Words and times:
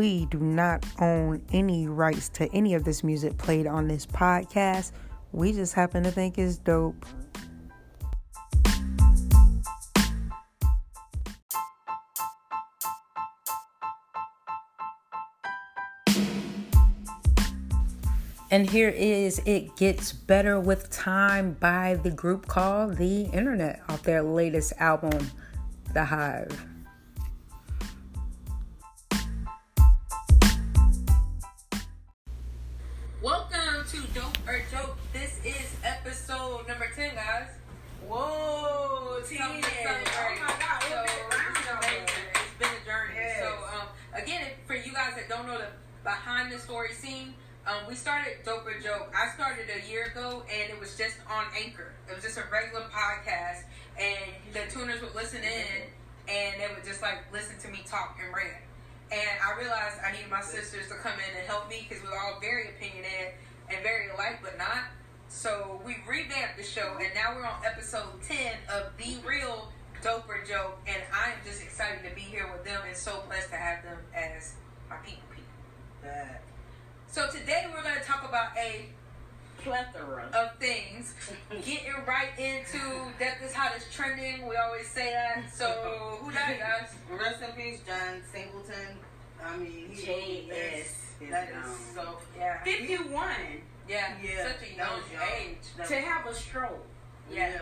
We 0.00 0.24
do 0.24 0.38
not 0.38 0.86
own 0.98 1.42
any 1.52 1.86
rights 1.86 2.30
to 2.30 2.50
any 2.54 2.72
of 2.72 2.84
this 2.84 3.04
music 3.04 3.36
played 3.36 3.66
on 3.66 3.86
this 3.86 4.06
podcast. 4.06 4.92
We 5.30 5.52
just 5.52 5.74
happen 5.74 6.04
to 6.04 6.10
think 6.10 6.38
it's 6.38 6.56
dope. 6.56 7.04
And 18.50 18.70
here 18.70 18.88
is 18.88 19.42
It 19.44 19.76
Gets 19.76 20.14
Better 20.14 20.58
with 20.58 20.88
Time 20.88 21.58
by 21.60 21.96
the 22.02 22.10
group 22.10 22.46
called 22.46 22.96
The 22.96 23.24
Internet 23.24 23.82
off 23.90 24.02
their 24.04 24.22
latest 24.22 24.72
album, 24.78 25.30
The 25.92 26.06
Hive. 26.06 26.69
And. 58.28 58.60
And 59.12 59.30
I 59.42 59.58
realized 59.58 59.98
I 60.06 60.12
needed 60.12 60.30
my 60.30 60.40
sisters 60.40 60.88
to 60.88 60.94
come 60.94 61.14
in 61.18 61.38
and 61.38 61.46
help 61.46 61.68
me 61.68 61.86
because 61.88 62.02
we 62.02 62.10
were 62.10 62.18
all 62.18 62.38
very 62.40 62.68
opinionated 62.68 63.34
and 63.68 63.82
very 63.82 64.10
alike, 64.10 64.38
but 64.42 64.56
not. 64.56 64.86
So 65.28 65.80
we 65.84 65.96
revamped 66.08 66.56
the 66.56 66.62
show, 66.62 66.98
and 66.98 67.12
now 67.14 67.34
we're 67.34 67.46
on 67.46 67.64
episode 67.64 68.22
10 68.22 68.36
of 68.72 68.90
The 68.98 69.18
Real 69.26 69.72
Dope 70.02 70.28
or 70.28 70.44
Joke. 70.44 70.78
And 70.86 71.02
I 71.12 71.32
am 71.32 71.38
just 71.44 71.62
excited 71.62 72.08
to 72.08 72.14
be 72.14 72.20
here 72.20 72.48
with 72.52 72.64
them 72.64 72.82
and 72.86 72.96
so 72.96 73.22
blessed 73.26 73.50
to 73.50 73.56
have 73.56 73.82
them 73.82 73.98
as 74.14 74.54
my 74.88 74.96
people. 74.96 75.22
people. 75.30 76.38
So 77.06 77.28
today 77.28 77.66
we're 77.74 77.82
going 77.82 77.98
to 77.98 78.06
talk 78.06 78.28
about 78.28 78.56
a 78.56 78.86
plethora. 79.62 80.28
of 80.34 80.56
things, 80.58 81.14
getting 81.64 81.92
right 82.06 82.30
into 82.38 82.78
Death 83.18 83.38
is 83.44 83.52
Hot 83.54 83.76
is 83.76 83.84
trending. 83.92 84.46
We 84.48 84.56
always 84.56 84.88
say 84.88 85.10
that. 85.12 85.52
So 85.54 86.18
who 86.20 86.30
died, 86.32 86.58
guys? 86.58 86.94
Rest 87.10 87.42
in 87.42 87.52
peace, 87.54 87.80
John 87.86 88.20
Singleton. 88.32 88.96
I 89.44 89.56
mean, 89.56 89.88
he 89.90 90.04
J.S. 90.04 90.96
That 91.30 91.48
is 91.50 91.94
so. 91.94 92.18
Yeah. 92.38 92.62
51 92.64 93.28
Yeah. 93.88 94.14
Yeah, 94.22 94.46
Such 94.48 94.68
a 94.70 94.76
young 94.76 94.88
young. 95.12 95.22
age. 95.40 95.56
That 95.76 95.88
to 95.88 95.96
have 95.96 96.26
a 96.26 96.34
stroke. 96.34 96.86
Yeah. 97.30 97.50
Yeah, 97.52 97.58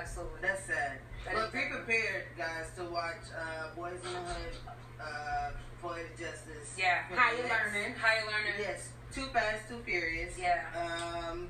Absolutely. 0.00 0.38
that's 0.42 0.64
sad. 0.66 0.98
That 1.24 1.34
but 1.34 1.52
be 1.52 1.60
prepared, 1.70 2.24
guys, 2.36 2.66
to 2.76 2.84
watch 2.84 3.24
uh, 3.36 3.78
Boyz 3.78 3.92
n 3.92 4.00
the 4.02 4.08
Hood, 4.08 4.54
uh, 5.00 5.50
Poetic 5.80 6.18
Justice. 6.18 6.74
Yeah. 6.78 7.06
For 7.08 7.16
How 7.16 7.30
the 7.30 7.36
you 7.38 7.42
next- 7.48 7.72
learning? 7.74 7.94
Higher 8.00 8.22
learner. 8.26 8.54
Yes, 8.58 8.88
Too 9.14 9.26
Fast, 9.32 9.68
Too 9.68 9.78
Furious. 9.84 10.34
Yeah. 10.38 10.64
Um, 10.74 11.48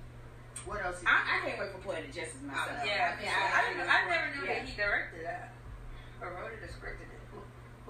what 0.67 0.84
else? 0.84 1.01
I. 1.07 1.41
I 1.45 1.48
can't 1.48 1.59
wait 1.59 1.73
for 1.73 1.79
Poetic 1.79 2.12
Justice 2.12 2.43
myself. 2.45 2.69
I 2.71 2.77
know. 2.79 2.84
Yeah, 2.84 3.17
Yeah, 3.23 3.33
I, 3.33 3.59
I- 3.59 3.73
didn't- 3.73 3.89
I 3.91 4.09
never 4.09 4.37
knew 4.37 4.45
Yeah. 4.48 4.55
that 4.61 4.69
he 4.69 4.77
directed 4.77 5.25
that. 5.27 5.53
Or 6.21 6.29
wrote 6.33 6.53
it 6.53 6.62
or 6.62 6.69
scripted 6.69 7.09
it. 7.09 7.21
Who, 7.33 7.41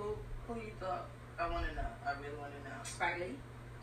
Who, 0.01 0.17
who 0.49 0.61
you 0.61 0.73
thought? 0.81 1.07
I 1.39 1.51
want 1.51 1.67
to 1.69 1.75
know. 1.75 1.87
I 2.07 2.13
really 2.23 2.37
want 2.39 2.53
to 2.55 2.61
know. 2.69 2.77
Spike 2.85 3.19
Lee? 3.19 3.35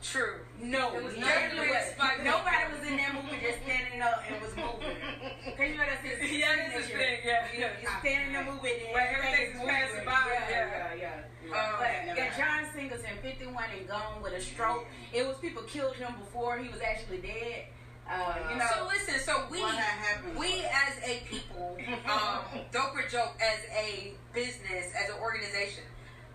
True. 0.01 0.41
No, 0.59 0.95
It 0.97 1.03
was 1.03 1.15
no, 1.17 1.25
definitely 1.25 1.67
no, 1.73 1.81
Spike 1.93 2.23
Nobody 2.23 2.63
was 2.73 2.87
in 2.87 2.97
that 2.97 3.13
movie 3.13 3.37
just 3.41 3.61
standing 3.63 4.01
up 4.01 4.23
and 4.29 4.41
was 4.41 4.55
moving. 4.55 4.97
Cause 5.57 5.67
you 5.69 5.77
know 5.77 5.85
that's 5.85 6.01
his 6.01 6.31
Yeah, 6.39 6.55
that's 6.57 6.73
his 6.73 6.87
thing, 6.97 7.17
yeah, 7.25 7.45
You, 7.53 7.59
yeah. 7.59 7.69
you 7.81 7.87
stand 8.01 8.35
in 8.35 8.45
the 8.45 8.51
movie 8.51 8.69
and 8.87 8.95
Right, 8.95 9.13
everything's 9.13 9.53
moving. 9.61 9.69
passing 9.75 10.05
by, 10.05 10.21
Yeah, 10.25 10.49
yeah. 10.49 10.93
yeah, 10.97 11.21
yeah. 11.45 11.53
Um, 11.53 11.75
but 11.77 12.17
yeah. 12.17 12.37
John 12.37 12.65
Singleton, 12.73 13.13
51 13.21 13.63
and 13.77 13.87
gone 13.87 14.21
with 14.23 14.33
a 14.33 14.41
stroke. 14.41 14.85
It 15.13 15.27
was 15.27 15.37
people 15.37 15.61
killed 15.63 15.95
him 15.95 16.13
before 16.19 16.57
he 16.57 16.69
was 16.69 16.81
actually 16.81 17.19
dead. 17.19 17.65
Uh, 18.09 18.33
you 18.51 18.57
know, 18.57 18.65
So 18.75 18.87
listen, 18.87 19.19
so 19.21 19.45
we 19.51 19.61
What 19.61 19.75
had 19.75 19.83
happened? 20.01 20.35
we 20.37 20.65
as 20.65 20.97
a 21.05 21.21
people, 21.29 21.77
um, 22.09 22.59
dope 22.71 22.95
or 22.95 23.07
joke 23.07 23.37
as 23.39 23.59
a 23.71 24.13
business, 24.33 24.91
as 24.97 25.09
an 25.09 25.15
organization, 25.21 25.83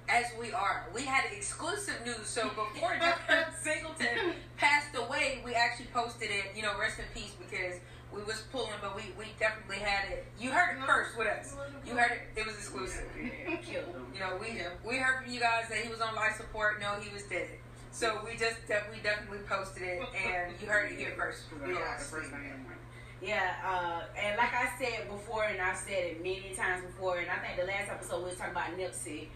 as 0.08 0.26
we 0.40 0.52
are, 0.52 0.86
we 0.94 1.02
had 1.02 1.24
exclusive 1.32 1.94
news. 2.04 2.26
So 2.26 2.48
before 2.48 2.96
John 3.00 3.44
Singleton 3.60 4.34
passed 4.56 4.94
away, 4.94 5.42
we 5.44 5.54
actually 5.54 5.88
posted 5.92 6.30
it. 6.30 6.52
You 6.54 6.62
know, 6.62 6.78
rest 6.78 6.98
in 6.98 7.04
peace 7.14 7.34
because 7.38 7.80
we 8.14 8.22
was 8.22 8.42
pulling, 8.52 8.70
but 8.80 8.94
we 8.94 9.02
we 9.18 9.26
definitely 9.38 9.78
had 9.78 10.10
it. 10.10 10.26
You 10.38 10.50
heard 10.50 10.78
it 10.78 10.86
first 10.86 11.18
with 11.18 11.26
us. 11.28 11.54
You 11.86 11.94
heard 11.94 12.12
it. 12.12 12.40
It 12.40 12.46
was 12.46 12.54
exclusive. 12.54 13.04
killed 13.64 13.86
him. 13.86 14.06
You 14.14 14.20
know, 14.20 14.38
we 14.40 14.56
we 14.86 14.98
heard 14.98 15.24
from 15.24 15.32
you 15.32 15.40
guys 15.40 15.68
that 15.68 15.78
he 15.78 15.88
was 15.88 16.00
on 16.00 16.14
life 16.14 16.36
support. 16.36 16.80
No, 16.80 16.94
he 17.00 17.12
was 17.12 17.24
dead. 17.24 17.48
So 17.90 18.20
we 18.24 18.36
just 18.36 18.66
def- 18.68 18.88
we 18.92 19.00
definitely 19.02 19.38
posted 19.48 19.82
it, 19.82 20.02
and 20.14 20.52
you 20.60 20.68
heard 20.68 20.92
it 20.92 20.98
here 20.98 21.14
first. 21.16 21.44
Yeah, 21.66 21.96
Yeah, 23.22 23.54
uh, 23.64 24.02
and 24.20 24.36
like 24.36 24.52
I 24.52 24.68
said 24.78 25.08
before, 25.08 25.44
and 25.44 25.60
I've 25.60 25.78
said 25.78 26.04
it 26.04 26.22
many 26.22 26.52
times 26.54 26.84
before, 26.84 27.16
and 27.16 27.30
I 27.30 27.38
think 27.38 27.58
the 27.58 27.64
last 27.66 27.90
episode 27.90 28.18
we 28.18 28.24
was 28.30 28.36
talking 28.36 28.52
about 28.52 28.76
Nipsey 28.76 29.28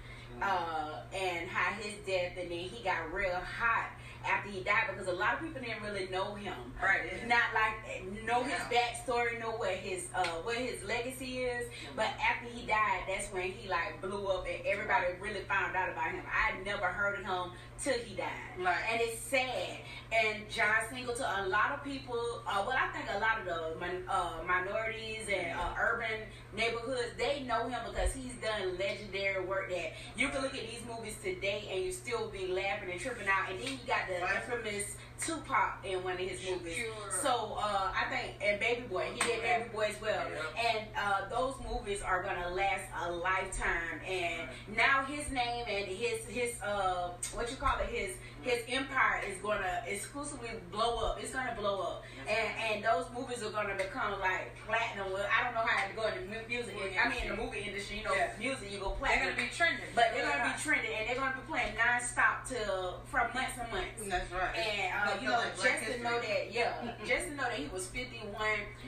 uh, 0.43 1.01
and 1.15 1.49
how 1.49 1.73
his 1.75 1.95
death, 2.07 2.33
and 2.39 2.51
then 2.51 2.59
he 2.59 2.83
got 2.83 3.13
real 3.13 3.35
hot 3.35 3.91
after 4.29 4.51
he 4.51 4.61
died 4.61 4.85
because 4.91 5.09
a 5.09 5.17
lot 5.17 5.35
of 5.35 5.41
people 5.41 5.63
didn't 5.63 5.83
really 5.83 6.09
know 6.09 6.35
him. 6.35 6.55
Right. 6.83 7.27
Not 7.27 7.55
like 7.55 8.25
know 8.25 8.43
his 8.43 8.61
backstory, 8.69 9.41
know 9.41 9.53
what 9.53 9.71
his 9.71 10.09
uh, 10.15 10.27
what 10.43 10.57
his 10.57 10.83
legacy 10.85 11.45
is. 11.45 11.69
But 11.97 12.09
after 12.21 12.49
he 12.53 12.67
died, 12.67 13.03
that's 13.09 13.33
when 13.33 13.51
he 13.53 13.69
like 13.69 14.01
blew 14.01 14.27
up, 14.27 14.47
and 14.47 14.65
everybody 14.67 15.07
really 15.21 15.41
found 15.49 15.77
out 15.77 15.89
about 15.91 16.13
him. 16.13 16.23
I 16.27 16.63
never 16.65 16.87
heard 16.87 17.19
of 17.19 17.25
him 17.25 17.53
till 17.83 17.95
he 17.95 18.15
died, 18.15 18.29
Right. 18.59 18.77
and 18.93 19.01
it's 19.01 19.21
sad. 19.21 19.79
And 20.13 20.49
John 20.51 20.75
Singleton, 20.91 21.25
a 21.25 21.47
lot 21.49 21.71
of 21.73 21.85
people, 21.85 22.43
uh, 22.47 22.65
well, 22.67 22.77
I 22.77 22.89
think 22.93 23.07
a 23.15 23.19
lot 23.21 23.39
of 23.39 23.45
the 23.47 23.81
min- 23.81 24.05
uh, 24.09 24.43
minorities 24.47 25.29
and 25.29 25.57
uh, 25.59 25.73
urban 25.81 26.23
neighborhoods, 26.53 27.13
they 27.17 27.45
know 27.45 27.69
him 27.69 27.79
because 27.89 28.13
he's 28.13 28.35
done 28.35 28.77
legendary 28.77 29.45
work 29.45 29.71
that 29.71 29.93
you 30.17 30.29
can 30.29 30.43
look 30.43 30.55
at 30.55 30.61
these 30.69 30.83
movies 30.89 31.17
today 31.23 31.69
and 31.73 31.85
you 31.85 31.93
still 31.93 32.29
be 32.29 32.49
laughing 32.49 32.91
and 32.91 33.01
tripping 33.01 33.29
out. 33.29 33.51
And 33.51 33.61
then 33.61 33.69
you 33.73 33.79
got 33.87 34.09
the 34.09 34.21
Right. 34.21 34.35
infamous 34.37 34.97
Tupac 35.21 35.85
in 35.85 36.03
one 36.03 36.15
of 36.15 36.19
his 36.21 36.41
movies. 36.49 36.77
Sure. 36.77 37.11
So 37.23 37.59
uh, 37.61 37.93
I 37.95 38.09
think, 38.09 38.37
and 38.43 38.59
Baby 38.59 38.81
Boy, 38.89 39.05
he 39.15 39.21
did 39.21 39.43
Baby 39.43 39.69
Boy 39.71 39.89
as 39.95 40.01
well. 40.01 40.27
And 40.59 40.87
uh, 40.97 41.29
those 41.29 41.55
movies 41.71 42.01
are 42.01 42.23
gonna 42.23 42.49
last 42.55 42.85
a 43.05 43.13
lifetime. 43.13 44.01
And 44.09 44.49
now 44.75 45.05
his 45.05 45.31
name 45.31 45.67
and 45.69 45.87
his 45.87 46.25
his 46.27 46.61
uh 46.63 47.11
what 47.35 47.51
you 47.51 47.57
call 47.59 47.70
it 47.81 47.87
his 47.95 48.11
his 48.43 48.65
empire 48.73 49.21
is 49.29 49.37
gonna 49.43 49.83
exclusively 49.87 50.49
blow 50.73 50.97
up. 51.05 51.19
It's 51.21 51.31
gonna 51.31 51.55
blow 51.61 51.81
up. 51.83 52.05
And 52.27 52.49
and 52.73 52.77
those 52.85 53.05
movies 53.15 53.43
are 53.43 53.51
gonna 53.51 53.75
become 53.77 54.19
like 54.19 54.57
platinum. 54.67 55.13
Well, 55.13 55.27
I 55.29 55.45
don't 55.45 55.53
know 55.53 55.61
how 55.67 55.87
to 55.87 55.93
go 55.95 56.09
in 56.09 56.25
the 56.25 56.35
mu- 56.35 56.49
music. 56.49 56.75
I 56.97 57.09
mean, 57.11 57.19
in 57.23 57.29
the 57.37 57.43
movie 57.43 57.61
industry, 57.69 57.99
you 57.99 58.05
know, 58.05 58.15
Yeah. 58.15 58.33
music 58.39 58.73
you 58.73 58.79
go 58.81 58.91
platinum. 58.97 59.27
They're 59.27 59.35
gonna 59.37 59.49
be 59.49 59.55
trending. 59.55 59.85
but 59.95 60.07
they're 60.15 60.25
gonna 60.27 60.53
be 60.57 60.63
trending, 60.63 60.89
and 60.95 61.05
they're 61.09 61.17
gonna 61.21 61.37
be 61.37 61.45
playing 61.53 61.75
nonstop 61.77 62.49
till 62.49 63.01
from 63.13 63.29
months 63.35 63.61
and 63.61 63.69
months. 63.71 64.01
That's 64.09 64.33
right. 64.33 64.57
And 64.57 64.89
uh, 65.11 65.21
you 65.21 65.29
know, 65.29 65.37
like 65.37 65.61
just 65.61 65.85
to 65.85 66.03
know 66.03 66.17
that, 66.19 66.49
yeah, 66.51 66.73
just 67.07 67.29
to 67.29 67.35
know 67.37 67.45
that 67.45 67.61
he 67.61 67.69
was 67.69 67.87
51. 67.93 68.25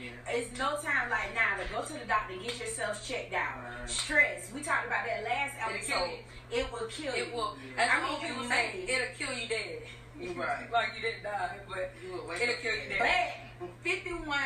Yeah. 0.01 0.11
It's 0.33 0.49
no 0.59 0.81
time 0.81 1.11
like 1.13 1.35
now 1.37 1.61
to 1.61 1.69
go 1.69 1.85
to 1.85 1.93
the 1.93 2.09
doctor, 2.09 2.35
get 2.41 2.57
yourself 2.59 3.05
checked 3.07 3.35
out. 3.35 3.61
Right. 3.61 3.85
Stress. 3.91 4.49
We 4.55 4.63
talked 4.63 4.87
about 4.87 5.05
that 5.05 5.25
last 5.25 5.55
episode. 5.61 6.09
you. 6.09 6.19
It 6.53 6.71
will 6.71 6.87
kill 6.89 7.17
you. 7.17 7.23
It 7.25 7.35
will. 7.35 7.57
I 7.79 7.83
As 7.85 8.03
mean, 8.03 8.21
people 8.29 8.45
may. 8.45 8.72
Say, 8.73 8.85
it'll 8.95 9.15
kill 9.19 9.37
you 9.39 9.49
dead. 9.49 9.83
Right. 10.37 10.71
like 10.73 10.89
you 10.97 11.03
didn't 11.03 11.25
die, 11.25 11.57
but 11.69 11.93
You 12.05 12.15
it'll 12.15 12.55
kill 12.63 12.75
you 12.75 12.89
dead. 12.91 12.99
dead. 12.99 13.33
But 13.61 13.71
51 13.83 14.39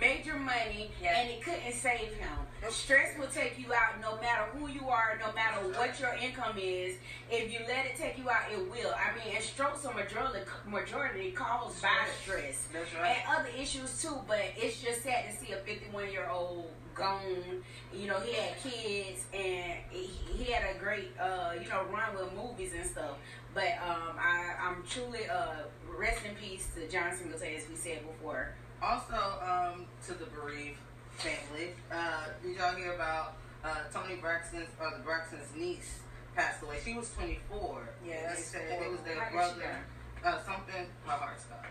major 0.00 0.34
money 0.36 0.90
Yeah. 1.00 1.20
and 1.20 1.30
it 1.30 1.42
couldn't 1.42 1.72
save 1.72 2.14
him. 2.14 2.28
Stress 2.70 3.16
will 3.18 3.28
take 3.28 3.58
you 3.58 3.66
out 3.74 4.00
no 4.00 4.16
matter 4.22 4.44
who 4.56 4.68
you 4.68 4.88
are, 4.88 5.18
no 5.20 5.32
matter 5.34 5.60
what 5.78 6.00
your 6.00 6.14
income 6.14 6.56
is. 6.58 6.96
If 7.30 7.52
you 7.52 7.60
let 7.68 7.84
it 7.84 7.96
take 7.96 8.16
you 8.16 8.28
out, 8.30 8.50
it 8.50 8.58
will. 8.70 8.92
I 8.94 9.14
mean, 9.14 9.36
and 9.36 9.44
strokes 9.44 9.84
are 9.84 9.92
majority 9.92 10.40
majority 10.66 11.30
caused 11.32 11.82
by 11.82 11.90
stress. 12.22 12.66
That's 12.72 12.92
right. 12.94 13.18
And 13.28 13.38
other 13.38 13.50
issues 13.56 14.00
too, 14.00 14.16
but 14.26 14.40
it's 14.56 14.80
just 14.80 15.02
sad 15.02 15.26
to 15.30 15.36
see 15.44 15.52
a 15.52 15.58
51 15.58 16.10
year 16.10 16.26
old 16.32 16.70
gone. 16.94 17.62
You 17.92 18.06
know, 18.08 18.20
he 18.20 18.34
had 18.34 18.56
kids 18.62 19.24
and 19.32 19.78
he, 19.90 20.06
he 20.36 20.52
had 20.52 20.74
a 20.74 20.78
great, 20.78 21.12
uh, 21.20 21.52
you 21.60 21.68
know, 21.68 21.84
run 21.92 22.14
with 22.14 22.34
movies 22.34 22.72
and 22.74 22.86
stuff. 22.86 23.16
But 23.54 23.78
um, 23.86 24.16
I, 24.18 24.54
I'm 24.60 24.82
truly 24.88 25.28
uh, 25.28 25.64
rest 25.96 26.24
in 26.24 26.34
peace 26.34 26.68
to 26.74 26.88
John 26.88 27.14
Singleton, 27.16 27.54
as 27.56 27.68
we 27.68 27.76
said 27.76 28.00
before. 28.06 28.54
Also, 28.82 29.14
um, 29.14 29.86
to 30.06 30.14
the 30.14 30.26
bereaved 30.26 30.78
family, 31.12 31.70
uh, 31.92 32.24
did 32.42 32.56
y'all 32.56 32.74
hear 32.74 32.94
about 32.94 33.36
uh, 33.64 33.68
Toni 33.92 34.16
Braxton's 34.16 34.68
or 34.80 34.92
the 34.96 35.02
Braxton's 35.02 35.54
niece 35.56 36.00
passed 36.34 36.62
away. 36.62 36.78
She 36.84 36.94
was 36.94 37.10
24. 37.12 37.88
Yeah, 38.06 38.34
they 38.34 38.40
said 38.40 38.82
it 38.82 38.90
was 38.90 39.00
their 39.00 39.20
How 39.20 39.30
brother. 39.32 39.84
Uh, 40.24 40.42
something. 40.42 40.86
My 41.06 41.12
heart 41.12 41.40
stopped. 41.40 41.66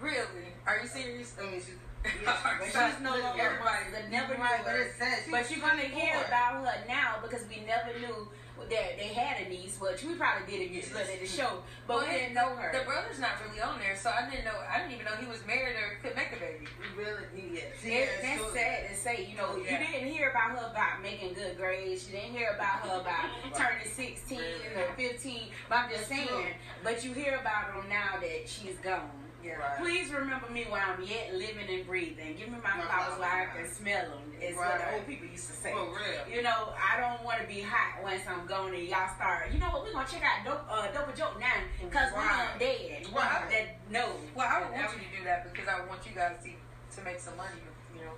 Really? 0.00 0.52
Are 0.66 0.80
you 0.80 0.88
serious? 0.88 1.34
I 1.40 1.50
mean, 1.50 1.60
she's. 1.60 1.76
But 2.02 2.66
she's 2.66 3.00
no 3.00 3.16
longer 3.16 3.58
the 3.92 4.10
never 4.10 4.34
knew 4.34 4.42
Right, 4.42 4.60
but 4.64 4.72
her. 4.72 4.82
it 4.82 4.94
says 4.98 5.24
she 5.24 5.30
But 5.30 5.50
you're 5.50 5.60
gonna 5.60 5.82
hear 5.82 6.14
24. 6.14 6.24
about 6.26 6.66
her 6.66 6.84
now 6.88 7.18
because 7.22 7.46
we 7.48 7.62
never 7.66 7.96
knew 7.98 8.28
that 8.70 8.96
they 8.96 9.08
had 9.08 9.44
a 9.46 9.48
niece, 9.48 9.76
which 9.80 10.04
we 10.04 10.14
probably 10.14 10.46
did 10.46 10.62
if 10.62 10.70
you 10.70 10.94
looked 10.94 11.10
at 11.10 11.20
the 11.20 11.26
show, 11.26 11.62
but 11.86 11.96
Well, 11.98 12.06
we 12.06 12.12
didn't 12.12 12.34
know 12.34 12.54
her. 12.54 12.70
The 12.72 12.84
brother's 12.84 13.18
not 13.18 13.32
really 13.44 13.60
on 13.60 13.78
there, 13.80 13.96
so 13.96 14.10
I 14.10 14.28
didn't 14.30 14.44
know. 14.44 14.54
I 14.70 14.78
didn't 14.78 14.92
even 14.92 15.04
know 15.06 15.16
he 15.16 15.26
was 15.26 15.44
married 15.46 15.74
or 15.76 15.98
could 16.02 16.14
make 16.14 16.30
a 16.32 16.38
baby. 16.38 16.66
Really? 16.96 17.26
Yes. 17.54 17.82
It, 17.82 18.08
that's 18.22 18.52
sad 18.52 18.88
to 18.88 18.94
say. 18.94 19.26
You 19.28 19.36
know, 19.36 19.46
oh, 19.50 19.56
Yeah. 19.56 19.80
you 19.80 19.86
didn't 19.86 20.12
hear 20.12 20.30
about 20.30 20.52
her 20.58 20.70
about 20.70 21.02
making 21.02 21.34
good 21.34 21.56
grades. 21.56 22.06
You 22.08 22.18
didn't 22.20 22.36
hear 22.36 22.50
about 22.54 22.86
her 22.86 23.00
about 23.00 23.30
turning 23.56 23.86
16 23.88 24.38
or 24.76 24.94
15. 24.96 25.42
But 25.68 25.74
I'm 25.78 25.90
just 25.90 26.08
That's 26.08 26.22
true. 26.22 26.36
saying. 26.38 26.54
But 26.84 27.04
you 27.04 27.12
hear 27.14 27.38
about 27.40 27.64
her 27.74 27.82
now 27.88 28.20
that 28.20 28.48
she's 28.48 28.76
gone. 28.76 29.10
Yeah. 29.42 29.54
Right. 29.58 29.78
Please 29.78 30.10
remember 30.12 30.48
me 30.50 30.64
while 30.68 30.82
I'm 30.86 31.02
yet 31.02 31.34
living 31.34 31.66
and 31.68 31.86
breathing. 31.86 32.36
Give 32.38 32.48
me 32.48 32.58
my 32.62 32.76
My 32.76 32.82
flowers 32.86 33.18
while 33.18 33.28
I 33.28 33.46
can 33.50 33.66
smell 33.70 34.02
them. 34.10 34.22
Is 34.40 34.56
what 34.56 34.78
the 34.78 34.94
old 34.94 35.06
people 35.06 35.26
used 35.26 35.46
to 35.48 35.52
say. 35.52 35.72
For 35.72 35.86
real. 35.90 36.22
You 36.30 36.42
know, 36.42 36.74
I 36.78 36.98
don't 37.00 37.22
want 37.24 37.40
to 37.42 37.46
be 37.46 37.60
hot 37.60 38.02
once 38.02 38.22
I'm 38.26 38.46
gone 38.46 38.74
and 38.74 38.86
y'all 38.88 39.10
start. 39.14 39.50
You 39.52 39.58
know 39.58 39.66
what? 39.70 39.84
We're 39.84 39.92
gonna 39.92 40.06
check 40.06 40.22
out 40.22 40.44
dope, 40.44 40.66
uh, 40.70 40.86
dope 40.94 41.14
joke 41.16 41.38
now 41.38 41.58
because 41.82 42.12
Right. 42.12 42.48
we're 42.54 42.58
dead. 42.58 43.06
Right. 43.14 43.50
That 43.50 43.66
no. 43.90 44.14
Well, 44.34 44.46
I 44.48 44.62
would 44.62 44.72
want 44.72 44.94
you 44.94 45.02
to 45.02 45.16
do 45.18 45.24
that 45.24 45.52
because 45.52 45.68
I 45.68 45.84
want 45.86 46.06
you 46.06 46.12
guys 46.14 46.36
to 46.44 46.50
to 46.98 47.04
make 47.04 47.18
some 47.20 47.36
money. 47.36 47.58
You 47.96 48.04
know, 48.04 48.12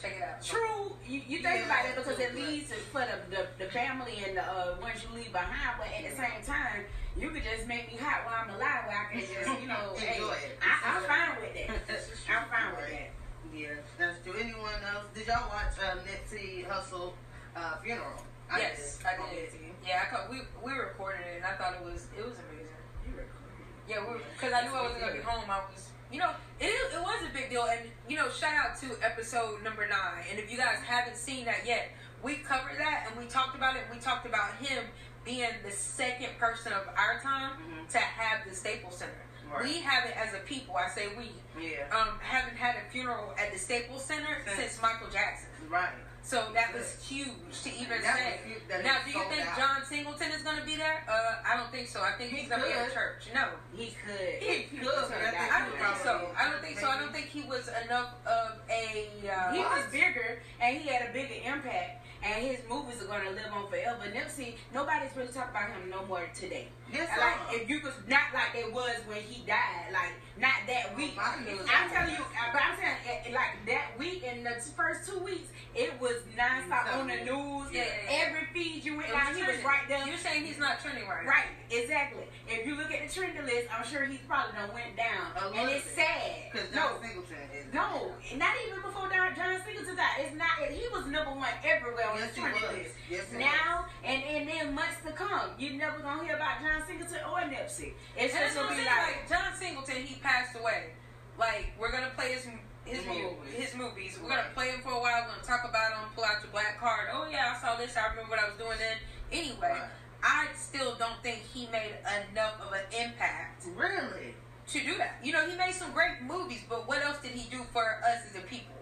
check 0.00 0.16
it 0.16 0.22
out. 0.22 0.42
True, 0.42 0.96
you, 1.06 1.20
you 1.28 1.38
think 1.42 1.60
Yeah, 1.60 1.66
about 1.66 1.84
it 1.86 1.96
because 1.96 2.18
it 2.18 2.34
leads 2.34 2.68
to 2.70 2.76
for 2.90 3.04
the, 3.04 3.18
the, 3.36 3.64
the 3.64 3.70
family 3.70 4.24
and 4.26 4.36
the 4.36 4.44
uh, 4.44 4.76
ones 4.80 5.04
you 5.04 5.14
leave 5.14 5.32
behind, 5.32 5.76
but 5.78 5.88
at 5.92 6.10
the 6.10 6.16
same 6.16 6.40
time, 6.44 6.84
you 7.16 7.30
could 7.30 7.44
just 7.44 7.66
make 7.68 7.92
me 7.92 7.98
hot 7.98 8.24
while 8.24 8.44
I'm 8.44 8.50
alive, 8.54 8.86
where 8.86 8.96
I 8.96 9.12
can 9.12 9.20
just, 9.20 9.60
you 9.60 9.68
know, 9.68 9.92
hey, 9.96 10.16
Enjoy 10.16 10.32
it. 10.32 10.58
I, 10.62 10.96
I'm 10.96 11.02
fine 11.04 11.40
with 11.40 11.54
that. 11.54 11.68
I'm 12.30 12.48
fine 12.48 12.76
with 12.76 12.90
that. 12.90 13.10
Yeah, 13.52 13.68
that's 13.98 14.22
true. 14.22 14.34
Anyone 14.38 14.78
else? 14.94 15.06
Did 15.12 15.26
y'all 15.26 15.50
watch 15.50 15.74
uh, 15.82 15.98
Nipsey 16.06 16.64
Hussle 16.66 17.12
uh, 17.56 17.76
funeral? 17.82 18.22
Yes, 18.56 18.98
I 19.06 19.14
did. 19.30 19.48
Okay. 19.48 19.70
Yeah, 19.86 20.02
I 20.06 20.10
caught, 20.10 20.30
we 20.30 20.42
we 20.62 20.72
recorded 20.72 21.22
it 21.22 21.36
and 21.36 21.44
I 21.44 21.54
thought 21.54 21.74
it 21.74 21.84
was 21.84 22.06
it 22.16 22.22
was 22.22 22.34
amazing. 22.50 22.78
You 23.06 23.14
recorded? 23.14 23.58
It. 23.58 23.90
Yeah, 23.90 24.02
because 24.34 24.52
I 24.52 24.66
knew 24.66 24.74
I 24.74 24.82
wasn't 24.82 25.00
gonna 25.00 25.14
be 25.14 25.22
home. 25.22 25.46
I 25.50 25.62
was, 25.70 25.89
you 26.10 26.18
know, 26.18 26.34
it 26.58 26.66
is- 26.66 26.94
it 26.94 27.00
was 27.00 27.22
a 27.24 27.32
big 27.32 27.50
deal, 27.50 27.64
and 27.64 27.90
you 28.08 28.16
know, 28.16 28.30
shout 28.30 28.54
out 28.54 28.76
to 28.80 28.98
episode 29.02 29.62
number 29.62 29.86
nine. 29.86 30.24
And 30.30 30.38
if 30.38 30.50
you 30.50 30.56
guys 30.58 30.78
haven't 30.84 31.16
seen 31.16 31.44
that 31.46 31.64
yet, 31.64 31.90
we 32.22 32.36
covered 32.38 32.78
that 32.78 33.06
and 33.08 33.16
we 33.16 33.26
talked 33.26 33.54
about 33.54 33.76
it. 33.76 33.84
We 33.90 33.98
talked 33.98 34.26
about 34.26 34.54
him 34.56 34.84
being 35.24 35.50
the 35.64 35.70
second 35.70 36.36
person 36.38 36.72
of 36.72 36.86
our 36.96 37.20
time 37.20 37.52
Mhm. 37.62 37.88
to 37.90 37.98
have 37.98 38.48
the 38.48 38.54
Staples 38.54 38.98
Center. 38.98 39.12
Right. 39.50 39.64
We 39.64 39.80
haven't, 39.80 40.16
as 40.16 40.32
a 40.34 40.38
people, 40.38 40.76
I 40.76 40.88
say 40.88 41.08
we, 41.08 41.34
Yeah. 41.58 41.88
um, 41.96 42.20
haven't 42.20 42.56
had 42.56 42.76
a 42.76 42.82
funeral 42.90 43.34
at 43.38 43.52
the 43.52 43.58
Staples 43.58 44.04
Center 44.04 44.42
Since- 44.44 44.56
since 44.58 44.82
Michael 44.82 45.08
Jackson. 45.10 45.48
Right. 45.68 45.92
So 46.30 46.46
that 46.54 46.72
was 46.72 46.94
huge 47.02 47.26
to 47.64 47.70
even 47.74 48.00
That 48.02 48.14
say. 48.14 48.38
was 48.38 48.46
huge 48.46 48.62
that 48.70 48.84
now, 48.84 48.98
do 49.04 49.10
you 49.10 49.24
think 49.28 49.42
out. 49.50 49.58
John 49.58 49.78
Singleton 49.84 50.30
is 50.30 50.42
going 50.42 50.58
to 50.60 50.64
be 50.64 50.76
there? 50.76 51.02
Uh, 51.10 51.42
I 51.44 51.56
don't 51.56 51.72
think 51.72 51.88
so. 51.88 52.02
I 52.02 52.12
think 52.12 52.30
He 52.30 52.46
he's 52.46 52.48
going 52.48 52.62
to 52.62 52.68
be 52.68 52.72
at 52.72 52.94
church. 52.94 53.26
No, 53.34 53.48
He 53.74 53.86
could. 53.98 54.38
He 54.38 54.62
could, 54.78 54.86
but 55.10 55.10
I 55.10 55.66
don't 55.66 55.74
think 55.74 55.96
so. 56.04 56.30
I 56.38 56.48
don't 56.48 56.62
think 56.62 56.78
so. 56.78 56.86
I 56.88 57.00
don't 57.00 57.12
think 57.12 57.26
he 57.26 57.42
was 57.42 57.68
enough 57.84 58.14
of 58.26 58.60
a. 58.70 59.10
Uh, 59.26 59.52
He 59.52 59.58
was 59.58 59.90
bigger 59.90 60.38
and 60.60 60.76
he 60.78 60.88
had 60.88 61.10
a 61.10 61.12
bigger 61.12 61.34
impact, 61.44 62.06
and 62.22 62.46
his 62.46 62.60
movies 62.68 63.02
are 63.02 63.06
gonna 63.08 63.30
live 63.30 63.50
on 63.52 63.68
forever. 63.68 64.04
Nipsey, 64.14 64.54
nobody's 64.72 65.10
really 65.16 65.32
talking 65.32 65.50
about 65.50 65.70
him 65.70 65.90
no 65.90 66.06
more 66.06 66.30
today. 66.32 66.68
Like 66.92 67.38
if 67.50 67.68
you 67.68 67.80
could, 67.80 67.92
not 68.08 68.34
like 68.34 68.54
it 68.54 68.72
was 68.72 68.96
when 69.06 69.22
he 69.22 69.46
died, 69.46 69.92
like 69.92 70.12
not 70.38 70.66
that 70.66 70.96
week. 70.96 71.14
I'm 71.18 71.90
telling 71.90 72.14
you, 72.14 72.22
uh, 72.22 72.52
but 72.52 72.62
I'm 72.62 72.76
saying 72.76 72.96
eh, 73.06 73.34
like 73.34 73.54
that 73.66 73.98
week 73.98 74.24
in 74.24 74.42
the 74.42 74.56
first 74.76 75.08
two 75.08 75.18
weeks, 75.18 75.48
it 75.74 75.92
was 76.00 76.16
nonstop 76.36 76.98
on 76.98 77.06
the 77.06 77.22
news. 77.24 77.68
Yeah. 77.72 77.86
Every 78.08 78.46
feed 78.52 78.84
you 78.84 78.96
went 78.96 79.10
down, 79.10 79.34
he 79.34 79.42
was 79.42 79.62
right 79.64 79.86
there. 79.88 80.06
You're 80.06 80.18
saying 80.18 80.44
he's 80.44 80.58
not 80.58 80.80
trending 80.80 81.06
right. 81.06 81.24
now. 81.24 81.30
Right, 81.30 81.50
exactly. 81.70 82.24
If 82.48 82.66
you 82.66 82.76
look 82.76 82.90
at 82.92 83.06
the 83.06 83.14
trending 83.14 83.44
list, 83.44 83.68
I'm 83.70 83.86
sure 83.86 84.04
he's 84.06 84.20
probably 84.26 84.52
done 84.58 84.74
went 84.74 84.96
down, 84.96 85.54
and 85.54 85.70
it's 85.70 85.86
sad. 85.90 86.50
Because 86.50 86.74
No, 86.74 86.98
John 86.98 87.02
Singleton 87.02 87.36
is. 87.54 87.72
no, 87.72 88.10
not 88.36 88.54
even 88.66 88.82
before 88.82 89.00
John 89.36 89.56
Singleton 89.64 89.96
died. 89.96 90.26
It's 90.26 90.36
not. 90.36 90.50
He 90.70 90.86
was 90.92 91.06
number 91.06 91.30
one 91.30 91.48
everywhere 91.64 92.10
on 92.10 92.20
the 92.20 92.28
trending 92.34 92.62
list. 92.72 92.94
Yes, 93.08 93.26
now 93.32 93.86
and 94.04 94.22
and 94.24 94.48
then 94.48 94.74
months 94.74 94.98
to 95.06 95.12
come, 95.12 95.50
you're 95.58 95.74
never 95.74 95.98
gonna 96.00 96.24
hear 96.24 96.36
about 96.36 96.60
John 96.60 96.79
Singleton 96.86 97.18
or 97.30 97.38
Nipsey. 97.40 97.92
It's 98.16 98.34
And 98.34 98.44
just 98.44 98.56
gonna 98.56 98.68
be 98.76 98.84
like, 98.84 98.86
Like 98.86 99.28
John 99.28 99.54
Singleton, 99.56 99.96
he 99.96 100.14
passed 100.20 100.56
away. 100.58 100.90
Like 101.38 101.72
we're 101.78 101.90
gonna 101.92 102.12
play 102.16 102.32
his 102.32 102.46
his 102.84 103.04
Movies. 103.06 103.22
movies. 103.22 103.54
his 103.54 103.74
movies. 103.74 104.18
We're 104.22 104.28
Right. 104.30 104.36
gonna 104.42 104.54
play 104.54 104.70
him 104.70 104.80
for 104.82 104.92
a 104.92 105.00
while. 105.00 105.22
We're 105.22 105.30
gonna 105.36 105.42
talk 105.46 105.64
about 105.68 105.92
him. 105.92 106.08
Pull 106.14 106.24
out 106.24 106.42
your 106.42 106.50
black 106.50 106.78
card. 106.80 107.08
Oh 107.12 107.26
yeah, 107.30 107.54
I 107.56 107.60
saw 107.60 107.76
this. 107.76 107.96
I 107.96 108.06
remember 108.08 108.30
what 108.30 108.38
I 108.40 108.46
was 108.48 108.56
doing 108.56 108.78
then. 108.78 108.96
Anyway, 109.30 109.68
Right. 109.70 109.82
I 110.22 110.48
still 110.56 110.94
don't 110.96 111.22
think 111.22 111.42
he 111.44 111.66
made 111.68 111.96
enough 112.32 112.60
of 112.60 112.72
an 112.72 112.84
impact 112.92 113.64
Really? 113.74 114.34
to 114.68 114.80
do 114.84 114.96
that. 114.98 115.16
You 115.22 115.32
know, 115.32 115.48
he 115.48 115.56
made 115.56 115.72
some 115.74 115.92
great 115.92 116.20
movies, 116.22 116.62
but 116.68 116.86
what 116.88 117.02
else 117.02 117.18
did 117.22 117.32
he 117.32 117.48
do 117.48 117.64
for 117.72 117.84
us 118.04 118.26
as 118.28 118.34
a 118.36 118.40
people? 118.46 118.74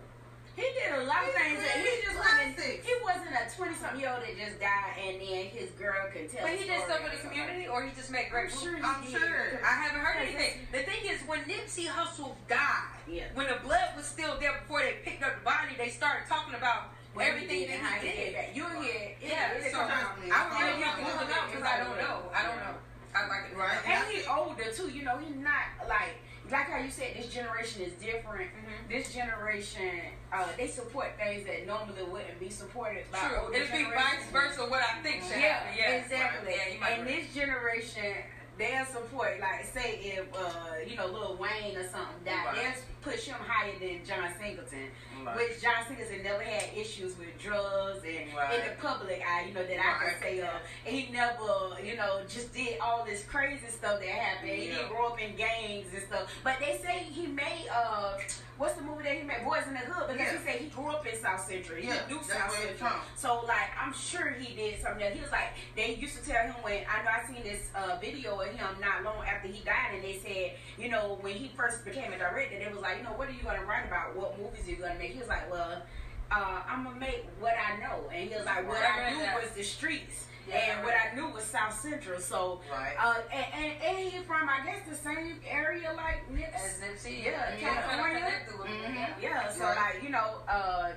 He 0.58 0.66
did 0.74 0.90
a 0.98 1.04
lot 1.06 1.22
of 1.22 1.30
things. 1.38 1.62
That 1.62 1.78
he 1.78 2.02
just 2.02 2.18
wasn't. 2.18 2.58
He 2.58 2.92
wasn't 3.06 3.30
a 3.38 3.44
twenty 3.54 3.74
something 3.78 4.00
year 4.02 4.10
old 4.10 4.26
that 4.26 4.34
just 4.34 4.58
died 4.58 4.98
and 4.98 5.16
then 5.22 5.46
his 5.54 5.70
girl 5.78 6.10
could 6.10 6.26
tell. 6.26 6.42
But 6.42 6.58
he 6.58 6.66
did 6.66 6.82
stuff 6.82 6.98
for 7.06 7.14
the 7.14 7.22
community, 7.22 7.70
or 7.70 7.86
he 7.86 7.94
just 7.94 8.10
made 8.10 8.26
great 8.34 8.50
I'm 8.50 8.58
sure 8.58 8.74
I'm 8.82 9.02
did. 9.06 9.14
sure. 9.14 9.62
I 9.62 9.72
haven't 9.86 10.02
heard 10.02 10.18
anything. 10.18 10.66
The 10.74 10.82
thing 10.82 11.02
is, 11.06 11.22
when 11.30 11.46
Nipsey 11.46 11.86
Hussle 11.86 12.34
died, 12.50 12.98
Yeah. 13.06 13.30
when 13.38 13.46
the 13.46 13.62
blood 13.62 13.94
was 13.96 14.04
still 14.06 14.34
there 14.42 14.58
before 14.60 14.82
they 14.82 14.98
picked 15.06 15.22
up 15.22 15.38
the 15.38 15.44
body, 15.46 15.78
they 15.78 15.88
started 15.94 16.26
talking 16.28 16.54
about 16.54 16.90
he 17.14 17.22
everything 17.22 17.66
did 17.70 17.80
that 17.80 18.02
he 18.02 18.08
did. 18.10 18.34
that. 18.34 18.54
You'll 18.54 18.74
hear. 18.82 19.14
Yeah, 19.22 19.54
It'll 19.58 19.70
so 19.70 19.78
I 19.86 20.14
would 20.18 20.26
Yeah. 20.28 20.58
really 20.58 20.80
not 20.82 20.96
Google 20.98 21.22
it 21.22 21.42
because 21.50 21.64
I 21.66 21.76
don't 21.82 21.98
know. 21.98 22.18
I 22.34 22.42
don't 22.42 22.58
know. 22.58 22.74
I 23.14 23.26
like 23.26 23.50
it. 23.50 23.56
Right. 23.56 23.78
And 23.86 24.06
he's 24.12 24.26
older 24.28 24.70
too. 24.70 24.90
You 24.90 25.02
know, 25.02 25.16
he's 25.18 25.34
not 25.36 25.88
like 25.88 26.18
like 26.50 26.68
how 26.70 26.78
you 26.78 26.90
said. 26.90 27.14
This 27.16 27.32
generation 27.32 27.82
is 27.82 27.92
different. 27.94 28.50
Mhm. 28.50 28.88
This 28.88 29.12
generation, 29.12 30.00
uh, 30.32 30.46
they 30.56 30.66
support 30.68 31.16
things 31.18 31.44
that 31.46 31.66
normally 31.66 32.02
wouldn't 32.04 32.38
be 32.40 32.50
supported 32.50 33.10
by 33.10 33.18
True. 33.18 33.54
It'd 33.54 33.72
be 33.72 33.84
vice 33.84 34.24
versa. 34.32 34.62
What 34.66 34.82
I 34.82 35.02
think 35.02 35.22
should 35.22 35.40
Yeah, 35.40 35.58
happen. 35.60 35.76
Yeah, 35.76 35.90
exactly. 35.96 36.54
Yeah, 36.54 36.86
and 36.88 37.04
right. 37.06 37.06
this 37.06 37.34
generation, 37.34 38.16
they'll 38.58 38.84
support. 38.86 39.38
Like, 39.40 39.64
say 39.64 40.00
if 40.02 40.26
uh, 40.34 40.74
you 40.86 40.96
know 40.96 41.06
Lil 41.06 41.36
Wayne 41.36 41.76
or 41.76 41.82
something 41.84 42.18
died, 42.24 42.46
Right. 42.46 42.54
they'll 42.56 43.12
push 43.12 43.24
him 43.26 43.36
higher 43.38 43.72
than 43.78 44.04
John 44.04 44.30
Singleton. 44.40 44.88
Right. 45.24 45.36
Which 45.36 45.62
John 45.62 45.86
Singleton 45.86 46.22
never 46.22 46.42
had 46.42 46.76
issues 46.76 47.16
with 47.18 47.38
drugs 47.38 48.02
and 48.04 48.34
Right. 48.36 48.54
in 48.58 48.66
the 48.68 48.74
public 48.82 49.22
eye, 49.26 49.44
you 49.48 49.54
know, 49.54 49.64
that 49.64 49.78
I 49.78 50.04
can 50.10 50.20
say 50.20 50.40
of. 50.40 50.48
And 50.86 50.94
he 50.96 51.10
never, 51.12 51.76
you 51.82 51.96
know, 51.96 52.22
just 52.28 52.52
did 52.52 52.78
all 52.80 53.04
this 53.04 53.24
crazy 53.24 53.66
stuff 53.68 54.00
that 54.00 54.08
happened. 54.08 54.50
He 54.52 54.66
didn't 54.68 54.88
grow 54.88 55.08
up 55.08 55.20
in 55.20 55.34
gangs 55.36 55.86
and 55.94 56.02
stuff. 56.02 56.30
But 56.44 56.56
they 56.60 56.78
say 56.84 56.98
he 57.04 57.26
made 57.26 57.68
uh 57.72 58.18
what's 58.58 58.74
the 58.74 58.82
movie 58.82 59.04
that 59.04 59.16
he 59.16 59.22
made? 59.22 59.38
Boyz 59.46 59.66
n 59.68 59.74
the 59.74 59.80
Hood, 59.90 60.08
because 60.12 60.32
Yeah. 60.32 60.38
he 60.38 60.44
said 60.44 60.56
he 60.60 60.68
grew 60.68 60.88
up 60.90 61.06
in 61.06 61.16
South 61.16 61.40
Central. 61.46 61.78
He 61.78 61.86
Yeah, 61.88 62.06
knew 62.08 62.22
South 62.22 62.52
Central. 62.52 62.92
So 63.16 63.40
like 63.46 63.70
I'm 63.80 63.94
sure 63.94 64.30
he 64.32 64.54
did 64.54 64.82
something 64.82 65.02
else. 65.02 65.14
He 65.14 65.20
was 65.20 65.30
like 65.30 65.50
they 65.76 65.94
used 65.94 66.16
to 66.18 66.22
tell 66.28 66.42
him 66.44 66.54
when 66.62 66.84
I 66.90 67.02
know 67.02 67.10
I 67.10 67.20
seen 67.26 67.42
this 67.44 67.70
uh, 67.74 67.96
video 68.00 68.40
of 68.40 68.48
him 68.50 68.66
not 68.80 69.04
long 69.04 69.24
after 69.24 69.48
he 69.48 69.62
died 69.64 69.94
and 69.94 70.02
they 70.04 70.18
said, 70.18 70.58
you 70.76 70.90
know, 70.90 71.18
when 71.20 71.34
he 71.34 71.48
first 71.56 71.84
became 71.84 72.12
a 72.12 72.18
director, 72.18 72.58
they 72.58 72.68
was 72.68 72.82
like, 72.82 72.98
you 72.98 73.04
know, 73.04 73.14
what 73.16 73.28
are 73.28 73.32
you 73.32 73.42
gonna 73.42 73.64
write 73.64 73.86
about? 73.86 74.16
What 74.16 74.38
movies 74.38 74.66
are 74.66 74.70
you 74.70 74.76
gonna 74.76 74.98
make? 74.98 75.12
He 75.12 75.18
was 75.20 75.28
like, 75.28 75.50
Well, 75.50 75.82
uh, 76.30 76.60
I'm 76.68 76.84
gonna 76.84 76.98
make 76.98 77.24
what 77.40 77.54
I 77.56 77.78
know 77.80 78.10
and 78.12 78.28
he 78.28 78.34
was 78.36 78.44
like, 78.44 78.66
What 78.68 78.82
I 78.82 79.10
knew 79.10 79.22
was 79.40 79.50
the 79.54 79.62
streets. 79.62 80.26
Yeah, 80.48 80.76
and 80.76 80.84
what. 80.84 80.94
I 80.94 81.14
knew 81.14 81.28
was 81.28 81.44
South 81.44 81.78
Central, 81.78 82.20
so 82.20 82.60
Right. 82.72 82.94
uh, 82.98 83.14
and, 83.32 83.46
and, 83.54 83.82
and 83.82 83.98
he 84.12 84.18
from 84.22 84.48
I 84.48 84.64
guess 84.64 84.80
the 84.88 84.96
same 84.96 85.40
area 85.48 85.92
like 85.96 86.22
As 86.30 86.80
Nips. 86.80 87.04
Nipsey, 87.04 87.24
Yeah, 87.24 87.54
you 87.54 87.60
California. 87.66 88.18
connected 88.20 88.58
with 88.58 88.68
him, 88.68 88.92
Mhm. 88.92 88.94
yeah. 88.94 89.08
Yeah, 89.20 89.50
so 89.52 89.64
Right. 89.64 89.76
like 89.76 90.02
you 90.02 90.08
know, 90.10 90.40
uh, 90.48 90.90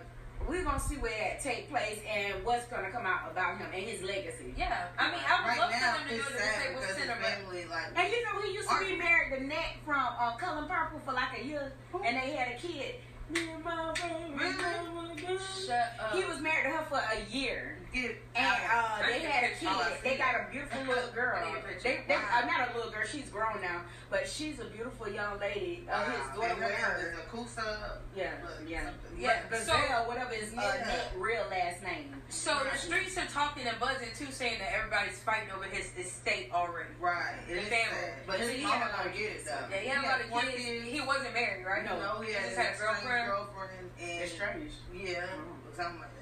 we're 0.48 0.63
gonna 0.63 0.79
see 0.79 0.96
where 0.98 1.12
that 1.12 1.39
take 1.43 1.70
place 1.70 2.00
and 2.10 2.43
what's 2.43 2.65
gonna 2.65 2.89
come 2.89 3.05
out 3.05 3.29
about 3.29 3.58
him 3.60 3.67
and 3.74 3.84
his 3.84 4.01
legacy. 4.01 4.53
Yeah, 4.58 4.88
I 4.98 5.12
mean, 5.12 5.20
I 5.27 5.41
would 5.41 5.48
right 5.50 5.60
love 5.60 5.72
now, 5.72 5.93
for 5.93 6.00
them 6.00 6.08
to 6.10 6.15
do 6.15 6.22
it's 6.22 6.29
it 6.29 6.31
in 6.31 6.38
the 6.38 6.41
sad 6.41 6.62
Staples 6.62 6.81
because 6.81 6.96
his 6.98 7.05
Center, 7.05 7.20
but 7.22 7.29
family, 7.29 7.65
like, 7.65 7.86
And 7.96 8.12
you 8.13 8.24
know 8.25 8.41
he 8.41 8.53
used 8.53 8.70
to 8.70 8.79
be 8.79 8.96
married 8.96 9.38
to 9.38 9.43
Nat 9.46 9.74
from 9.86 10.00
uh, 10.20 10.36
Color 10.38 10.65
Purple 10.67 11.00
for 11.05 11.13
like 11.13 11.38
a 11.39 11.43
year, 11.46 11.74
and 12.03 12.17
they 12.17 12.31
had 12.31 12.55
a 12.55 12.55
kid. 12.58 12.96
Me 13.29 13.50
and 13.50 13.63
my 13.63 13.93
baby, 13.93 14.34
Really? 14.34 14.53
my 14.53 15.15
God. 15.15 15.39
shut 15.65 15.93
up. 16.01 16.12
He 16.13 16.25
was 16.25 16.39
married 16.41 16.63
to 16.65 16.70
her 16.77 16.84
for 16.89 16.98
a 17.15 17.22
year. 17.29 17.77
Get 17.93 18.15
And 18.36 18.45
uh, 18.71 19.05
they 19.07 19.19
had 19.19 19.51
a 19.51 19.55
kid. 19.55 19.67
I 19.67 19.91
see 20.01 20.10
They 20.10 20.17
got 20.17 20.36
a 20.36 20.51
beautiful 20.51 20.79
little 20.88 21.12
girl. 21.12 21.36
I 21.43 21.51
need. 21.53 21.62
They, 21.83 22.00
they, 22.07 22.15
Wow. 22.15 22.41
uh, 22.41 22.45
not 22.45 22.69
a 22.71 22.77
little 22.77 22.91
girl. 22.91 23.03
She's 23.05 23.27
grown 23.29 23.60
now, 23.62 23.81
but 24.10 24.27
she's 24.29 24.60
a 24.60 24.65
beautiful 24.65 25.10
young 25.10 25.39
lady. 25.39 25.83
Uh, 25.91 26.05
his 26.12 26.19
daughter 26.36 26.55
with 26.55 26.71
her 26.71 26.98
is 26.98 27.03
her. 27.03 27.15
Akosua. 27.29 27.98
Yeah, 28.15 28.31
yeah, 28.67 28.86
something. 28.86 29.19
Yeah, 29.19 29.39
But 29.50 29.60
so- 29.60 29.74
Gazelle, 29.74 30.07
whatever 30.07 30.33
his 30.33 30.53
uh, 30.53 30.62
Yeah. 30.62 30.86
net 30.88 31.12
real 31.17 31.43
last 31.50 31.83
name. 31.83 32.15
So 32.29 32.57
the 32.71 32.77
streets 32.77 33.17
are 33.17 33.25
talking 33.27 33.67
and 33.67 33.77
buzzing 33.79 34.10
too, 34.17 34.31
saying 34.31 34.60
that 34.60 34.71
everybody's 34.74 35.19
fighting 35.19 35.50
over 35.53 35.65
his 35.65 35.91
estate 36.00 36.50
already. 36.53 36.89
Right. 37.00 37.36
It 37.50 37.53
The 37.55 37.60
is 37.62 37.67
family. 37.67 38.00
sad. 38.00 38.13
But 38.25 38.39
his 38.39 38.50
he 38.51 38.63
mama 38.63 38.75
had 38.75 38.81
a 38.81 38.88
lot 38.88 38.98
gonna 39.03 39.10
of 39.10 39.15
get 39.17 39.21
it 39.25 39.33
kids. 39.36 39.43
though. 39.50 39.65
Yeah, 39.69 39.77
he 39.81 39.88
had 39.89 40.03
a 40.03 40.07
lot 40.07 40.21
of 40.21 40.31
one 40.31 40.45
kids. 40.48 40.86
He 40.88 41.01
wasn't 41.01 41.33
married, 41.33 41.65
right? 41.65 41.83
No, 41.83 42.00
know, 42.00 42.21
he 42.21 42.27
He 42.27 42.33
had 42.33 42.43
just 42.45 42.57
a 42.57 42.62
had 42.62 42.75
a 42.75 42.77
girlfriend. 42.79 43.27
girlfriend 43.27 43.89
and 44.00 44.24
Estranged. 44.24 44.75
Yeah, 44.95 45.25
something 45.75 46.00
like 46.00 46.07
that. 46.19 46.20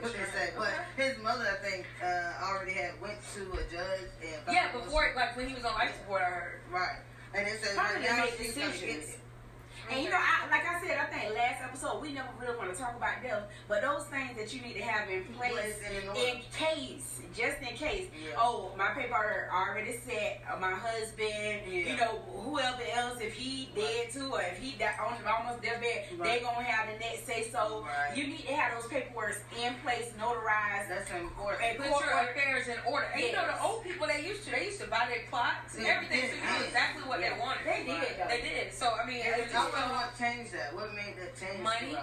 What 0.00 0.12
they 0.12 0.18
say. 0.18 0.52
But 0.56 0.72
his 0.96 1.18
mother, 1.22 1.46
I 1.50 1.56
think, 1.68 1.86
uh, 2.02 2.44
already 2.44 2.72
had 2.72 3.00
went 3.00 3.18
to 3.34 3.40
a 3.52 3.62
judge 3.70 4.08
and 4.22 4.42
Yeah, 4.54 4.72
before 4.72 5.12
like 5.16 5.36
when 5.36 5.48
he 5.48 5.54
was 5.54 5.64
on 5.64 5.74
life 5.74 5.94
support, 6.00 6.22
I 6.22 6.24
heard. 6.30 6.60
right. 6.70 6.96
And 7.34 7.46
they 7.46 7.52
said 7.58 7.76
right 7.76 8.00
now 8.02 8.24
she's 8.38 8.54
gonna 8.54 8.72
get 8.72 8.82
it. 8.88 9.18
And 9.90 10.02
you 10.04 10.10
know, 10.10 10.16
I, 10.20 10.50
like 10.50 10.66
I 10.66 10.80
said, 10.86 10.98
I 10.98 11.06
think 11.06 11.34
last 11.34 11.62
episode 11.64 12.02
we 12.02 12.12
never 12.12 12.28
really 12.40 12.56
want 12.58 12.72
to 12.72 12.78
talk 12.78 12.96
about 12.96 13.22
them, 13.22 13.42
but 13.68 13.80
those 13.82 14.04
things 14.06 14.36
that 14.36 14.52
you 14.52 14.60
need 14.60 14.74
to 14.74 14.82
have 14.82 15.08
in 15.08 15.24
place 15.36 15.78
in 15.88 16.02
in 16.16 16.40
case, 16.52 17.20
just 17.34 17.58
in 17.60 17.74
case. 17.76 18.08
Yeah. 18.12 18.36
Oh, 18.38 18.70
my 18.76 18.88
paper 18.88 19.48
already 19.52 19.96
set. 20.04 20.42
Uh, 20.44 20.58
my 20.60 20.72
husband, 20.72 21.72
you 21.72 21.96
know, 21.96 22.20
whoever 22.44 22.82
else, 22.94 23.18
if 23.20 23.32
he 23.32 23.70
dead 23.74 24.10
too, 24.12 24.28
or 24.32 24.42
if 24.42 24.58
he 24.58 24.72
died 24.78 24.94
on 25.00 25.16
almost 25.26 25.62
deathbed, 25.62 26.04
they 26.10 26.16
Right. 26.18 26.42
gonna 26.42 26.62
have 26.64 26.92
the 26.92 26.98
next 26.98 27.24
say 27.26 27.48
so. 27.50 27.84
Right. 27.86 28.16
You 28.16 28.26
need 28.26 28.46
to 28.46 28.54
have 28.54 28.80
those 28.80 28.90
paperwork 28.90 29.40
in 29.56 29.74
place, 29.84 30.12
notarized. 30.20 30.88
That's 30.88 31.10
important. 31.12 31.62
And 31.64 31.78
Put 31.78 31.88
your 31.88 32.20
affairs 32.20 32.68
in 32.68 32.76
order. 32.86 33.06
And 33.14 33.22
you 33.22 33.32
know 33.32 33.46
the 33.46 33.62
old 33.62 33.84
people 33.84 34.06
they 34.06 34.20
used 34.26 34.44
to 34.44 34.50
they 34.50 34.66
used 34.66 34.80
to 34.80 34.86
buy 34.88 35.06
their 35.08 35.24
plots 35.30 35.74
and 35.76 35.84
Yeah, 35.84 35.96
everything, 35.96 36.28
so 36.28 36.36
you 36.36 36.58
knew 36.58 36.64
exactly 36.66 37.02
what 37.08 37.20
Yeah. 37.20 37.34
they 37.34 37.40
wanted. 37.40 37.64
They 37.64 37.84
did, 37.84 38.18
though. 38.20 38.28
They 38.28 38.40
did. 38.42 38.74
So 38.74 38.92
I 38.92 39.06
mean, 39.06 39.22
And 39.82 39.90
it 39.90 39.94
I 39.94 39.94
just 39.94 39.94
wonder 39.94 39.94
what 39.94 40.18
changed 40.18 40.52
that. 40.54 40.74
What 40.74 40.94
made 40.94 41.14
that 41.18 41.38
change 41.38 41.62
Money? 41.62 41.96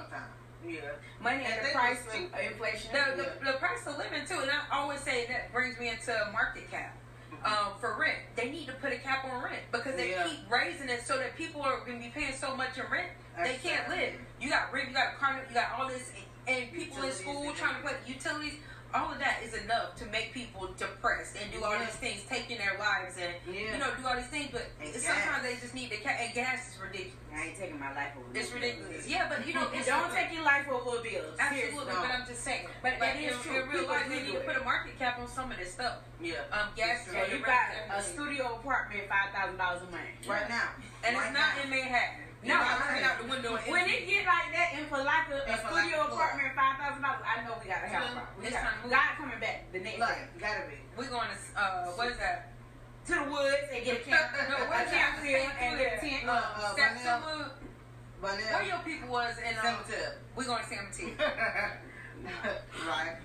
Yeah. 0.67 0.81
Money 1.21 1.43
And 1.45 1.53
and 1.53 1.65
the 1.67 1.71
price 1.71 1.99
cheap. 2.11 2.31
inflation. 2.33 2.89
the, 2.91 3.21
the, 3.21 3.51
the 3.51 3.57
price 3.59 3.85
of 3.85 3.97
living 3.97 4.25
too, 4.27 4.39
and 4.41 4.49
I 4.49 4.75
always 4.75 4.99
say 5.01 5.27
that 5.27 5.51
brings 5.53 5.77
me 5.79 5.89
into 5.89 6.13
market 6.33 6.69
cap. 6.71 6.97
Um, 7.45 7.77
for 7.79 7.95
rent, 7.99 8.17
they 8.35 8.49
need 8.49 8.65
to 8.67 8.73
put 8.73 8.91
a 8.91 8.97
cap 8.97 9.25
on 9.25 9.43
rent 9.43 9.61
because 9.71 9.95
they 9.95 10.11
Yeah. 10.11 10.27
keep 10.27 10.49
raising 10.49 10.89
it 10.89 11.05
so 11.05 11.17
that 11.17 11.35
people 11.35 11.61
are 11.61 11.79
going 11.85 11.99
to 11.99 12.03
be 12.03 12.09
paying 12.09 12.33
so 12.33 12.55
much 12.55 12.77
in 12.77 12.85
rent 12.89 13.09
they 13.37 13.57
can't 13.61 13.85
sad. 13.85 13.89
live. 13.89 14.13
You 14.41 14.49
got 14.49 14.73
rent, 14.73 14.87
you 14.89 14.95
got 14.95 15.19
car, 15.19 15.39
you 15.47 15.53
got 15.53 15.73
all 15.77 15.87
this, 15.87 16.11
and 16.47 16.71
people 16.71 17.03
in 17.03 17.11
school 17.11 17.51
trying 17.53 17.75
to 17.75 17.87
put 17.87 17.97
utilities. 18.07 18.53
All 18.95 19.11
of 19.11 19.19
that 19.19 19.43
is 19.43 19.53
enough 19.53 19.95
to 19.99 20.05
make 20.07 20.31
people 20.31 20.71
depressed 20.79 21.35
and 21.35 21.51
do 21.51 21.59
all 21.63 21.73
Yeah. 21.75 21.83
these 21.85 21.95
things, 21.99 22.23
taking 22.29 22.57
their 22.57 22.77
lives 22.79 23.17
and 23.19 23.35
Yeah. 23.45 23.73
you 23.73 23.77
know 23.77 23.91
do 23.93 24.07
all 24.07 24.15
these 24.15 24.31
things. 24.31 24.49
But 24.55 24.71
And 24.79 24.87
sometimes 24.95 25.25
gas. 25.25 25.41
they 25.43 25.55
just 25.59 25.73
need 25.73 25.89
the 25.91 25.97
ca- 25.97 26.15
and 26.15 26.33
gas 26.33 26.71
is 26.71 26.79
ridiculous. 26.79 27.19
I 27.35 27.41
ain't 27.51 27.57
taking 27.59 27.77
my 27.79 27.91
life 27.93 28.13
over. 28.15 28.31
It's 28.33 28.51
ridiculous. 28.51 29.03
bills. 29.03 29.07
Yeah, 29.07 29.27
but 29.27 29.45
you 29.45 29.53
know, 29.53 29.67
it's 29.73 29.87
don't 29.87 30.13
take 30.15 30.31
your 30.31 30.43
life 30.43 30.69
over 30.69 30.99
a 30.99 31.01
bill. 31.03 31.25
Absolutely, 31.37 31.93
but 31.93 32.09
I'm 32.11 32.25
just 32.25 32.41
saying. 32.43 32.67
But 32.81 32.91
Like, 32.91 32.99
that 33.01 33.15
is 33.17 33.35
in, 33.35 33.41
true. 33.43 33.61
In 33.63 33.69
real 33.69 33.87
life, 33.87 34.07
they 34.07 34.21
need 34.23 34.31
to 34.33 34.39
put 34.39 34.55
a 34.55 34.63
market 34.63 34.97
cap 34.97 35.19
on 35.19 35.27
some 35.27 35.51
of 35.51 35.57
this 35.57 35.73
stuff. 35.73 35.97
Yeah. 36.21 36.35
Um, 36.51 36.69
gas, 36.77 37.05
Yeah, 37.11 37.25
you 37.25 37.39
got 37.39 37.67
a 37.91 38.01
studio 38.01 38.55
apartment, 38.55 39.09
five 39.09 39.31
thousand 39.35 39.57
dollars 39.57 39.81
a 39.83 39.91
month. 39.91 40.03
Right 40.25 40.47
now. 40.47 40.69
and 41.03 41.17
right 41.17 41.25
it's 41.27 41.37
not 41.37 41.57
now. 41.57 41.61
in 41.63 41.69
Manhattan. 41.69 42.24
No, 42.45 42.55
saying- 42.61 43.03
out 43.05 43.17
the 43.21 43.27
window. 43.27 43.55
and 43.55 43.65
When 43.71 43.89
it 43.89 44.05
get 44.07 44.25
like 44.25 44.49
that 44.53 44.69
in 44.77 44.85
for 44.85 45.01
like 45.03 45.27
a, 45.33 45.37
a 45.41 45.51
And 45.51 45.59
studio 45.65 45.97
like 46.05 46.13
apartment, 46.13 46.53
five 46.55 46.75
thousand 46.77 47.01
dollars, 47.01 47.23
I 47.25 47.43
know 47.43 47.57
we 47.61 47.65
gotta 47.67 47.87
have 47.89 48.03
a 48.03 48.05
True. 48.05 48.15
problem. 48.15 48.35
We 48.39 48.47
It's 48.47 48.55
got. 48.55 48.89
God 48.89 49.09
coming 49.17 49.39
back 49.39 49.57
the 49.73 49.79
next 49.79 49.97
day 49.99 50.19
gotta 50.39 50.63
be. 50.69 50.77
we're 50.97 51.09
going 51.09 51.29
to 51.33 51.37
uh, 51.59 51.91
what 51.97 52.07
is 52.11 52.17
that? 52.17 52.51
to 53.05 53.13
the 53.13 53.25
woods 53.29 53.69
and 53.71 53.85
get 53.85 54.01
a 54.01 54.03
camp, 54.03 54.31
No, 54.49 54.55
a 54.57 54.69
where's 54.69 54.89
camp 54.89 55.19
field 55.21 55.51
and 55.61 55.77
get 55.77 55.97
a 55.97 55.99
tent. 56.01 56.25
Uh, 56.25 56.41
uh. 56.57 57.49
But 58.21 58.31
Where 58.41 58.63
your 58.65 58.79
people 58.79 59.09
was 59.09 59.35
in 59.37 59.53
um. 59.59 59.77
We're 60.35 60.45
going 60.45 60.63
to 60.63 60.69
San 60.69 60.85
Mateo. 60.89 61.13
right. 62.87 63.15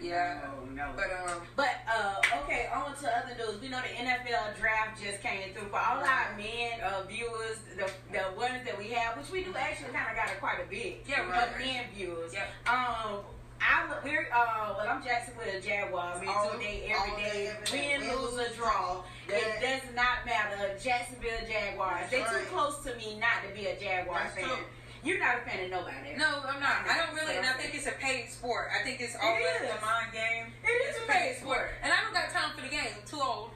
Yeah. 0.00 0.40
Oh. 0.46 0.92
But 0.96 1.30
um, 1.30 1.40
But 1.56 1.74
uh, 1.88 2.16
okay, 2.42 2.68
on 2.74 2.94
to 2.96 3.08
other 3.08 3.34
news. 3.36 3.60
We 3.60 3.68
know 3.68 3.80
the 3.80 3.94
NFL 4.04 4.58
draft 4.58 5.02
just 5.02 5.22
came 5.22 5.52
through 5.54 5.68
for 5.68 5.78
all 5.78 5.98
our 6.04 6.36
men 6.36 6.80
uh, 6.82 7.02
viewers, 7.08 7.58
the 7.76 7.90
the 8.12 8.24
ones 8.36 8.60
that 8.64 8.76
we 8.78 8.88
have, 8.88 9.16
which 9.16 9.30
we 9.30 9.44
do 9.44 9.54
actually 9.56 9.92
kind 9.92 10.10
of 10.10 10.16
got 10.16 10.30
a, 10.34 10.38
quite 10.40 10.58
a 10.64 10.68
bit. 10.68 11.04
Yeah, 11.08 11.28
right. 11.28 11.58
men 11.58 11.84
viewers. 11.94 12.32
Yep. 12.32 12.48
Um. 12.66 13.20
I, 13.60 13.86
we're, 14.04 14.28
uh, 14.34 14.74
well, 14.76 14.86
I'm 14.86 15.02
Jacksonville 15.02 15.58
Jaguars 15.62 16.20
Me 16.20 16.26
all 16.28 16.50
too. 16.50 16.58
day, 16.58 16.92
All 16.94 17.06
every 17.06 17.22
day, 17.22 17.52
day. 17.64 17.98
Win, 17.98 18.10
lose, 18.10 18.34
or 18.34 18.54
draw. 18.54 19.02
Yeah. 19.26 19.36
It 19.36 19.60
does 19.62 19.94
not 19.94 20.26
matter. 20.26 20.76
Jacksonville 20.82 21.30
Jaguars. 21.48 22.00
That's 22.00 22.10
They 22.10 22.18
too 22.18 22.24
right. 22.24 22.46
close 22.52 22.82
to 22.84 22.94
me 22.96 23.16
not 23.18 23.40
to 23.48 23.54
be 23.58 23.66
a 23.68 23.76
Jaguars 23.80 24.20
That's 24.34 24.46
fan. 24.46 24.56
true. 24.58 24.66
You're 25.04 25.18
not 25.20 25.36
a 25.38 25.40
fan 25.42 25.64
of 25.66 25.70
nobody. 25.70 26.16
no, 26.16 26.40
I'm 26.48 26.60
not. 26.60 26.88
I 26.88 26.96
don't 26.96 27.14
really, 27.14 27.36
and 27.36 27.44
I 27.46 27.52
think 27.52 27.74
it's 27.74 27.86
a 27.86 27.92
paid 27.92 28.30
sport. 28.30 28.68
I 28.72 28.82
think 28.82 29.00
it's 29.00 29.14
It 29.14 29.20
always 29.22 29.44
is. 29.44 29.70
a 29.70 29.80
mind 29.84 30.12
game. 30.12 30.46
It 30.64 30.68
is 30.68 30.96
It's 30.96 31.04
a 31.04 31.12
paid 31.12 31.36
sport. 31.36 31.70
and 31.82 31.92
I 31.92 32.00
don't 32.02 32.14
got 32.14 32.30
time 32.30 32.56
for 32.56 32.62
the 32.62 32.68
game. 32.68 32.88
I'm 32.96 33.06
too 33.06 33.20
old. 33.20 33.50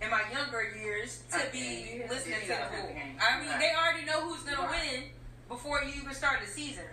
In 0.00 0.10
my 0.10 0.22
younger 0.32 0.62
years, 0.76 1.22
to 1.32 1.38
Okay. 1.38 1.48
be 1.52 2.02
listening 2.08 2.40
to 2.40 2.46
the 2.46 2.52
yeah, 2.52 2.68
bull. 2.68 2.90
yeah. 2.92 3.02
I 3.20 3.40
mean, 3.40 3.48
Right. 3.48 3.60
they 3.60 3.72
already 3.74 4.04
know 4.04 4.20
who's 4.28 4.42
gonna 4.44 4.66
Right. 4.68 4.92
win 4.92 5.10
before 5.48 5.82
you 5.82 5.92
even 6.00 6.14
start 6.14 6.40
the 6.40 6.46
season. 6.46 6.84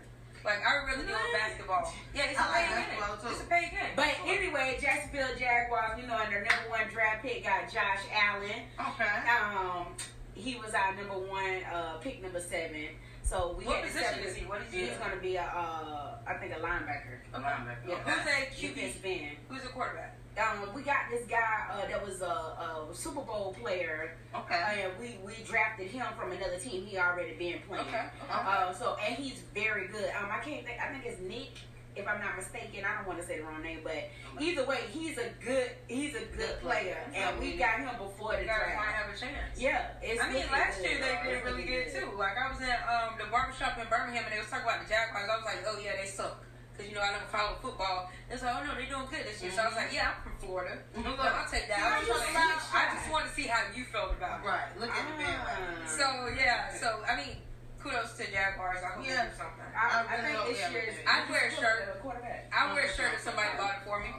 Like 0.44 0.60
I 0.66 0.84
really 0.84 1.04
do 1.08 1.12
with 1.12 1.16
What? 1.16 1.34
basketball. 1.34 1.94
Yeah, 2.14 2.24
it's 2.26 2.40
a 2.40 2.44
I 2.44 2.48
like 2.48 2.68
paid 2.68 3.00
game. 3.00 3.32
It's 3.32 3.42
a 3.42 3.46
paid 3.46 3.72
game. 3.72 3.92
But 3.96 4.16
anyway, 4.26 4.78
Jacksonville 4.82 5.36
Jaguars, 5.38 6.00
you 6.02 6.08
know, 6.08 6.18
and 6.18 6.32
their 6.32 6.44
number 6.44 6.70
one 6.70 6.88
draft 6.90 7.22
pick 7.24 7.44
got 7.46 7.72
Josh 7.72 8.04
Allen. 8.12 8.68
Okay. 8.80 9.30
Um, 9.30 9.96
he 10.36 10.56
was 10.56 10.74
our 10.74 10.94
number 10.96 11.18
one 11.18 11.64
uh, 11.66 11.98
pick, 12.00 12.22
number 12.22 12.42
seven. 12.42 12.90
So 13.24 13.56
we 13.58 13.66
What 13.66 13.78
had 13.78 13.86
position 13.92 14.20
is 14.26 14.36
he? 14.36 14.46
What 14.46 14.62
is 14.62 14.72
he? 14.74 14.82
He's 14.82 14.98
going 14.98 15.12
to 15.12 15.18
be 15.22 15.36
a, 15.38 15.44
uh, 15.44 16.18
I 16.28 16.34
think, 16.36 16.52
a 16.54 16.58
linebacker. 16.60 17.20
A 17.34 17.40
linebacker. 17.40 17.88
Yeah. 17.88 17.96
Who's 17.96 18.28
a 18.28 18.68
QB? 18.76 19.06
End. 19.08 19.38
Who's 19.50 19.62
the 19.64 19.70
quarterback? 19.70 20.18
Um, 20.38 20.74
we 20.74 20.82
got 20.82 21.10
this 21.12 21.26
guy 21.28 21.38
uh, 21.72 21.88
that 21.88 22.04
was 22.04 22.22
a, 22.22 22.26
a 22.26 22.88
Super 22.92 23.22
Bowl 23.22 23.56
player, 23.62 24.16
Okay. 24.36 24.82
and 24.84 24.92
we, 25.00 25.20
we 25.24 25.34
drafted 25.46 25.88
him 25.92 26.06
from 26.18 26.32
another 26.32 26.58
team. 26.58 26.86
He 26.86 26.98
already 26.98 27.34
been 27.36 27.60
playing. 27.68 27.86
Okay. 27.88 28.06
Uh, 28.32 28.74
so 28.74 28.98
and 29.06 29.16
he's 29.16 29.44
very 29.54 29.88
good. 29.88 30.10
Um, 30.20 30.30
I 30.32 30.40
can't 30.44 30.66
think. 30.66 30.80
I 30.82 30.92
think 30.92 31.06
it's 31.06 31.22
Nick, 31.22 31.52
if 31.96 32.08
I'm 32.08 32.20
not 32.20 32.36
mistaken. 32.36 32.86
I 32.86 32.96
don't 32.98 33.08
want 33.08 33.20
to 33.22 33.26
say 33.26 33.38
the 33.38 33.44
wrong 33.46 33.62
name, 33.62 33.80
but 33.84 34.10
either 34.40 34.66
way, 34.66 34.80
he's 34.92 35.18
a 35.18 35.30
good. 35.44 35.72
He's 35.88 36.16
a 36.16 36.26
good 36.36 36.60
player, 36.62 36.98
and 37.14 37.40
we 37.40 37.56
got 37.58 37.80
him 37.80 37.90
before 37.98 38.34
the 38.36 38.42
You 38.42 38.48
guys 38.50 38.74
might 38.76 38.94
have 38.98 39.10
a 39.14 39.18
chance. 39.18 39.54
Yeah, 39.58 39.94
it's 40.02 40.22
I 40.22 40.32
mean, 40.32 40.46
last 40.52 40.82
good, 40.82 40.90
year 40.90 41.00
they 41.00 41.30
did 41.30 41.44
really 41.46 41.62
looking 41.64 41.68
good 41.68 41.88
too. 41.94 42.10
Like 42.18 42.38
I 42.38 42.50
was 42.52 42.60
in 42.62 42.74
um, 42.90 43.18
the 43.22 43.30
barbershop 43.30 43.78
in 43.78 43.86
Birmingham 43.90 44.26
and 44.26 44.34
they 44.34 44.40
was 44.42 44.50
talking 44.50 44.66
about 44.66 44.82
the 44.82 44.90
Jaguars. 44.90 45.30
I 45.30 45.36
was 45.38 45.46
like, 45.46 45.62
oh 45.70 45.78
yeah, 45.84 45.94
they 46.02 46.08
suck. 46.10 46.42
Cause 46.74 46.90
you 46.90 46.96
know 46.98 47.06
I 47.06 47.14
don't 47.14 47.30
follow 47.30 47.54
football. 47.62 48.10
It's 48.34 48.42
like, 48.42 48.50
oh 48.58 48.66
no, 48.66 48.74
they're 48.74 48.90
doing 48.90 49.06
good 49.06 49.30
this 49.30 49.38
year. 49.46 49.54
So 49.54 49.62
I 49.62 49.68
was 49.70 49.78
like, 49.78 49.94
yeah, 49.94 50.10
I'm 50.10 50.18
from 50.26 50.34
Florida. 50.42 50.82
So 50.98 51.06
I'll 51.22 51.46
take 51.46 51.70
that. 51.70 51.78
I, 51.78 52.00
was 52.02 52.08
just, 52.10 52.26
I 52.74 52.98
just 52.98 53.06
want 53.14 53.30
to 53.30 53.32
see 53.38 53.46
how 53.46 53.62
you 53.78 53.86
felt 53.86 54.18
about 54.18 54.42
it. 54.42 54.48
Right. 54.50 54.66
Look 54.82 54.90
at 54.90 55.06
the 55.06 55.14
Ah. 55.14 55.22
bandwagon. 55.22 55.86
So 55.86 56.06
yeah, 56.34 56.74
so 56.74 57.06
I 57.06 57.14
mean, 57.16 57.38
kudos 57.84 58.14
to 58.18 58.24
Jaguars. 58.32 58.80
I 58.84 58.88
hope 58.96 59.06
Yeah. 59.06 59.24
they 59.26 59.30
do 59.30 59.36
something. 59.38 59.66
I, 59.76 59.86
I 59.86 60.18
I 60.18 60.22
think 60.22 60.38
this 60.48 60.58
we 60.58 60.64
have 60.64 60.72
year's. 60.72 60.96
a- 61.06 61.10
I'd 61.12 61.30
wear 61.30 61.48
a 61.48 61.52
shirt. 61.52 61.94
a 61.96 62.00
quarterback. 62.00 62.52
I 62.56 62.74
wear 62.74 62.86
a 62.86 62.94
shirt 62.94 63.12
if 63.14 63.20
somebody 63.22 63.50
bought 63.58 63.76
it 63.76 63.84
for 63.86 64.00
me. 64.00 64.10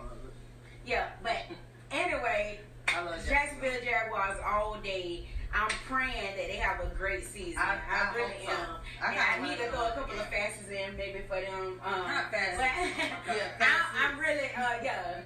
Yeah, 0.86 1.08
but 1.22 1.38
anyway, 1.90 2.60
I 2.88 3.00
love 3.02 3.24
Jacksonville 3.26 3.80
Jaguars 3.82 4.38
all 4.44 4.76
day. 4.82 5.28
I'm 5.54 5.68
praying 5.86 6.36
that 6.36 6.48
they 6.48 6.56
have 6.56 6.80
a 6.80 6.92
great 6.94 7.24
season. 7.24 7.62
I- 7.62 7.78
I, 7.88 8.10
I 8.10 8.14
really 8.14 8.32
hope 8.44 8.56
so. 8.56 8.62
am. 8.62 8.68
I 9.02 9.12
and 9.14 9.44
I 9.44 9.48
need 9.48 9.58
to 9.58 9.70
throw 9.70 9.86
a 9.86 9.92
couple 9.92 10.18
of 10.18 10.26
fastest 10.28 10.68
in 10.70 10.96
maybe 10.96 11.20
for 11.28 11.40
them. 11.40 11.80
Um, 11.84 11.92
Not 12.02 12.30
fast. 12.32 12.58
But 12.58 13.36
Yeah, 13.36 13.48
I'm. 13.60 14.12
I'm 14.14 14.18
really, 14.18 14.50
uh, 14.56 14.82
yeah, 14.82 15.20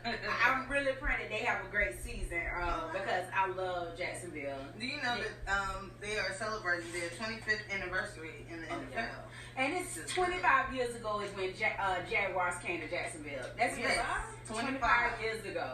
I'm 0.45 0.69
really 0.69 0.93
praying 1.01 1.21
that 1.23 1.31
they 1.31 1.45
have 1.45 1.65
a 1.65 1.69
great 1.71 2.01
season 2.03 2.43
uh, 2.61 2.89
because 2.93 3.25
I 3.35 3.49
love 3.49 3.97
Jacksonville. 3.97 4.59
Do 4.79 4.87
you 4.87 4.97
know 5.03 5.17
that 5.17 5.53
um, 5.53 5.91
they 6.01 6.17
are 6.19 6.35
celebrating 6.39 6.93
their 6.93 7.09
25th 7.11 7.71
anniversary 7.73 8.45
in 8.53 8.61
the 8.61 8.67
Oh, 8.69 8.77
NFL? 8.79 8.95
yeah. 8.95 9.09
And 9.57 9.75
it's 9.75 9.99
25 10.13 10.75
years 10.75 10.95
ago 10.95 11.21
is 11.21 11.35
when 11.37 11.53
ja- 11.59 11.75
uh, 11.81 11.97
Jaguars 12.09 12.55
came 12.63 12.81
to 12.81 12.89
Jacksonville. 12.89 13.47
That's 13.59 13.79
Yes, 13.79 13.97
right. 13.99 14.47
25. 14.47 14.63
25 15.19 15.23
years 15.23 15.45
ago. 15.47 15.71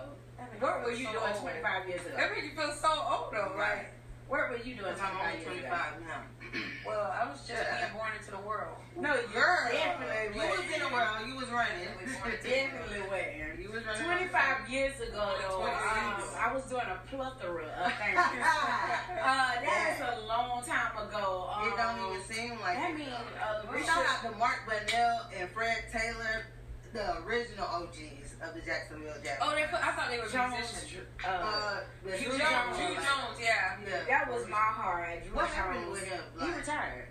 What 0.60 0.84
were 0.84 0.90
you 0.92 1.06
So 1.06 1.12
doing 1.12 1.24
old. 1.32 1.40
25 1.42 1.88
years 1.88 2.00
ago? 2.06 2.14
That 2.16 2.30
make 2.32 2.44
you 2.44 2.50
feel 2.56 2.72
so 2.72 2.88
old 2.88 3.32
though, 3.32 3.52
right? 3.58 3.86
What 4.34 4.50
were 4.50 4.58
you 4.66 4.74
doing 4.74 4.90
I'm 4.98 5.14
25 5.14 5.46
only 5.46 5.62
25 5.62 5.70
now. 6.10 6.26
Well, 6.84 7.06
I 7.06 7.22
was 7.30 7.38
just 7.46 7.54
Yeah. 7.54 7.86
being 7.86 7.94
born 7.96 8.10
into 8.18 8.30
the 8.34 8.42
world. 8.42 8.76
No, 8.98 9.14
you 9.14 9.26
Girl, 9.32 9.70
definitely 9.70 10.34
you 10.34 10.42
was 10.50 10.66
in 10.74 10.80
the 10.82 10.90
world. 10.90 11.16
You 11.26 11.34
was 11.38 11.48
running. 11.54 11.86
Definitely 12.42 13.02
were. 13.08 13.54
You 13.62 13.70
was 13.70 13.86
running. 13.86 14.04
25 14.04 14.68
years 14.68 14.98
ago, 15.00 15.34
though, 15.38 15.62
um, 15.62 16.18
I 16.34 16.50
was 16.52 16.64
doing 16.66 16.82
a 16.90 16.98
plethora 17.08 17.62
of 17.78 17.92
things. 18.02 18.18
uh, 18.18 19.54
that 19.62 19.94
is 19.94 20.02
a 20.02 20.26
long 20.26 20.62
time 20.66 20.92
ago. 20.98 21.48
Um, 21.54 21.68
It 21.70 21.76
don't 21.78 21.98
even 22.10 22.22
seem 22.26 22.60
like 22.60 22.78
I 22.78 22.92
mean, 22.92 23.08
uh, 23.08 23.62
we 23.70 23.78
Risha- 23.78 23.86
shout 23.86 24.04
out 24.04 24.32
to 24.32 24.36
Mark 24.36 24.66
Brunell 24.68 25.30
and 25.38 25.48
Fred 25.50 25.78
Taylor. 25.92 26.42
The 26.94 27.18
original 27.26 27.66
OGs 27.66 28.38
of 28.40 28.54
the 28.54 28.62
Jacksonville 28.62 29.18
Jack. 29.22 29.38
Oh, 29.42 29.50
they 29.54 29.66
put. 29.66 29.82
I 29.82 29.90
thought 29.92 30.08
they 30.08 30.18
were 30.22 30.30
Jones, 30.30 30.54
musicians. 30.54 31.10
uh, 31.26 31.28
Uh, 31.28 31.80
the 32.06 32.10
Drew 32.16 32.30
Drew 32.30 32.38
Jones. 32.38 32.76
Drew 32.78 32.94
Jones. 32.94 33.36
Yeah. 33.42 33.76
Yeah. 33.82 34.04
that 34.08 34.30
was 34.30 34.46
my 34.48 34.56
heart. 34.78 35.26
Drew 35.26 35.34
What 35.34 35.50
happened 35.50 35.90
with 35.90 36.06
him? 36.06 36.22
He 36.40 36.50
retired. 36.54 37.08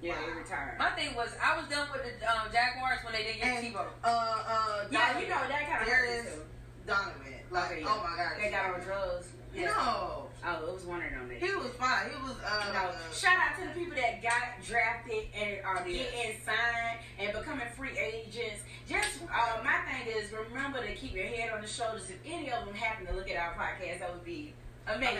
Yeah, 0.00 0.14
he 0.14 0.30
Wow. 0.30 0.38
retired. 0.38 0.78
My 0.78 0.90
thing 0.94 1.14
was, 1.16 1.30
I 1.42 1.56
was 1.58 1.66
done 1.68 1.88
with 1.90 2.04
the 2.06 2.12
um, 2.30 2.46
Jaguars 2.52 3.00
when 3.02 3.14
they 3.14 3.24
didn't 3.24 3.40
get 3.42 3.64
And, 3.64 3.74
Tebow. 3.74 3.86
uh, 4.04 4.06
uh, 4.06 4.84
Yeah, 4.90 5.18
you 5.18 5.26
know 5.26 5.42
that 5.48 5.66
kind 5.66 5.82
of 5.82 5.88
hurt 5.88 6.06
me 6.06 6.12
Darius 6.14 6.34
too. 6.34 6.42
Donovan. 6.86 7.34
Like, 7.50 7.64
Okay, 7.72 7.80
yeah. 7.80 7.86
oh 7.90 7.98
my 8.06 8.16
god. 8.16 8.32
They 8.38 8.50
got 8.50 8.74
on 8.74 8.80
drugs. 8.80 9.26
Yeah. 9.56 9.66
No. 9.66 10.22
Oh, 10.48 10.68
it 10.68 10.72
was 10.74 10.84
one 10.84 11.02
of 11.02 11.10
them. 11.10 11.30
He 11.40 11.54
was 11.56 11.72
fine. 11.78 12.10
He 12.10 12.22
was, 12.22 12.36
uh, 12.46 12.72
know, 12.72 12.92
shout 13.12 13.36
out 13.36 13.58
to 13.58 13.66
the 13.66 13.74
people 13.74 13.96
that 13.96 14.22
got 14.22 14.62
drafted 14.64 15.26
and 15.34 15.58
are 15.64 15.82
getting 15.82 16.36
signed 16.44 17.00
and 17.18 17.32
becoming 17.32 17.66
free 17.74 17.98
agents. 17.98 18.62
Just 18.88 19.22
uh, 19.24 19.64
my 19.64 19.78
thing 19.90 20.14
is 20.16 20.30
remember 20.30 20.86
to 20.86 20.94
keep 20.94 21.14
your 21.14 21.26
head 21.26 21.50
on 21.52 21.62
the 21.62 21.66
shoulders. 21.66 22.08
If 22.10 22.18
any 22.24 22.52
of 22.52 22.64
them 22.64 22.74
happen 22.74 23.06
to 23.06 23.12
look 23.14 23.28
at 23.28 23.36
our 23.36 23.54
podcast, 23.54 24.00
that 24.00 24.12
would 24.14 24.24
be 24.24 24.52
amazing. 24.86 25.18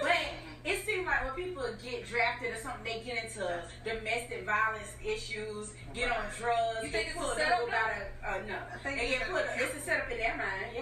But 0.00 0.16
it 0.64 0.84
seems 0.86 1.04
like 1.04 1.24
when 1.24 1.44
people 1.44 1.64
get 1.82 2.08
drafted 2.08 2.54
or 2.54 2.56
something, 2.56 2.84
they 2.84 3.04
get 3.04 3.24
into 3.24 3.44
domestic 3.84 4.46
violence 4.46 4.96
issues, 5.04 5.72
get 5.92 6.10
on 6.10 6.24
drugs, 6.38 6.80
You 6.82 6.88
they 6.88 7.04
think 7.04 7.08
it's 7.08 7.16
pull 7.18 7.28
a 7.28 7.42
up 7.42 7.68
about 7.68 7.90
a 7.92 8.04
uh, 8.24 8.38
no. 8.48 8.56
I 8.72 8.78
think 8.80 8.98
They 8.98 9.08
get 9.10 9.28
put. 9.28 9.44
It's 9.56 9.76
a 9.76 9.80
setup 9.80 10.10
in 10.10 10.16
their 10.16 10.36
mind. 10.36 10.72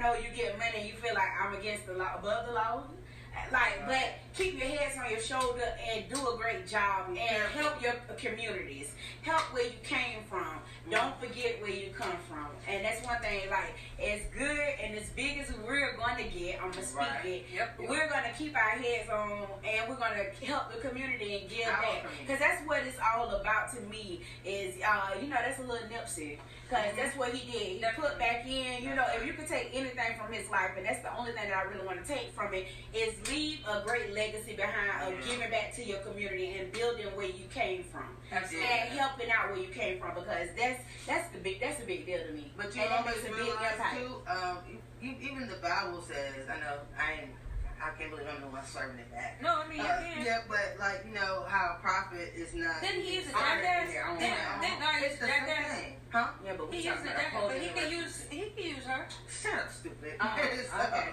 Yeah. 0.00 0.06
I, 0.06 0.08
I 0.08 0.14
don't 0.14 0.22
know. 0.22 0.28
You 0.28 0.34
get 0.36 0.58
money, 0.58 0.88
you 0.88 0.94
feel 0.94 1.14
like 1.14 1.28
I'm 1.42 1.54
against 1.54 1.86
the 1.86 1.94
law, 1.94 2.16
above 2.18 2.46
the 2.46 2.52
law. 2.52 2.82
Like, 3.52 3.86
but 3.86 4.14
keep 4.36 4.58
your 4.58 4.66
heads 4.66 4.96
on 4.98 5.10
your 5.10 5.20
shoulder 5.20 5.62
and 5.94 6.04
do 6.12 6.16
a 6.28 6.36
great 6.36 6.66
job 6.66 7.06
and 7.08 7.18
help 7.52 7.80
your 7.80 7.92
communities. 8.16 8.90
Help 9.22 9.40
where 9.54 9.64
you 9.64 9.78
came 9.84 10.24
from. 10.28 10.58
Don't 10.90 11.18
forget 11.20 11.60
where 11.62 11.70
you 11.70 11.90
come 11.96 12.16
from. 12.28 12.48
And 12.66 12.84
that's 12.84 13.04
one 13.06 13.20
thing. 13.20 13.48
Like, 13.48 13.74
as 14.02 14.22
good 14.36 14.58
and 14.82 14.96
as 14.98 15.08
big 15.10 15.38
as 15.38 15.52
we're 15.64 15.96
going 15.96 16.16
to 16.16 16.24
get, 16.36 16.60
I'm 16.62 16.70
gonna 16.72 16.82
speak 16.84 16.98
Right. 16.98 17.24
it. 17.26 17.46
Yep. 17.54 17.78
We're 17.88 18.08
gonna 18.08 18.32
keep 18.36 18.56
our 18.56 18.70
heads 18.70 19.08
on, 19.08 19.46
and 19.64 19.88
we're 19.88 19.96
gonna 19.96 20.24
help 20.42 20.72
the 20.74 20.80
community 20.86 21.38
and 21.40 21.48
give 21.48 21.66
back. 21.66 22.06
Because 22.20 22.40
that's 22.40 22.66
what 22.66 22.82
it's 22.82 22.98
all 23.14 23.30
about 23.30 23.72
to 23.74 23.80
me. 23.82 24.22
Is 24.44 24.74
uh, 24.86 25.14
you 25.20 25.28
know, 25.28 25.36
that's 25.36 25.58
a 25.60 25.62
little 25.62 25.86
Nipsey. 25.88 26.38
Because 26.68 26.92
that's 26.96 27.16
what 27.16 27.32
he 27.32 27.50
did. 27.50 27.80
He 27.80 27.84
put 27.96 28.18
back 28.18 28.46
in. 28.46 28.84
You 28.84 28.94
know, 28.94 29.06
if 29.16 29.24
you 29.26 29.32
could 29.32 29.48
take 29.48 29.70
anything 29.72 30.18
from 30.20 30.32
his 30.32 30.50
life, 30.50 30.72
and 30.76 30.84
that's 30.84 31.02
the 31.02 31.16
only 31.16 31.32
thing 31.32 31.48
that 31.48 31.56
I 31.56 31.62
really 31.62 31.86
want 31.86 32.04
to 32.04 32.06
take 32.06 32.30
from 32.34 32.52
it, 32.52 32.66
is 32.92 33.14
leave 33.30 33.60
a 33.66 33.82
great 33.86 34.12
legacy 34.12 34.54
behind 34.54 34.90
of 35.08 35.26
giving 35.26 35.50
back 35.50 35.74
to 35.76 35.84
your 35.84 35.98
community 36.00 36.58
and 36.58 36.70
building 36.72 37.06
where 37.14 37.26
you 37.26 37.46
came 37.52 37.84
from. 37.84 38.04
Absolutely. 38.30 38.68
And 38.68 38.98
helping 38.98 39.30
out 39.30 39.50
where 39.50 39.60
you 39.60 39.68
came 39.68 39.98
from 39.98 40.14
because 40.14 40.48
that's 40.56 40.82
that's 41.06 41.32
the 41.32 41.38
big 41.38 41.60
that's 41.60 41.82
a 41.82 41.86
big 41.86 42.04
deal 42.04 42.20
to 42.26 42.32
me. 42.32 42.52
But 42.56 42.74
you 42.76 42.82
and 42.82 42.90
that 42.90 43.00
always 43.00 43.16
makes 43.16 43.26
a 43.26 43.30
big 43.30 43.46
realize 43.46 43.80
too, 43.96 44.20
um, 44.28 44.58
even 45.00 45.48
the 45.48 45.56
Bible 45.62 46.02
says, 46.02 46.44
I 46.50 46.60
know, 46.60 46.78
I 46.98 47.12
ain't, 47.22 47.30
I 47.82 47.90
can't 47.98 48.10
believe 48.10 48.26
I'm 48.26 48.40
the 48.40 48.48
one 48.48 48.64
serving 48.66 48.98
it 48.98 49.10
back. 49.10 49.40
No, 49.42 49.62
I 49.62 49.68
mean, 49.68 49.80
Uh, 49.80 49.84
you 50.06 50.14
can. 50.14 50.24
yeah, 50.26 50.40
but 50.48 50.76
like 50.78 51.04
you 51.06 51.14
know 51.14 51.44
how 51.48 51.76
a 51.78 51.80
prophet 51.80 52.32
is 52.34 52.54
not. 52.54 52.80
Didn't 52.80 53.02
he 53.02 53.16
use 53.16 53.30
a 53.32 53.36
honored 53.36 53.62
jackass? 53.62 53.86
in 53.88 53.94
their 53.94 54.06
own 54.08 54.18
Didn't- 54.18 54.34
house. 54.38 54.60
didn't 54.62 54.82
I 54.82 54.98
use 54.98 55.04
It's 55.12 55.20
the 55.20 55.26
jackass? 55.26 55.78
thing. 55.78 55.94
Huh? 56.10 56.28
Yeah, 56.44 56.52
but 56.56 56.70
we 56.70 56.76
He 56.78 56.82
used 56.88 56.96
talking 56.96 57.10
it 57.10 57.14
about 57.14 57.32
that, 57.32 57.48
but 57.52 57.60
he 57.62 57.68
can 57.68 57.90
use 57.90 58.26
he 58.30 58.40
can 58.50 58.64
use 58.64 58.84
her. 58.84 59.06
Shut 59.28 59.54
up, 59.54 59.72
stupid. 59.72 60.14
So, 60.20 60.80
okay. 60.80 61.08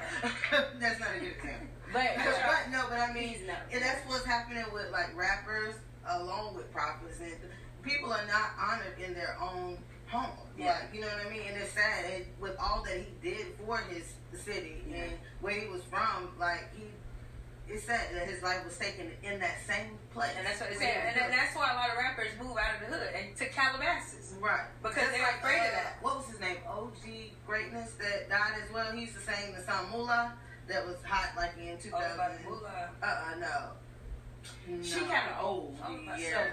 that's 0.79 0.99
not 0.99 1.09
a 1.15 1.19
good 1.19 1.31
example. 1.37 1.67
But, 1.93 2.11
But, 2.17 2.35
but 2.47 2.71
no, 2.71 2.85
but 2.89 2.99
I 2.99 3.13
mean, 3.13 3.39
and 3.71 3.81
that's 3.81 4.01
what's 4.09 4.25
happening 4.25 4.65
with 4.73 4.89
like 4.91 5.15
rappers 5.15 5.75
along 6.09 6.55
with 6.55 6.71
prophets, 6.73 7.19
and 7.21 7.37
people 7.83 8.11
are 8.11 8.25
not 8.25 8.51
honored 8.59 8.97
in 8.99 9.13
their 9.13 9.37
own 9.39 9.77
home. 10.15 10.37
Yeah. 10.57 10.71
Like 10.79 10.95
you 10.95 11.01
know 11.01 11.07
what 11.07 11.27
I 11.27 11.29
mean? 11.29 11.41
And 11.47 11.57
it's 11.61 11.71
sad. 11.73 12.05
And 12.13 12.25
with 12.39 12.55
all 12.59 12.83
that 12.83 12.97
he 12.97 13.07
did 13.21 13.47
for 13.65 13.77
his 13.77 14.13
city 14.39 14.83
Yeah. 14.89 15.03
and 15.03 15.11
where 15.41 15.53
he 15.59 15.67
was 15.67 15.83
from, 15.83 16.29
like 16.39 16.73
he. 16.75 16.85
It's 17.67 17.85
sad 17.85 18.13
that 18.13 18.27
his 18.29 18.43
life 18.43 18.63
was 18.63 18.77
taken 18.77 19.09
in 19.23 19.39
that 19.39 19.57
same 19.65 19.97
place. 20.13 20.29
And 20.37 20.45
that's 20.45 20.61
what 20.61 20.69
they 20.69 20.75
say. 20.77 21.01
And 21.01 21.17
then 21.17 21.31
that's 21.31 21.55
why 21.55 21.71
a 21.71 21.75
lot 21.75 21.89
of 21.89 21.97
rappers 21.97 22.29
move 22.39 22.55
out 22.61 22.77
of 22.77 22.81
the 22.85 22.95
hood 22.95 23.09
and 23.17 23.35
to 23.37 23.49
Calabasas. 23.49 24.35
Right. 24.39 24.69
Because 24.83 25.01
Just 25.01 25.11
they're 25.17 25.35
afraid 25.41 25.65
of 25.65 25.73
uh, 25.73 25.81
that. 25.81 25.97
What 26.01 26.17
was 26.17 26.27
his 26.29 26.39
name? 26.39 26.57
OG 26.69 27.01
Greatness 27.47 27.93
that 27.97 28.29
died 28.29 28.61
as 28.63 28.71
well. 28.71 28.91
He 28.93 29.01
used 29.09 29.15
to 29.15 29.21
sing 29.21 29.55
the 29.57 29.63
song 29.63 29.89
Moolah 29.91 30.33
that 30.69 30.85
was 30.85 30.97
hot 31.03 31.33
like 31.35 31.57
in 31.57 31.77
2000. 31.81 31.89
Oh, 31.89 32.13
about 32.13 32.37
the. 32.37 33.07
Uh-uh, 33.07 33.39
no. 33.39 33.57
No. 34.67 34.83
She 34.83 34.99
kind 35.05 35.29
of 35.31 35.43
old, 35.45 35.77
Oh, 35.83 35.87
so 35.87 35.93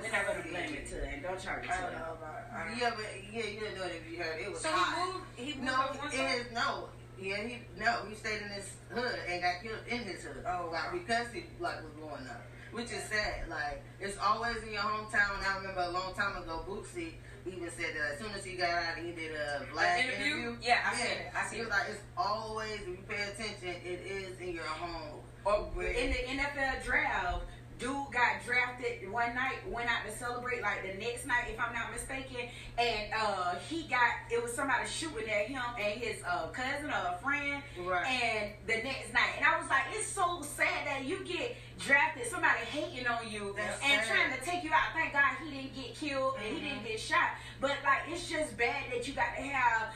we're 0.02 0.10
not 0.12 0.26
gonna 0.26 0.42
blame 0.50 0.74
it 0.74 0.86
to 0.88 0.94
her. 0.96 1.02
And 1.02 1.22
don't 1.22 1.40
charge 1.40 1.64
it 1.64 1.68
to 1.68 1.72
her. 1.72 1.90
know 1.92 2.12
about 2.18 2.44
I 2.54 2.68
don't 2.68 2.78
know. 2.78 2.86
Yeah, 2.86 2.92
but 2.96 3.06
yeah, 3.32 3.44
you 3.46 3.60
didn't 3.60 3.78
know 3.78 3.84
it 3.84 4.02
if 4.04 4.12
you 4.12 4.18
heard 4.22 4.40
it. 4.40 4.50
Was 4.52 4.60
So 4.60 4.68
hot. 4.70 5.22
he 5.36 5.54
moved 5.54 5.58
he 5.58 5.60
moved 5.60 6.14
No, 6.14 6.26
it 6.36 6.52
no. 6.52 6.88
Yeah, 7.20 7.36
he 7.46 7.58
no, 7.78 7.98
he 8.08 8.14
stayed 8.14 8.42
in 8.42 8.48
his 8.48 8.72
hood 8.90 9.18
and 9.28 9.42
got 9.42 9.62
killed 9.62 9.78
in 9.88 9.98
his 10.00 10.22
hood. 10.24 10.44
Oh, 10.46 10.68
like 10.72 10.92
wow. 10.92 10.98
because 10.98 11.26
he 11.32 11.44
like 11.60 11.82
was 11.82 11.92
growing 11.98 12.26
up, 12.28 12.42
which 12.72 12.86
is 12.90 13.02
sad. 13.04 13.48
Like 13.48 13.82
it's 14.00 14.18
always 14.18 14.56
in 14.62 14.72
your 14.72 14.82
hometown. 14.82 15.38
I 15.46 15.56
remember 15.58 15.82
a 15.82 15.90
long 15.90 16.14
time 16.14 16.42
ago, 16.42 16.64
Bootsy 16.68 17.12
even 17.46 17.70
said 17.70 17.94
that 17.96 18.12
as 18.14 18.18
soon 18.20 18.30
as 18.36 18.44
he 18.44 18.54
got 18.56 18.70
out, 18.70 18.98
he 18.98 19.10
did 19.12 19.34
a 19.34 19.62
black 19.72 19.98
interview? 20.04 20.34
interview. 20.34 20.56
Yeah, 20.62 20.78
I 20.86 20.94
seen 20.94 21.06
it. 21.10 21.32
I 21.34 21.42
was 21.42 21.52
it. 21.52 21.70
like, 21.70 21.86
it's 21.90 22.00
always 22.16 22.80
if 22.82 22.86
you 22.88 22.98
pay 23.08 23.22
attention, 23.22 23.80
it 23.84 24.00
is 24.06 24.38
in 24.40 24.54
your 24.54 24.64
home. 24.64 25.18
Or 25.44 25.82
in 25.82 26.10
the 26.12 26.18
NFL 26.40 26.84
draft, 26.84 27.42
dude 27.82 28.12
got 28.12 28.38
drafted 28.46 29.10
one 29.10 29.34
night, 29.34 29.58
went 29.68 29.90
out 29.90 30.06
to 30.06 30.16
celebrate 30.16 30.62
like 30.62 30.82
the 30.86 30.94
next 31.04 31.26
night, 31.26 31.44
if 31.50 31.58
I'm 31.58 31.74
not 31.74 31.90
mistaken, 31.92 32.46
and 32.78 33.12
uh, 33.12 33.56
he 33.68 33.88
got 33.88 34.22
it 34.30 34.40
was 34.40 34.52
somebody 34.54 34.86
shooting 34.86 35.28
at 35.28 35.46
him 35.46 35.62
and 35.76 36.00
his 36.00 36.22
uh, 36.22 36.46
cousin 36.48 36.90
or 36.90 37.14
a 37.14 37.18
friend, 37.20 37.60
Right. 37.84 38.06
and 38.06 38.52
the 38.68 38.76
next 38.86 39.12
night, 39.12 39.34
and 39.36 39.44
I 39.44 39.58
was 39.60 39.68
like, 39.68 39.82
it's 39.92 40.06
so 40.06 40.42
sad 40.42 40.86
that 40.86 41.04
you 41.04 41.24
get 41.24 41.56
drafted, 41.80 42.26
somebody 42.28 42.60
hating 42.70 43.06
on 43.08 43.28
you 43.28 43.52
That's 43.56 43.82
and 43.82 44.00
sad. 44.06 44.06
trying 44.06 44.38
to 44.38 44.44
take 44.44 44.62
you 44.62 44.70
out. 44.70 44.94
Thank 44.94 45.12
God 45.12 45.24
he 45.44 45.50
didn't 45.50 45.74
get 45.74 45.94
killed 45.96 46.34
and 46.38 46.44
he 46.56 46.62
Mm-hmm. 46.62 46.68
didn't 46.78 46.84
get 46.86 47.00
shot, 47.00 47.30
but 47.60 47.72
like 47.84 48.02
it's 48.08 48.30
just 48.30 48.56
bad 48.56 48.84
that 48.92 49.08
you 49.08 49.14
got 49.14 49.34
to 49.34 49.42
have. 49.42 49.88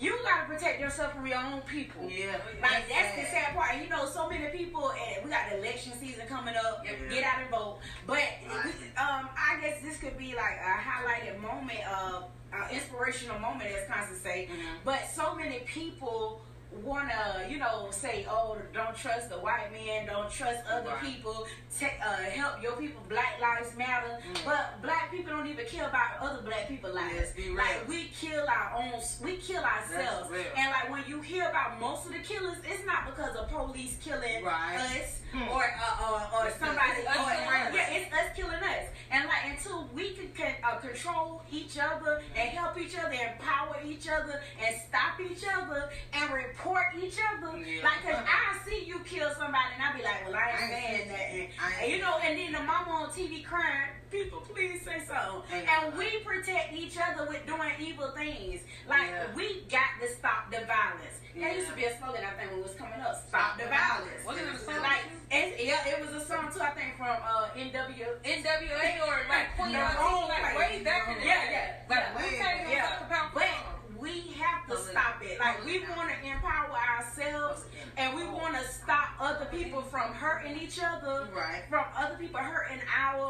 You 0.00 0.18
gotta 0.24 0.46
protect 0.46 0.80
yourself 0.80 1.12
from 1.14 1.26
your 1.26 1.36
own 1.38 1.60
people. 1.62 2.08
Yeah, 2.10 2.38
Like 2.62 2.88
that's 2.88 3.14
the 3.16 3.22
sad 3.30 3.54
part. 3.54 3.74
And 3.74 3.82
you 3.84 3.90
know, 3.90 4.06
so 4.06 4.28
many 4.30 4.46
people, 4.46 4.90
and 4.92 5.22
we 5.24 5.30
got 5.30 5.50
the 5.50 5.58
election 5.58 5.92
season 6.00 6.26
coming 6.26 6.54
up. 6.56 6.82
Yeah. 6.84 6.92
Get 7.10 7.24
out 7.24 7.40
and 7.42 7.50
vote. 7.50 7.78
But 8.06 8.16
Right. 8.16 8.64
um, 8.96 9.28
I 9.36 9.58
guess 9.60 9.82
this 9.82 9.98
could 9.98 10.16
be 10.16 10.34
like 10.34 10.56
a 10.58 10.80
highlighted 10.80 11.38
moment 11.40 11.86
of 11.86 12.24
uh, 12.52 12.66
inspirational 12.72 13.38
moment, 13.38 13.70
as 13.70 13.86
Constance 13.88 14.22
say. 14.22 14.48
Mhm. 14.50 14.78
But 14.84 15.06
so 15.14 15.34
many 15.36 15.60
people 15.60 16.40
wanna, 16.82 17.46
you 17.48 17.58
know, 17.58 17.88
say, 17.90 18.26
oh, 18.28 18.56
don't 18.72 18.96
trust 18.96 19.28
the 19.30 19.36
white 19.36 19.72
man, 19.72 20.06
don't 20.06 20.30
trust 20.30 20.60
other 20.70 20.88
Right. 20.90 21.00
people, 21.00 21.46
take, 21.78 21.98
uh, 22.04 22.14
help 22.16 22.62
your 22.62 22.76
people. 22.76 23.02
Black 23.08 23.40
lives 23.40 23.76
matter. 23.76 24.18
Mhm. 24.22 24.44
But 24.44 24.80
black 24.82 25.10
people 25.10 25.32
don't 25.32 25.46
even 25.46 25.66
care 25.66 25.86
about 25.88 26.18
other 26.20 26.42
black 26.42 26.68
people 26.68 26.90
lives. 26.92 27.14
Let's 27.16 27.32
be 27.32 27.48
real. 27.48 27.56
Like 27.56 27.86
we 27.88 28.08
kill 28.08 28.46
our 28.48 28.72
own, 28.76 29.00
we 29.22 29.36
kill 29.36 29.62
ourselves. 29.64 30.30
And 30.56 30.70
like 30.70 30.90
when 30.90 31.04
you 31.06 31.20
hear 31.20 31.48
about 31.48 31.78
most 31.80 32.06
of 32.06 32.12
the 32.12 32.18
killers, 32.20 32.58
it's 32.64 32.84
not 32.86 33.06
because 33.06 33.36
of 33.36 33.48
police 33.48 33.96
killing 34.02 34.44
Right. 34.44 34.76
us 35.02 35.19
Hmm. 35.32 35.48
or 35.48 35.62
uh, 35.62 36.10
or, 36.10 36.40
or 36.42 36.46
It's 36.48 36.58
somebody. 36.58 37.06
us 37.06 37.16
or, 37.16 37.54
us. 37.54 37.74
yeah, 37.74 37.94
it's 37.94 38.12
us 38.12 38.28
killing 38.34 38.58
us. 38.58 38.86
And 39.12 39.26
like 39.26 39.46
until 39.56 39.88
we 39.94 40.10
can, 40.14 40.28
can 40.34 40.54
uh, 40.64 40.76
control 40.76 41.42
each 41.50 41.78
other 41.78 42.22
and 42.36 42.50
help 42.50 42.78
each 42.78 42.96
other, 42.98 43.12
empower 43.12 43.76
each 43.84 44.08
other, 44.08 44.40
and 44.64 44.76
stop 44.88 45.20
each 45.20 45.42
other 45.46 45.90
and 46.12 46.32
report 46.32 46.86
each 47.00 47.18
other. 47.18 47.56
Yeah. 47.58 47.82
Like, 47.84 48.02
cause 48.02 48.22
I 48.26 48.58
see 48.66 48.84
you 48.86 49.00
kill 49.00 49.30
somebody 49.34 49.70
and 49.74 49.82
I 49.82 49.96
be 49.96 50.02
like, 50.02 50.26
well, 50.26 50.36
I 50.36 50.50
ain't 50.50 50.70
saying 50.70 51.08
nothing. 51.08 51.48
And 51.82 51.92
you 51.92 51.98
know, 51.98 52.18
and 52.22 52.38
then 52.38 52.52
the 52.52 52.62
mama 52.62 52.90
on 52.90 53.10
TV 53.10 53.44
crying, 53.44 53.90
people, 54.10 54.40
please 54.40 54.82
say 54.84 54.98
something. 55.06 55.42
Ain't 55.54 55.68
And 55.70 55.96
we 55.96 56.18
protect 56.24 56.72
each 56.74 56.96
other 56.98 57.26
with 57.28 57.46
doing 57.46 57.70
evil 57.80 58.10
things. 58.16 58.62
Like 58.88 59.10
Yeah. 59.10 59.26
we 59.34 59.62
got 59.70 59.94
to 60.02 60.08
stop 60.14 60.50
the 60.50 60.58
violence. 60.66 61.18
That 61.38 61.54
used 61.56 61.68
to 61.70 61.76
be 61.76 61.84
a 61.84 61.96
slogan 61.96 62.22
I 62.26 62.34
think 62.36 62.50
when 62.50 62.58
it 62.60 62.62
was 62.66 62.74
coming 62.74 63.00
up. 63.00 63.14
Stop 63.28 63.56
the 63.56 63.64
violence. 63.70 64.26
Wasn't 64.26 64.46
it 64.48 64.54
a 64.54 64.58
song? 64.58 64.82
Like 64.82 64.99
yeah, 65.66 65.88
it 65.88 66.00
was 66.00 66.22
a 66.22 66.24
song 66.24 66.50
too. 66.52 66.60
I 66.60 66.70
think 66.70 66.96
from 66.96 67.16
uh, 67.20 67.48
NW. 67.56 68.06
NWA 68.24 68.88
or 69.06 69.16
like 69.28 69.56
Queen 69.56 69.72
Yeah. 69.72 69.94
Like 70.28 70.58
way 70.58 70.82
back 70.84 71.08
in 71.08 71.18
the 71.18 71.24
Yeah, 71.26 71.50
yeah. 71.50 71.88
Like 71.88 72.16
Way 72.16 72.30
we 72.30 72.36
even 72.36 72.70
Yeah. 72.70 73.06
talk 73.08 73.34
But 73.34 73.69
to 74.70 74.76
stop 74.78 75.22
it. 75.22 75.38
Like 75.38 75.64
we 75.64 75.80
want 75.96 76.10
to 76.10 76.28
empower 76.28 76.76
ourselves, 76.98 77.64
and 77.96 78.14
we 78.16 78.24
want 78.24 78.54
to 78.56 78.64
stop 78.72 79.10
other 79.20 79.46
people 79.46 79.82
from 79.82 80.12
hurting 80.14 80.56
each 80.60 80.78
other. 80.82 81.28
Right. 81.34 81.62
From 81.68 81.84
other 81.96 82.16
people 82.16 82.40
hurting 82.40 82.80
our 82.96 83.26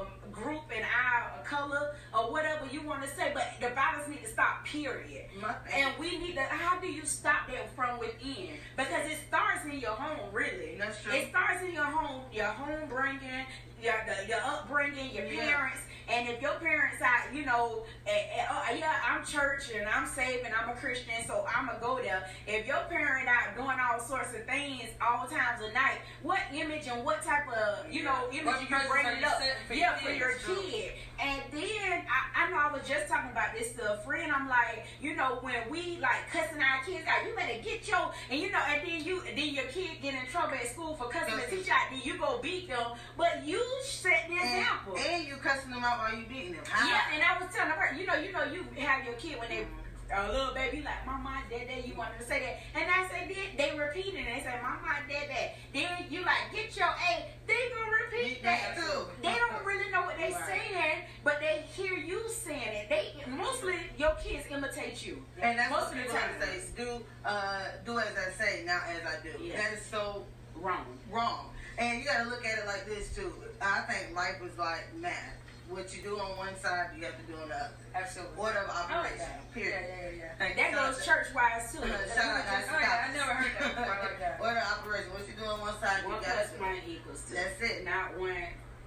um, 0.00 0.06
group 0.32 0.62
and 0.74 0.84
our 0.84 1.42
color 1.44 1.94
or 2.12 2.32
whatever 2.32 2.66
you 2.70 2.82
want 2.82 3.02
to 3.02 3.08
say. 3.08 3.30
But 3.34 3.48
the 3.60 3.70
violence 3.74 4.08
need 4.08 4.22
to 4.22 4.28
stop. 4.30 4.64
Period. 4.64 5.26
And 5.74 5.90
we 5.98 6.18
need 6.18 6.34
to. 6.34 6.42
How 6.42 6.78
do 6.80 6.86
you 6.90 7.04
stop 7.04 7.48
that 7.48 7.74
from 7.74 7.98
within? 7.98 8.50
Because 8.76 9.10
it 9.10 9.18
starts 9.28 9.64
in 9.64 9.78
your 9.78 9.92
home, 9.92 10.32
really. 10.32 10.76
That's 10.78 11.02
true. 11.02 11.12
It 11.12 11.28
starts 11.30 11.62
in 11.62 11.72
your 11.72 11.84
home, 11.84 12.22
your 12.32 12.46
home 12.46 12.88
bringing, 12.88 13.44
your 13.82 13.94
the, 14.06 14.28
your 14.28 14.40
upbringing, 14.44 15.14
your 15.14 15.26
Yeah. 15.26 15.46
parents. 15.46 15.78
And 16.08 16.28
if 16.28 16.42
your 16.42 16.54
parents 16.54 17.00
are, 17.02 17.32
you 17.34 17.44
know, 17.46 17.84
eh, 18.06 18.10
eh, 18.10 18.46
oh, 18.50 18.74
yeah, 18.76 18.92
I'm 19.08 19.24
church 19.24 19.70
and 19.74 19.88
I'm 19.88 20.06
saved 20.06 20.44
and 20.44 20.54
I'm 20.54 20.68
a 20.70 20.74
Christian, 20.74 21.14
so 21.26 21.46
I'm 21.54 21.66
gonna 21.66 21.78
go 21.80 21.98
there. 22.02 22.28
If 22.46 22.66
your 22.66 22.80
parent 22.90 23.26
out 23.28 23.54
doing 23.56 23.76
all 23.80 23.98
sorts 24.00 24.34
of 24.34 24.44
things 24.44 24.84
all 25.00 25.26
times 25.26 25.62
of 25.66 25.72
night, 25.72 25.98
what 26.22 26.40
image 26.52 26.86
and 26.88 27.04
what 27.04 27.22
type 27.22 27.48
of, 27.48 27.90
you 27.90 28.02
know, 28.02 28.28
image 28.32 28.44
What 28.44 28.60
you 28.60 28.66
presence 28.66 28.90
bring 28.90 29.06
are 29.06 29.12
it 29.12 29.20
you 29.20 29.26
up? 29.26 29.40
for 29.66 29.74
yeah, 29.74 29.96
for 29.96 30.10
your 30.12 30.34
too? 30.38 30.54
kid. 30.70 30.92
And 31.22 31.40
then 31.52 32.02
I, 32.10 32.44
I 32.46 32.50
know 32.50 32.58
I 32.58 32.72
was 32.72 32.82
just 32.88 33.08
talking 33.08 33.30
about 33.30 33.54
this 33.56 33.72
to 33.74 33.94
a 33.94 33.96
friend. 33.98 34.30
I'm 34.32 34.48
like, 34.48 34.84
you 35.00 35.14
know, 35.16 35.38
when 35.42 35.54
we 35.70 35.98
like 36.00 36.28
cussing 36.32 36.60
our 36.60 36.84
kids 36.84 37.06
out, 37.08 37.24
you 37.26 37.34
better 37.36 37.62
get 37.62 37.86
your 37.88 38.12
and 38.30 38.40
you 38.40 38.50
know, 38.50 38.58
and 38.68 38.86
then 38.86 39.04
you 39.04 39.22
then 39.34 39.54
your 39.54 39.64
kid 39.66 40.02
get 40.02 40.14
in 40.14 40.26
trouble 40.30 40.54
at 40.54 40.66
school 40.68 40.94
for 40.96 41.08
cussing 41.08 41.36
the 41.36 41.56
teacher 41.56 41.72
out, 41.72 41.86
then 41.90 42.00
you 42.04 42.18
go 42.18 42.40
beat 42.42 42.68
them. 42.68 42.92
But 43.16 43.44
you 43.46 43.62
set 43.84 44.26
the 44.28 44.34
And, 44.34 44.58
example. 44.60 44.96
and 44.98 45.24
you 45.26 45.36
cussing 45.36 45.70
them 45.70 45.84
out 45.84 45.93
you 46.16 46.24
beating 46.28 46.52
them. 46.54 46.64
How? 46.68 46.88
Yeah, 46.88 47.14
and 47.14 47.22
I 47.22 47.38
was 47.42 47.54
telling 47.54 47.72
her, 47.72 47.94
you 47.94 48.06
know, 48.06 48.14
you 48.14 48.32
know, 48.32 48.44
you 48.44 48.64
have 48.82 49.04
your 49.04 49.14
kid 49.14 49.38
when 49.38 49.48
they 49.48 49.66
a 50.14 50.30
little 50.30 50.54
baby 50.54 50.82
like, 50.84 51.04
Mama, 51.06 51.42
Dad, 51.50 51.66
Dad, 51.66 51.82
you 51.86 51.94
wanted 51.96 52.18
to 52.20 52.26
say 52.26 52.38
that, 52.40 52.80
and 52.80 52.88
I 52.90 53.08
said, 53.08 53.26
then 53.34 53.56
they 53.56 53.76
repeat 53.76 54.14
it, 54.14 54.18
and 54.18 54.26
they 54.28 54.44
say, 54.44 54.54
Mama, 54.62 55.00
Dad, 55.08 55.28
Dad. 55.28 55.50
Then 55.72 56.06
you 56.10 56.20
like, 56.22 56.52
get 56.52 56.76
your 56.76 56.86
A, 56.88 57.24
they 57.48 57.54
gonna 57.74 57.90
repeat 58.04 58.42
that. 58.42 58.76
too. 58.76 59.06
They 59.22 59.34
don't 59.34 59.64
really 59.64 59.90
know 59.90 60.02
what 60.02 60.16
they 60.18 60.30
Right. 60.32 60.46
saying, 60.46 60.98
but 61.24 61.40
they 61.40 61.64
hear 61.74 61.94
you 61.94 62.22
saying 62.28 62.62
it. 62.84 62.88
They 62.90 63.14
mostly 63.30 63.74
your 63.98 64.14
kids 64.22 64.44
imitate 64.50 65.04
you. 65.04 65.24
And 65.40 65.58
that's 65.58 65.70
most 65.70 65.80
what 65.88 65.92
of 65.92 65.96
the 65.96 66.02
people 66.02 66.16
time. 66.18 66.30
say. 66.40 66.60
Do 66.76 67.04
uh, 67.24 67.60
do 67.86 67.98
as 67.98 68.06
I 68.16 68.30
say, 68.44 68.62
not 68.64 68.82
as 68.88 69.02
I 69.06 69.22
do. 69.22 69.42
Yeah. 69.42 69.56
That 69.56 69.72
is 69.78 69.84
so 69.86 70.26
Wrong. 70.54 70.84
wrong. 71.10 71.50
And 71.78 71.98
you 71.98 72.04
gotta 72.04 72.28
look 72.28 72.44
at 72.46 72.58
it 72.58 72.66
like 72.66 72.86
this 72.86 73.14
too. 73.16 73.32
I 73.60 73.80
think 73.80 74.14
life 74.14 74.36
is 74.44 74.56
like 74.58 74.94
math. 75.00 75.34
What 75.68 75.96
you 75.96 76.02
do 76.02 76.18
on 76.20 76.36
one 76.36 76.54
side, 76.60 76.90
you 76.96 77.04
have 77.04 77.16
to 77.18 77.24
do 77.26 77.34
on 77.40 77.48
the 77.48 77.54
other. 77.56 77.70
Absolutely. 77.94 78.36
Order 78.38 78.58
of 78.60 78.70
oh, 78.70 78.74
like 78.74 78.90
operation. 78.92 79.18
that. 79.18 79.54
Period. 79.54 79.84
yeah, 79.88 80.10
yeah. 80.18 80.32
Thank 80.38 80.56
That 80.56 80.70
you. 80.70 80.76
goes 80.76 81.04
church 81.06 81.26
wise 81.34 81.72
too. 81.72 81.78
Shout 81.82 81.88
out 81.90 82.44
to 82.44 82.74
Oh, 82.74 82.78
yeah, 82.80 83.06
I 83.08 83.12
never 83.16 83.32
heard 83.34 83.52
that 83.58 83.76
before. 83.76 83.94
I 83.94 84.00
like 84.02 84.18
that. 84.20 84.38
Order 84.40 84.58
of 84.60 84.78
operation. 84.78 85.10
What 85.12 85.26
you 85.26 85.34
do 85.38 85.44
on 85.46 85.60
one 85.60 85.74
side, 85.80 86.02
you 86.04 86.08
One 86.12 86.20
got 86.22 86.34
plus 86.36 86.50
to. 86.52 86.60
one 86.60 86.76
equals 86.86 87.22
two. 87.28 87.34
That's 87.34 87.60
it. 87.62 87.84
Not 87.84 88.18
one 88.18 88.44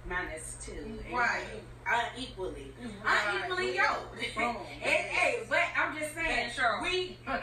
minus 0.08 0.56
two. 0.64 0.98
Right. 1.12 1.42
you- 1.54 1.60
Unequally. 1.88 2.72
Mm-hmm. 2.84 3.00
Right. 3.06 3.34
Unequally 3.34 3.76
yoked. 3.76 4.36
Boom. 4.36 4.56
and, 4.84 4.92
hey, 5.08 5.40
but 5.48 5.60
I'm 5.76 5.98
just 5.98 6.14
saying, 6.14 6.50
sure. 6.54 6.80
we 6.82 7.16
Oh, 7.26 7.38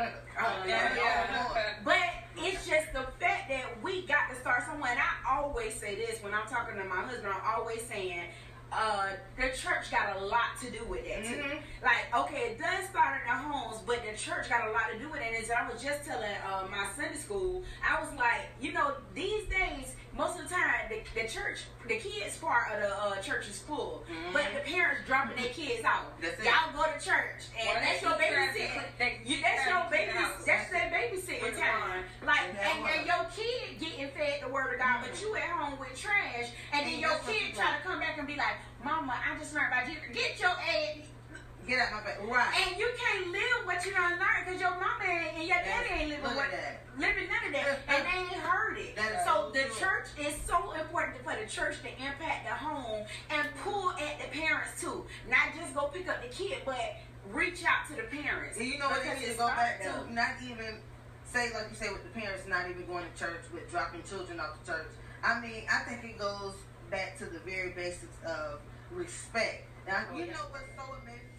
Yeah, 0.68 0.94
yeah. 0.96 1.74
But 1.84 1.98
it's 2.38 2.68
just 2.68 2.94
the 2.94 3.08
fact 3.20 3.50
that 3.50 3.66
we 3.82 4.06
got 4.06 4.30
to 4.30 4.36
start 4.40 4.64
somewhere. 4.68 4.92
And 4.92 5.00
I 5.00 5.36
always 5.40 5.74
say 5.74 5.96
this 5.96 6.22
when 6.24 6.34
I'm 6.36 6.46
talking 6.48 6.78
to 6.78 6.84
my 6.86 7.02
husband. 7.02 7.34
I'm 7.34 7.58
always 7.58 7.82
saying, 7.88 8.22
uh, 8.76 9.08
the 9.38 9.50
church 9.56 9.90
got 9.92 10.18
a 10.18 10.26
lot 10.26 10.60
to 10.62 10.70
do 10.70 10.84
with 10.86 11.06
that 11.08 11.24
too. 11.24 11.36
Mhm. 11.42 11.62
Like, 11.84 12.06
okay, 12.14 12.52
it 12.52 12.60
does 12.60 12.90
start 12.90 13.22
in 13.22 13.28
the 13.28 13.34
homes, 13.38 13.82
but 13.86 14.02
the 14.04 14.16
church 14.18 14.50
got 14.50 14.68
a 14.68 14.72
lot 14.72 14.92
to 14.92 15.00
do 15.00 15.10
with 15.10 15.22
it. 15.22 15.28
And 15.28 15.44
as 15.44 15.50
I 15.52 15.68
was 15.72 15.82
just 15.82 16.06
telling 16.06 16.36
uh, 16.46 16.68
my 16.70 16.88
Sunday 16.96 17.16
school, 17.18 17.64
I 17.88 18.02
was 18.02 18.12
like, 18.18 18.50
you 18.60 18.74
know, 18.74 18.94
these 19.14 19.48
days, 19.48 19.96
most 20.16 20.40
of 20.40 20.48
the 20.48 20.54
time, 20.56 20.88
the, 20.90 21.02
the 21.20 21.28
church, 21.28 21.60
the 21.88 21.98
kids 21.98 22.38
part 22.38 22.72
of 22.72 22.80
the 22.82 22.88
uh, 22.96 23.18
church 23.22 23.50
is 23.50 23.60
full, 23.60 24.04
Mhm. 24.10 24.32
but 24.34 24.46
the 24.56 24.62
parents 24.70 25.02
dropping 25.06 25.36
their 25.36 25.52
kids 25.54 25.84
out. 25.84 26.14
Y'all 26.44 26.72
go 26.74 26.84
to 26.90 26.98
church, 27.04 27.52
and 27.60 27.68
Well, 27.68 27.84
that's 27.84 28.02
your 28.02 28.12
babysitting. 28.12 28.84
they 28.98 29.22
You, 29.26 29.42
that's 29.42 29.68
your 29.68 29.84
baby. 29.92 30.12
That's 30.46 30.70
their 30.72 30.90
babysitting 30.90 31.60
time. 31.60 32.06
Like, 32.26 32.40
And 32.50 32.58
and, 32.60 32.86
and 32.96 33.06
your 33.06 33.26
kid 33.36 33.80
getting 33.80 34.08
fed 34.10 34.42
the 34.42 34.50
word 34.50 34.74
of 34.76 34.80
God, 34.80 35.04
but 35.04 35.20
you 35.22 35.36
at 35.36 35.50
home 35.50 35.78
with 35.80 36.00
trash, 36.00 36.50
and 36.72 36.86
then 36.86 36.94
And 36.94 37.02
your 37.02 37.18
kid 37.28 37.54
try 37.54 37.76
to 37.78 37.84
come 37.84 38.00
back 38.00 38.18
and 38.18 38.26
be 38.28 38.36
like, 38.36 38.56
"Mama, 38.84 39.14
I 39.20 39.38
just 39.38 39.54
learned 39.54 39.68
about 39.74 39.86
Jesus." 39.86 40.04
Get 40.14 40.40
your 40.40 40.52
ass. 40.52 40.98
Get 41.68 41.80
out 41.80 41.92
my 41.94 42.02
face. 42.02 42.22
Right. 42.30 42.68
And 42.68 42.78
you 42.80 42.90
can't 42.98 43.32
live 43.32 43.66
what 43.66 43.86
you 43.86 43.92
don't 43.92 44.20
learn 44.20 44.46
because 44.46 44.62
your 44.62 44.72
mama 44.72 45.04
ain't, 45.04 45.38
and 45.40 45.48
your 45.48 45.58
daddy 45.58 45.90
ain't 45.90 46.10
living 46.10 46.36
what 46.36 46.52
that. 46.52 46.82
living 46.98 47.28
none 47.28 47.46
of 47.48 47.54
that, 47.54 47.80
and 47.88 48.06
they 48.06 48.18
ain't 48.20 48.42
heard 48.44 48.78
it. 48.78 48.96
That 48.96 49.12
is 49.14 49.26
So 49.26 49.50
the 49.52 49.66
church 49.80 50.08
is 50.20 50.36
so 50.46 50.74
important 50.74 51.24
for 51.24 51.34
the 51.36 51.50
church 51.50 51.82
to 51.82 51.90
impact 51.90 52.46
the 52.48 52.54
home 52.54 53.06
and 53.32 53.48
pull 53.64 53.92
at 53.98 54.20
the 54.22 54.28
parents 54.38 54.80
too. 54.80 55.06
Not 55.28 55.58
just 55.58 55.74
go 55.74 55.88
pick 55.88 56.08
up 56.08 56.22
the 56.22 56.30
kid, 56.30 56.60
but 56.66 56.78
reach 57.32 57.64
out 57.66 57.88
to 57.90 57.96
the 57.96 58.04
parents. 58.04 58.58
And 58.58 58.68
you 58.68 58.78
know 58.78 58.90
what 58.90 59.02
it 59.06 59.32
to 59.32 59.38
go 59.38 59.48
back 59.48 59.82
to? 59.84 60.14
Not 60.14 60.38
even 60.44 60.78
say 61.26 61.52
like 61.54 61.66
you 61.70 61.76
say 61.76 61.90
with 61.92 62.04
the 62.04 62.14
parents 62.20 62.44
not 62.48 62.70
even 62.70 62.86
going 62.86 63.04
to 63.12 63.20
church 63.20 63.42
with 63.52 63.70
dropping 63.72 64.04
children 64.04 64.40
off 64.40 64.64
the 64.64 64.72
church. 64.72 64.88
I 65.24 65.40
mean, 65.42 65.64
I 65.72 65.80
think 65.80 66.04
it 66.04 66.20
goes 66.20 66.54
back 66.92 67.18
to 67.18 67.26
the 67.26 67.40
very 67.40 67.72
basics 67.72 68.16
of 68.26 68.60
respect. 68.92 69.66
Now 69.88 70.06
Oh, 70.12 70.18
you 70.18 70.26
yeah. 70.26 70.34
know 70.34 70.46
what's 70.52 70.70
so 70.78 70.84
amazing 71.02 71.35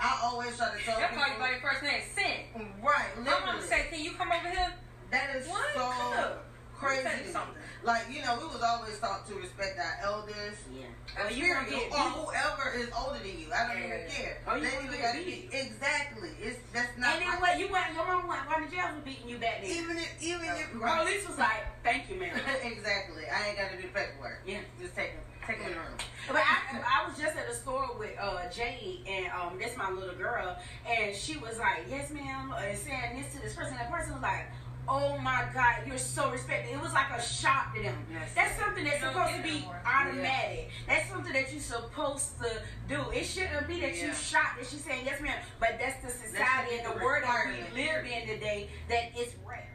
I 0.00 0.20
always 0.22 0.56
try 0.56 0.70
to 0.76 0.84
tell 0.84 0.98
That's 0.98 1.16
call 1.16 1.28
you 1.28 1.38
by 1.38 1.50
your 1.50 1.60
first 1.60 1.82
name, 1.82 2.02
Sin. 2.14 2.70
right, 2.82 3.16
My 3.18 3.22
mom 3.24 3.42
literally. 3.46 3.66
say, 3.68 3.86
"Can 3.90 4.00
you 4.02 4.12
come 4.12 4.30
over 4.32 4.48
here?" 4.50 4.72
That 5.10 5.36
is 5.36 5.46
What? 5.48 5.74
so 5.74 6.38
crazy. 6.74 7.04
let 7.04 7.04
me 7.04 7.10
tell 7.10 7.12
you 7.12 7.18
to 7.22 7.26
me. 7.26 7.32
something. 7.32 7.62
Like 7.84 8.02
you 8.10 8.22
know, 8.22 8.38
we 8.40 8.46
was 8.46 8.62
always 8.62 8.98
taught 8.98 9.26
to 9.28 9.34
respect 9.36 9.78
our 9.78 9.98
elders. 10.02 10.56
Yeah. 10.72 10.86
Or 11.16 11.22
Or 11.22 11.26
oh, 11.26 11.28
you 11.30 11.44
Period. 11.44 11.54
gonna 11.54 11.70
get 11.70 11.92
or 11.92 11.96
beat. 11.96 12.12
whoever 12.16 12.70
is 12.74 12.88
older 12.96 13.18
than 13.20 13.38
you. 13.38 13.46
I 13.52 13.68
don't 13.68 13.78
Yeah. 13.78 13.86
even 13.86 14.10
care. 14.10 14.38
Or 14.46 14.56
you 14.58 14.64
They 14.64 14.70
gonna 14.72 14.86
even 14.88 15.00
gotta 15.00 15.18
be 15.18 15.48
exactly. 15.52 16.30
It's 16.40 16.58
that's 16.72 16.96
not. 16.98 17.14
And 17.14 17.22
then 17.22 17.40
what 17.40 17.58
you 17.58 17.68
went, 17.68 17.94
your 17.94 18.06
mom 18.06 18.26
went, 18.26 18.48
went 18.48 18.70
to 18.70 18.74
jail 18.74 18.88
for 18.88 19.00
beating 19.04 19.28
you 19.28 19.38
back 19.38 19.60
then. 19.62 19.70
Even 19.70 19.98
if, 19.98 20.22
even 20.22 20.43
if, 20.86 20.98
The 20.98 21.04
police 21.04 21.28
was 21.28 21.38
like, 21.38 21.62
"Thank 21.82 22.10
you, 22.10 22.16
ma'am." 22.20 22.36
exactly. 22.64 23.24
I 23.32 23.48
ain't 23.48 23.58
got 23.58 23.70
to 23.72 23.76
do 23.80 23.88
paperwork. 23.88 24.42
Yeah. 24.46 24.60
Just 24.80 24.94
take 24.96 25.12
them, 25.14 25.22
take 25.46 25.58
them 25.58 25.68
in 25.68 25.72
the 25.74 25.78
room. 25.80 25.98
But 26.28 26.36
I, 26.38 26.80
I 27.04 27.08
was 27.08 27.18
just 27.18 27.36
at 27.36 27.48
the 27.48 27.54
store 27.54 27.90
with 27.98 28.12
uh, 28.20 28.48
Jade, 28.50 29.04
and 29.06 29.26
um, 29.32 29.58
that's 29.60 29.76
my 29.76 29.90
little 29.90 30.14
girl, 30.14 30.56
and 30.88 31.14
she 31.14 31.36
was 31.36 31.58
like, 31.58 31.84
"Yes, 31.90 32.10
ma'am," 32.10 32.52
and 32.56 32.78
saying 32.78 33.16
this 33.20 33.34
to 33.34 33.40
this 33.40 33.54
person. 33.54 33.74
That 33.76 33.90
person 33.90 34.14
was 34.14 34.22
like, 34.22 34.46
"Oh 34.88 35.18
my 35.18 35.44
God, 35.52 35.86
you're 35.86 35.98
so 35.98 36.30
respected." 36.30 36.72
It 36.74 36.80
was 36.80 36.92
like 36.94 37.10
a 37.10 37.20
shock 37.20 37.74
to 37.74 37.82
them. 37.82 37.96
Yes. 38.10 38.32
That's 38.34 38.58
something 38.58 38.84
that's 38.84 39.00
supposed 39.00 39.36
to 39.36 39.42
be 39.42 39.60
no 39.60 39.66
more. 39.66 39.82
automatic. 39.84 40.70
That's 40.88 41.08
something 41.10 41.32
that 41.34 41.52
you're 41.52 41.60
supposed 41.60 42.38
to 42.40 42.50
do. 42.88 43.10
It 43.10 43.24
shouldn't 43.24 43.68
be 43.68 43.80
that 43.80 43.94
you 43.96 44.08
Yeah. 44.08 44.14
shocked 44.14 44.58
that 44.60 44.66
she's 44.66 44.82
saying 44.84 45.04
yes, 45.04 45.20
ma'am. 45.20 45.36
But 45.60 45.76
that's 45.78 46.02
the 46.02 46.10
society 46.10 46.70
be 46.70 46.76
and 46.78 46.86
the 46.94 46.98
the 46.98 47.04
world 47.04 47.22
that 47.24 47.46
we 47.74 47.82
live 47.82 48.04
in 48.06 48.26
today. 48.28 48.70
That 48.88 49.10
it's 49.14 49.34
rare. 49.46 49.68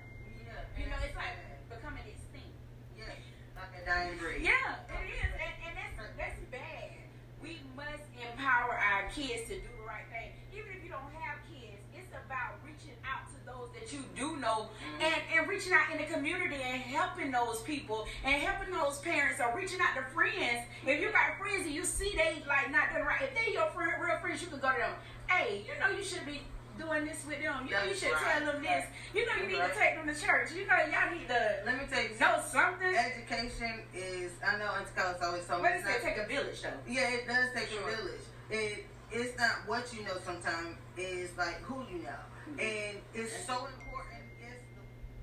You 0.79 0.87
know, 0.87 0.95
it's 1.03 1.15
like 1.19 1.35
becoming 1.67 2.07
extinct. 2.07 2.55
yeah, 2.95 3.11
like 3.59 3.75
a 3.75 3.83
dying 3.83 4.15
breed. 4.15 4.47
Yeah, 4.47 4.79
it 4.87 5.11
is, 5.11 5.27
and, 5.35 5.53
and 5.67 5.73
that's 5.75 5.99
that's 6.15 6.39
bad. 6.47 6.95
We 7.43 7.59
must 7.75 8.07
empower 8.15 8.79
our 8.79 9.11
kids 9.11 9.51
to 9.51 9.59
do 9.59 9.67
the 9.75 9.83
right 9.83 10.07
thing. 10.07 10.31
Even 10.55 10.71
if 10.71 10.83
you 10.83 10.91
don't 10.95 11.11
have 11.19 11.43
kids, 11.51 11.83
it's 11.91 12.07
about 12.15 12.63
reaching 12.63 12.95
out 13.03 13.27
to 13.27 13.37
those 13.43 13.75
that 13.75 13.91
you 13.91 14.07
do 14.15 14.39
know 14.39 14.71
mm-hmm. 14.71 15.03
and, 15.03 15.19
and 15.35 15.41
reaching 15.51 15.75
out 15.75 15.91
in 15.91 15.99
the 15.99 16.07
community 16.07 16.63
and 16.63 16.79
helping 16.79 17.31
those 17.31 17.59
people 17.67 18.07
and 18.23 18.39
helping 18.39 18.71
those 18.71 18.99
parents 19.03 19.43
or 19.43 19.51
reaching 19.51 19.83
out 19.83 19.99
to 19.99 20.03
friends. 20.15 20.63
If 20.87 21.03
you 21.03 21.11
got 21.11 21.35
friends 21.35 21.67
and 21.67 21.75
you 21.75 21.83
see 21.83 22.15
they 22.15 22.39
like 22.47 22.71
not 22.71 22.95
doing 22.95 23.03
right, 23.03 23.27
if 23.27 23.35
they 23.35 23.51
your 23.51 23.67
friend, 23.75 23.99
real 23.99 24.15
friends, 24.23 24.39
you 24.39 24.47
can 24.47 24.63
go 24.63 24.71
to 24.71 24.79
them. 24.79 24.95
Hey, 25.27 25.67
you 25.67 25.75
know 25.75 25.91
you 25.91 26.03
should 26.07 26.25
be 26.25 26.39
doing 26.79 27.05
this 27.05 27.21
with 27.27 27.41
them. 27.43 27.67
You 27.67 27.75
know 27.75 27.83
you 27.83 27.93
should 27.95 28.11
right. 28.15 28.39
tell 28.39 28.53
them 28.53 28.63
this. 28.63 28.85
You 29.13 29.25
know 29.27 29.35
you 29.41 29.47
need 29.47 29.59
Right. 29.59 29.73
to 29.73 29.79
take 29.79 29.93
them 29.99 30.07
to 30.07 30.15
church. 30.15 30.51
You 30.55 30.65
know 30.65 30.79
y'all 30.87 31.11
need 31.11 31.27
to 31.27 31.41
Let 31.65 31.75
me 31.77 31.85
tell 31.91 32.03
you 32.03 32.15
know 32.19 32.39
something. 32.47 32.95
Education 32.95 33.83
is. 33.93 34.31
I 34.39 34.57
know 34.57 34.71
Auntie 34.71 34.95
Carlos 34.95 35.19
always 35.21 35.43
me. 35.43 35.55
But 35.61 35.71
it 35.75 35.83
not- 35.83 36.01
take 36.01 36.17
a 36.17 36.25
village 36.25 36.61
though. 36.63 36.79
Yeah, 36.87 37.13
it 37.19 37.27
does 37.27 37.47
take 37.53 37.69
Sure. 37.69 37.83
a 37.83 37.95
village. 37.95 38.25
It 38.49 38.85
it's 39.11 39.37
not 39.37 39.65
what 39.67 39.91
you 39.93 40.03
know 40.03 40.17
sometimes, 40.23 40.77
it's 40.95 41.35
like 41.37 41.61
who 41.63 41.83
you 41.91 42.03
know. 42.03 42.21
Mm-hmm. 42.49 42.59
And 42.59 42.97
it's 43.13 43.33
so 43.45 43.65
important. 43.65 44.21
Yes, 44.39 44.61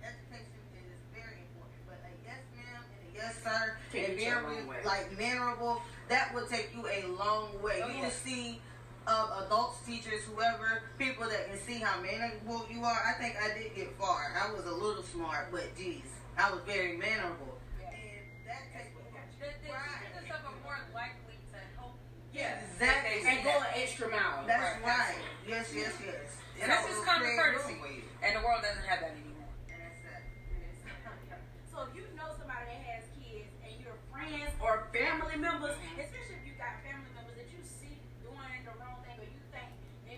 education 0.03 0.83
is 0.91 1.03
very 1.15 1.39
important. 1.47 1.81
But 1.87 2.03
a 2.03 2.11
yes 2.27 2.43
ma'am 2.55 2.83
and 2.83 3.03
a 3.07 3.17
yes 3.17 3.35
sir 3.43 3.77
Take 3.93 4.09
and 4.09 4.19
very 4.19 4.85
like 4.85 5.17
mannerable, 5.17 5.83
that 6.09 6.35
will 6.35 6.47
take 6.47 6.75
you 6.75 6.87
a 6.87 7.07
long 7.17 7.63
way. 7.63 7.81
Oh, 7.83 7.89
you 7.89 7.95
yeah. 7.95 8.03
will 8.03 8.11
see 8.11 8.61
uh, 9.07 9.43
adults, 9.47 9.79
teachers, 9.87 10.23
whoever, 10.25 10.83
people 10.99 11.29
that 11.29 11.49
can 11.49 11.59
see 11.61 11.79
how 11.79 12.01
mannerable 12.03 12.67
you 12.71 12.83
are. 12.85 13.01
I 13.07 13.13
think 13.23 13.37
I 13.39 13.57
did 13.57 13.75
get 13.75 13.95
far. 13.99 14.35
I 14.35 14.51
was 14.53 14.65
a 14.67 14.73
little 14.75 15.03
smart, 15.03 15.49
but 15.53 15.77
geez, 15.77 16.03
I 16.37 16.51
was 16.51 16.61
very 16.67 16.97
mannerable. 16.97 17.59
Yeah. 17.81 17.91
And 17.95 18.47
that 18.51 18.63
takes 18.75 18.91
The, 19.39 19.47
the 19.63 19.71
Right. 19.71 20.11
teachers 20.11 20.43
and 20.43 20.59
more 20.65 20.79
likely 20.95 21.39
to 21.55 21.59
help. 21.79 21.95
Yeah, 22.35 22.59
Exactly. 22.73 23.23
And 23.27 23.45
go 23.45 23.55
an 23.63 23.67
extra 23.79 24.11
mile. 24.11 24.43
That's 24.47 24.83
Right, 24.83 25.15
right. 25.15 25.23
Yes, 25.47 25.71
yes, 25.75 25.95
yes. 26.05 26.27
And 26.61 26.71
that's 26.73 26.87
just 26.89 27.05
common 27.07 27.31
courtesy. 27.39 27.79
room. 27.79 28.03
And 28.27 28.33
the 28.37 28.43
world 28.43 28.63
doesn't 28.67 28.85
have 28.91 29.01
that 29.07 29.13
anymore. 29.15 29.47
And 29.71 29.79
that's 29.87 30.03
that. 30.03 30.23
So 31.71 31.85
if 31.87 31.95
you 31.95 32.03
know 32.17 32.33
somebody 32.41 32.65
that 32.75 32.83
has 32.91 33.05
kids 33.21 33.53
and 33.63 33.73
you're 33.79 34.01
friends 34.11 34.51
or 34.59 34.89
family 34.91 35.37
members, 35.39 35.77
Mm-hmm. 35.79 36.01
especially 36.03 36.41
if 36.41 36.45
you 36.49 36.57
got 36.59 36.81
family 36.83 37.13
members 37.15 37.37
that 37.39 37.49
you 37.53 37.61
see 37.63 38.01
doing 38.25 38.61
the 38.65 38.73
wrong 38.81 38.99
thing 39.05 39.21
or 39.21 39.29
you 39.29 39.43
think 39.53 39.69
they 40.09 40.17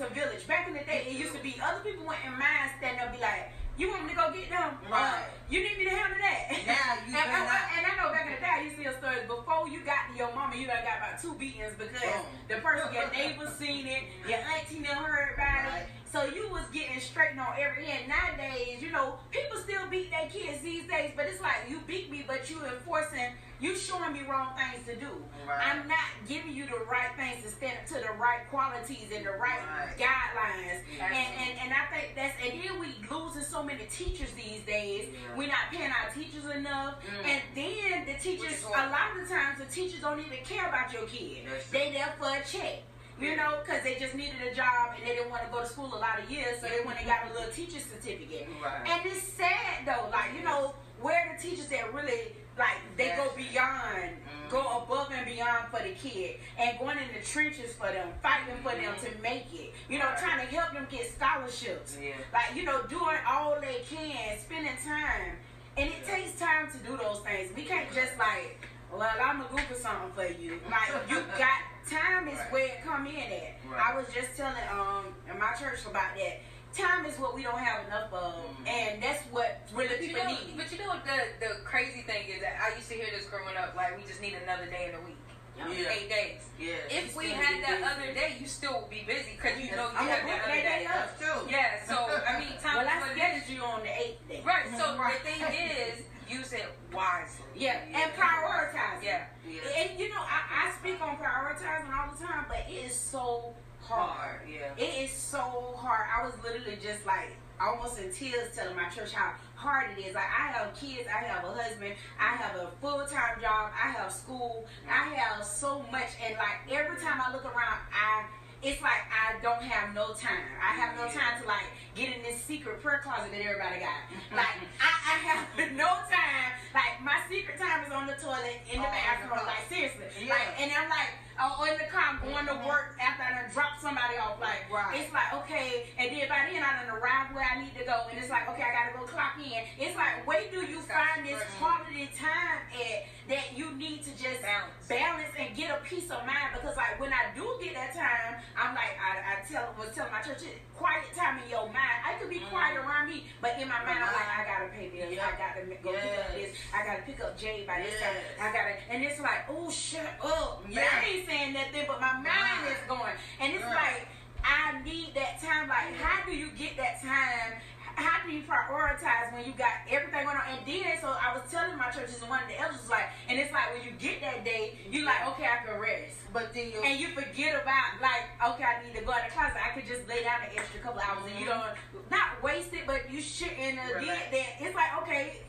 might. 0.00 0.10
I 0.10 0.14
mean, 0.14 0.24
it 0.24 0.44
takes 0.44 0.46
a 0.46 0.46
village. 0.46 0.46
Back 0.46 0.68
in 0.68 0.74
the 0.74 0.80
day, 0.80 1.04
it 1.08 1.16
used 1.16 1.34
to 1.34 1.42
be 1.42 1.56
other 1.62 1.80
people 1.80 2.06
went 2.06 2.20
in 2.24 2.32
mind 2.32 2.70
stand 2.78 3.00
up, 3.00 3.12
be 3.12 3.20
like, 3.20 3.52
You 3.78 3.88
want 3.90 4.04
me 4.04 4.10
to 4.10 4.16
go 4.16 4.32
get 4.32 4.50
them? 4.50 4.76
Right. 4.90 5.14
Uh, 5.14 5.18
you 5.48 5.60
need 5.62 5.78
me 5.78 5.84
to 5.84 5.90
handle 5.90 6.18
that? 6.20 6.52
Yeah, 6.52 7.00
you 7.08 7.16
and, 7.20 7.30
better 7.30 7.48
I, 7.48 7.60
and 7.78 7.86
I 7.86 7.92
know 7.96 8.12
back 8.12 8.26
in 8.26 8.34
the 8.34 8.40
day, 8.40 8.52
I 8.52 8.62
used 8.62 8.76
to 8.76 8.82
hear 8.82 8.92
stories 8.98 9.24
before 9.26 9.68
you 9.68 9.80
got 9.80 10.10
to 10.10 10.16
your 10.16 10.34
mama, 10.34 10.56
you 10.56 10.66
done 10.66 10.84
got 10.84 10.98
about 10.98 11.20
two 11.20 11.34
beatings 11.34 11.72
because 11.78 12.24
the 12.48 12.56
person, 12.60 12.92
your 12.92 13.10
neighbor 13.16 13.48
seen 13.58 13.86
it, 13.86 14.04
your 14.28 14.38
auntie 14.38 14.80
never 14.80 15.04
heard 15.04 15.34
about 15.34 15.72
Right. 15.72 15.82
it. 15.82 15.88
So 16.10 16.24
you 16.24 16.50
was 16.50 16.66
getting 16.74 16.98
straightened 17.00 17.38
on 17.40 17.54
every 17.56 17.84
hand. 17.86 18.10
Nowadays, 18.10 18.82
you 18.82 18.90
know, 18.90 19.14
people 19.30 19.58
still 19.62 19.86
beat 19.88 20.10
their 20.10 20.28
kids 20.28 20.60
these 20.60 20.84
days, 20.88 21.12
but 21.14 21.26
it's 21.26 21.40
like 21.40 21.70
you 21.70 21.80
beat 21.86 22.10
me, 22.10 22.24
but 22.26 22.50
you 22.50 22.58
enforcing, 22.66 23.30
you 23.60 23.76
showing 23.76 24.12
me 24.12 24.20
wrong 24.28 24.48
things 24.56 24.86
to 24.86 24.96
do. 24.96 25.10
Right. 25.46 25.60
I'm 25.66 25.86
not 25.88 25.98
giving 26.28 26.52
you 26.52 26.66
the 26.66 26.84
right 26.90 27.10
things 27.16 27.44
to 27.44 27.50
stand 27.50 27.78
up 27.78 27.86
to 27.88 27.94
the 27.94 28.12
right 28.18 28.48
qualities 28.50 29.08
and 29.14 29.24
the 29.24 29.30
right, 29.32 29.60
Right. 29.60 29.96
guidelines. 29.98 30.80
And, 31.00 31.12
and 31.14 31.58
and 31.64 31.72
I 31.72 31.84
think 31.94 32.14
that's 32.16 32.34
and 32.42 32.60
then 32.60 32.80
we 32.80 32.94
losing 33.10 33.42
so 33.42 33.62
many 33.62 33.84
teachers 33.86 34.30
these 34.32 34.60
days. 34.66 35.08
Yeah. 35.12 35.36
We're 35.36 35.48
not 35.48 35.70
paying 35.72 35.90
our 35.90 36.10
teachers 36.10 36.44
enough. 36.54 36.96
Mm. 37.04 37.28
And 37.28 37.42
then 37.54 38.06
the 38.06 38.14
teachers 38.22 38.64
a 38.64 38.68
lot 38.70 39.12
of 39.16 39.28
the 39.28 39.34
times 39.34 39.58
the 39.58 39.66
teachers 39.66 40.00
don't 40.00 40.20
even 40.20 40.38
care 40.44 40.68
about 40.68 40.92
your 40.92 41.06
kid. 41.06 41.44
That's 41.48 41.68
They 41.70 41.92
there 41.92 42.14
for 42.18 42.28
a 42.28 42.42
check. 42.44 42.82
You 43.20 43.36
know, 43.36 43.58
because 43.62 43.82
they 43.82 43.96
just 43.96 44.14
needed 44.14 44.40
a 44.50 44.54
job 44.54 44.94
and 44.96 45.04
they 45.06 45.14
didn't 45.14 45.28
want 45.30 45.44
to 45.44 45.50
go 45.52 45.60
to 45.60 45.66
school 45.68 45.92
a 45.94 46.00
lot 46.00 46.18
of 46.24 46.30
years, 46.30 46.58
so 46.58 46.66
they 46.68 46.80
went 46.86 46.98
and 47.00 47.06
got 47.06 47.28
a 47.30 47.34
little 47.34 47.52
teacher 47.52 47.78
certificate. 47.78 48.48
Right. 48.64 48.80
And 48.88 49.04
it's 49.04 49.20
sad 49.34 49.84
though, 49.84 50.08
like 50.10 50.30
you 50.34 50.42
know, 50.42 50.74
where 51.00 51.34
the 51.36 51.42
teachers 51.42 51.68
that 51.68 51.92
really 51.94 52.32
like 52.58 52.76
they 52.96 53.08
go 53.16 53.32
Yes. 53.36 53.50
beyond, 53.52 54.16
Mhm. 54.26 54.50
go 54.50 54.82
above 54.82 55.10
and 55.12 55.24
beyond 55.24 55.68
for 55.70 55.80
the 55.82 55.94
kid, 55.94 56.38
and 56.58 56.78
going 56.78 56.98
in 56.98 57.08
the 57.14 57.22
trenches 57.26 57.74
for 57.74 57.90
them, 57.90 58.12
fighting 58.22 58.62
for 58.62 58.72
them 58.72 58.94
to 58.96 59.18
make 59.22 59.52
it. 59.54 59.72
You 59.88 59.98
know, 59.98 60.06
Right. 60.06 60.18
trying 60.18 60.46
to 60.46 60.54
help 60.54 60.72
them 60.72 60.86
get 60.90 61.10
scholarships. 61.10 61.96
Yeah. 61.98 62.14
Like 62.32 62.54
you 62.54 62.64
know, 62.64 62.82
doing 62.82 63.18
all 63.26 63.58
they 63.60 63.80
can, 63.88 64.38
spending 64.38 64.76
time, 64.84 65.38
and 65.78 65.88
it 65.88 66.04
takes 66.06 66.38
time 66.38 66.70
to 66.70 66.76
do 66.78 66.96
those 66.98 67.20
things. 67.20 67.54
We 67.56 67.64
can't 67.64 67.90
just 67.94 68.18
like, 68.18 68.58
well, 68.90 69.08
I'm 69.08 69.42
gonna 69.42 69.48
Google 69.48 69.76
something 69.76 70.12
for 70.12 70.26
you. 70.26 70.60
Like 70.70 71.08
you 71.08 71.20
got 71.38 71.60
time 71.88 72.28
is 72.28 72.38
Right. 72.38 72.52
where 72.52 72.66
it 72.66 72.84
come 72.84 73.06
in 73.06 73.16
at. 73.32 73.54
Right. 73.64 73.80
I 73.80 73.96
was 73.96 74.06
just 74.12 74.36
telling 74.36 74.68
um 74.70 75.14
in 75.30 75.38
my 75.38 75.52
church 75.54 75.86
about 75.86 76.14
that. 76.16 76.40
Time 76.76 77.04
is 77.04 77.18
what 77.18 77.34
we 77.34 77.42
don't 77.42 77.58
have 77.58 77.84
enough 77.86 78.12
of, 78.12 78.34
Mhm. 78.34 78.68
and 78.68 79.02
that's 79.02 79.22
what 79.32 79.60
really 79.72 79.88
But 79.88 80.02
you 80.02 80.08
people 80.08 80.24
know, 80.24 80.30
need. 80.30 80.56
but 80.56 80.70
you 80.72 80.78
know 80.78 80.86
what 80.88 81.04
the 81.04 81.18
the 81.40 81.54
crazy 81.64 82.02
thing 82.02 82.28
is 82.28 82.40
that 82.42 82.60
I 82.62 82.76
used 82.76 82.88
to 82.88 82.94
hear 82.94 83.10
this 83.10 83.26
growing 83.26 83.56
up. 83.56 83.74
Like 83.74 83.96
we 83.96 84.04
just 84.04 84.20
need 84.20 84.34
another 84.34 84.66
day 84.66 84.86
in 84.86 84.92
the 84.92 85.00
week, 85.00 85.18
Yeah. 85.56 85.90
eight 85.90 86.08
days. 86.08 86.42
Yeah. 86.58 86.74
If 86.88 87.16
we 87.16 87.30
had 87.30 87.64
that 87.64 87.80
busy. 87.80 87.82
other 87.82 88.14
day, 88.14 88.36
you 88.38 88.46
still 88.46 88.80
would 88.82 88.90
be 88.90 89.02
busy 89.02 89.32
because 89.32 89.58
you 89.58 89.74
know 89.74 89.90
you 89.90 89.96
I'm 89.98 90.08
have 90.08 90.20
gonna 90.20 90.32
that 90.32 90.42
other 90.44 90.54
day. 90.54 90.62
day 90.62 90.86
up. 90.86 91.18
That's 91.18 91.20
true. 91.34 91.48
Yeah, 91.50 91.84
so 91.84 92.22
I 92.28 92.38
mean, 92.38 92.56
time 92.62 92.76
well, 92.76 92.86
is 92.86 92.92
I 92.92 93.00
what 93.00 93.10
scheduled 93.16 93.48
you 93.48 93.64
on 93.64 93.82
the 93.82 93.98
eighth 94.00 94.28
day. 94.28 94.42
Right. 94.44 94.66
So 94.78 94.96
Right. 94.98 95.18
the 95.24 95.30
thing 95.30 95.42
is, 95.42 96.04
use 96.28 96.52
it 96.52 96.66
wisely. 96.92 97.44
Yeah, 97.56 97.80
and 97.92 98.12
prioritize. 98.14 99.02
Yeah. 99.02 99.26
Yeah. 99.44 99.60
And 99.76 99.98
you 99.98 100.08
know, 100.08 100.20
I, 100.22 100.68
I 100.68 100.72
speak 100.78 101.00
on 101.00 101.16
prioritizing 101.16 101.92
all 101.92 102.14
the 102.14 102.24
time, 102.24 102.46
but 102.48 102.58
it 102.68 102.72
is 102.86 102.94
so 102.98 103.54
hard. 103.82 104.10
Hard. 104.10 104.48
Yeah. 104.48 104.72
It 104.76 105.02
is 105.04 105.10
so 105.12 105.74
hard. 105.76 106.06
I 106.16 106.24
was 106.24 106.34
literally 106.44 106.76
just 106.76 107.04
like 107.06 107.34
almost 107.60 107.98
in 107.98 108.12
tears 108.12 108.54
telling 108.54 108.69
my 108.80 108.88
church 108.88 109.12
how 109.12 109.32
hard 109.54 109.90
it 109.96 110.00
is. 110.00 110.14
Like 110.14 110.24
I 110.24 110.52
have 110.52 110.74
kids, 110.74 111.08
I 111.08 111.24
have 111.24 111.44
a 111.44 111.52
husband, 111.52 111.94
I 112.18 112.36
have 112.36 112.56
a 112.56 112.68
full 112.80 113.04
time 113.06 113.40
job, 113.40 113.72
I 113.76 113.90
have 113.90 114.12
school, 114.12 114.64
I 114.88 115.14
have 115.14 115.44
so 115.44 115.84
much, 115.92 116.08
and 116.24 116.36
like 116.36 116.64
every 116.70 116.96
time 116.96 117.20
I 117.20 117.32
look 117.32 117.44
around, 117.44 117.78
I 117.92 118.24
it's 118.62 118.80
like 118.82 119.02
I 119.08 119.40
don't 119.42 119.62
have 119.62 119.94
no 119.94 120.12
time. 120.12 120.44
I 120.60 120.76
have 120.76 120.96
no 120.96 121.04
time 121.08 121.40
to 121.40 121.48
like 121.48 121.64
get 121.94 122.14
in 122.16 122.22
this 122.22 122.40
secret 122.44 122.82
prayer 122.82 123.00
closet 123.02 123.32
that 123.32 123.40
everybody 123.40 123.80
got. 123.80 124.00
Like 124.30 124.60
I, 124.78 124.90
I 125.10 125.16
have 125.26 125.72
no 125.76 125.88
time. 126.06 126.52
Like 126.74 127.02
my 127.02 127.18
secret 127.28 127.58
time 127.58 127.84
is 127.84 127.92
on 127.92 128.06
the 128.06 128.14
toilet 128.14 128.60
in 128.70 128.80
the 128.80 128.86
Oh, 128.86 128.92
bathroom. 128.92 129.46
Like 129.46 129.64
seriously. 129.68 130.06
Yeah. 130.22 130.34
Like 130.34 130.60
and 130.60 130.70
I'm 130.70 130.88
like 130.88 131.10
oh, 131.40 131.64
in 131.64 131.72
the 131.80 131.88
car, 131.88 132.04
I'm 132.12 132.20
going 132.20 132.44
to 132.52 132.68
work 132.68 133.00
after 133.00 133.24
I 133.24 133.40
done 133.40 133.48
dropped 133.48 133.80
somebody 133.80 134.20
off. 134.20 134.36
Like, 134.44 134.68
Right. 134.68 135.00
it's 135.00 135.08
like, 135.08 135.32
okay, 135.40 135.88
and 135.96 136.12
then 136.12 136.28
by 136.28 136.44
then 136.52 136.60
I 136.60 136.84
done 136.84 136.92
arrived 136.92 137.32
where 137.32 137.48
I 137.48 137.64
need 137.64 137.72
to 137.80 137.84
go, 137.88 137.96
and 138.12 138.20
it's 138.20 138.28
like, 138.28 138.44
okay, 138.52 138.60
I 138.60 138.72
gotta 138.76 138.92
go 138.92 139.08
clock 139.08 139.40
in. 139.40 139.64
It's 139.80 139.96
like, 139.96 140.20
where 140.28 140.44
do 140.52 140.60
you 140.68 140.84
find 140.84 141.24
this 141.24 141.40
quality 141.56 142.12
time 142.12 142.60
at 142.76 143.08
that 143.32 143.56
you 143.56 143.72
need 143.80 144.04
to 144.04 144.12
just 144.20 144.44
Balance. 144.44 144.84
balance 144.84 145.32
and 145.40 145.56
get 145.56 145.72
a 145.72 145.80
peace 145.80 146.12
of 146.12 146.20
mind? 146.28 146.52
Because 146.52 146.76
like 146.76 147.00
when 147.00 147.08
I 147.08 147.32
do 147.34 147.56
get 147.56 147.72
that 147.72 147.96
time, 147.96 148.44
I'm 148.56 148.74
like, 148.74 148.94
I, 148.98 149.12
I 149.20 149.34
tell 149.46 149.74
was 149.78 149.94
telling 149.94 150.12
my 150.12 150.20
church, 150.20 150.46
quiet 150.74 151.04
time 151.16 151.40
in 151.42 151.50
your 151.50 151.66
mind. 151.66 151.98
I 152.04 152.14
could 152.20 152.30
be 152.30 152.38
mm-hmm. 152.38 152.50
quiet 152.50 152.76
around 152.76 153.08
me, 153.08 153.26
but 153.40 153.58
in 153.60 153.68
my 153.68 153.80
mind, 153.84 154.02
I'm 154.02 154.12
like, 154.12 154.28
uh-huh. 154.28 154.42
I 154.42 154.48
gotta 154.48 154.68
pay 154.72 154.88
bills. 154.88 155.14
I 155.18 155.32
gotta 155.38 155.66
go 155.82 155.92
pick 155.92 156.18
up 156.18 156.34
this. 156.34 156.50
I 156.74 156.78
gotta 156.84 157.02
pick 157.02 157.20
up 157.20 157.38
Jay 157.38 157.64
by 157.66 157.82
this 157.82 157.96
time. 158.00 158.16
I 158.40 158.52
gotta, 158.52 158.74
and 158.90 159.04
it's 159.04 159.20
like, 159.20 159.46
oh 159.48 159.70
shut 159.70 160.06
up. 160.22 160.64
Yeah. 160.68 160.86
I 160.86 161.06
ain't 161.06 161.26
saying 161.26 161.52
nothing, 161.54 161.84
but 161.86 162.00
my 162.00 162.14
mind 162.14 162.62
is 162.68 162.82
going, 162.88 163.14
and 163.40 163.54
it's 163.54 163.64
like 163.64 164.08
I 164.44 164.80
need 164.82 165.14
that 165.14 165.40
time. 165.40 165.68
Like, 165.68 165.94
how 166.00 166.20
mm-hmm. 166.22 166.30
do 166.30 166.36
you 166.36 166.50
get 166.52 166.76
that 166.76 167.02
time? 167.02 167.60
How 168.00 168.24
do 168.24 168.32
you 168.32 168.42
prioritize 168.42 169.32
when 169.32 169.44
you 169.44 169.52
got 169.52 169.84
everything 169.90 170.24
going 170.24 170.36
on? 170.36 170.42
And 170.48 170.66
then, 170.66 170.96
so 171.00 171.08
I 171.12 171.36
was 171.36 171.42
telling 171.50 171.76
my 171.76 171.90
churches, 171.90 172.20
and 172.20 172.30
one 172.30 172.42
of 172.42 172.48
the 172.48 172.58
elders 172.58 172.80
was 172.80 172.90
like, 172.90 173.12
and 173.28 173.38
it's 173.38 173.52
like 173.52 173.74
when 173.76 173.84
you 173.84 173.92
get 173.98 174.20
that 174.22 174.44
day, 174.44 174.78
you're 174.90 175.04
like, 175.04 175.26
okay, 175.28 175.44
I 175.44 175.64
can 175.64 175.78
rest. 175.78 176.16
But 176.32 176.54
then 176.54 176.72
you 176.72 176.82
And 176.82 176.98
you 176.98 177.08
forget 177.08 177.60
about 177.60 178.00
like, 178.00 178.24
okay, 178.54 178.64
I 178.64 178.86
need 178.86 178.96
to 178.96 179.04
go 179.04 179.12
in 179.12 179.24
the 179.28 179.32
closet. 179.36 179.60
I 179.60 179.74
could 179.76 179.86
just 179.86 180.08
lay 180.08 180.24
down 180.24 180.40
an 180.40 180.56
extra 180.56 180.80
couple 180.80 181.00
hours, 181.00 181.24
and 181.28 181.38
you 181.38 181.46
don't 181.46 181.76
not 182.10 182.42
waste 182.42 182.72
it, 182.72 182.86
but 182.86 183.10
you 183.10 183.20
shouldn't 183.20 183.78
uh, 183.78 184.00
Relax. 184.00 184.04
get 184.04 184.32
that. 184.32 184.50
It's 184.66 184.74
like, 184.74 185.02
okay, 185.02 185.42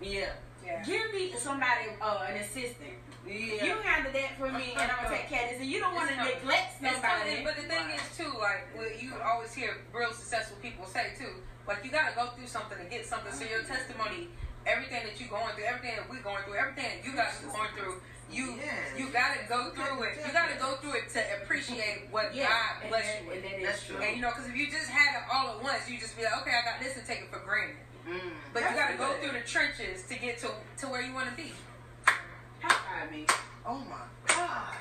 yeah. 0.00 0.32
Yeah. 0.64 0.82
give 0.82 1.14
me 1.14 1.32
somebody, 1.38 1.94
uh, 2.02 2.26
an 2.28 2.36
assistant. 2.38 2.98
Yeah. 3.26 3.64
You 3.64 3.74
handle 3.82 4.12
that 4.12 4.38
for 4.38 4.50
me, 4.52 4.72
and 4.78 4.90
I'm 4.90 5.02
gonna 5.04 5.16
take 5.16 5.28
care 5.28 5.44
of 5.44 5.50
this. 5.50 5.60
And 5.60 5.68
you 5.70 5.80
don't 5.80 5.94
want 5.94 6.10
to 6.10 6.16
neglect 6.16 6.78
It's 6.80 6.94
somebody. 6.94 7.42
but 7.44 7.56
the 7.56 7.66
thing 7.66 7.90
is 7.90 8.02
too, 8.16 8.30
like 8.38 8.70
what 8.76 9.02
you 9.02 9.12
always 9.24 9.52
hear 9.54 9.76
real 9.92 10.12
successful 10.12 10.56
people 10.62 10.86
say 10.86 11.12
too, 11.18 11.42
like 11.66 11.84
you 11.84 11.90
gotta 11.90 12.14
go 12.14 12.26
through 12.38 12.46
something 12.46 12.78
to 12.78 12.84
get 12.84 13.04
something. 13.06 13.32
So 13.32 13.44
your 13.44 13.62
testimony, 13.66 14.28
everything 14.66 15.02
that 15.04 15.18
you're 15.18 15.28
going 15.28 15.54
through, 15.54 15.64
everything 15.64 15.96
that 15.96 16.08
we're 16.08 16.22
going 16.22 16.42
through, 16.44 16.54
everything 16.54 16.86
that 16.86 17.00
you 17.04 17.14
guys 17.18 17.34
are 17.42 17.50
going 17.50 17.70
through, 17.76 17.98
you 18.30 18.58
Yes. 18.62 18.94
you 18.98 19.08
gotta 19.10 19.42
go 19.48 19.70
through 19.70 20.02
it. 20.06 20.18
You 20.24 20.32
gotta 20.32 20.54
go 20.58 20.76
through 20.82 20.94
it 21.02 21.10
to 21.10 21.20
appreciate 21.42 22.06
what 22.10 22.34
Yeah, 22.34 22.46
God 22.48 22.88
bless 22.90 23.06
you 23.22 23.26
with. 23.28 23.36
and 23.42 23.44
that 23.44 23.58
is 23.58 23.66
That's 23.66 23.86
true. 23.86 23.96
true. 23.96 24.04
And 24.04 24.16
you 24.16 24.22
know, 24.22 24.30
because 24.30 24.46
if 24.46 24.54
you 24.56 24.66
just 24.70 24.88
had 24.90 25.18
it 25.18 25.24
all 25.32 25.58
at 25.58 25.62
once, 25.62 25.88
you 25.90 25.98
just 25.98 26.16
be 26.16 26.22
like, 26.24 26.36
okay, 26.42 26.54
I 26.54 26.62
got 26.64 26.78
this 26.80 26.96
and 26.96 27.06
take 27.06 27.22
it 27.22 27.30
for 27.30 27.38
granted. 27.40 27.76
Mm. 28.06 28.20
But 28.52 28.62
you 28.62 28.76
gotta 28.76 28.94
go 28.94 29.14
through 29.18 29.32
the 29.32 29.40
trenches 29.46 30.04
to 30.06 30.14
get 30.14 30.38
to 30.38 30.50
to 30.78 30.86
where 30.88 31.02
you 31.02 31.12
want 31.12 31.28
to 31.28 31.34
be. 31.34 31.50
Me. 33.10 33.24
Oh 33.64 33.78
my 33.88 34.02
gosh. 34.26 34.74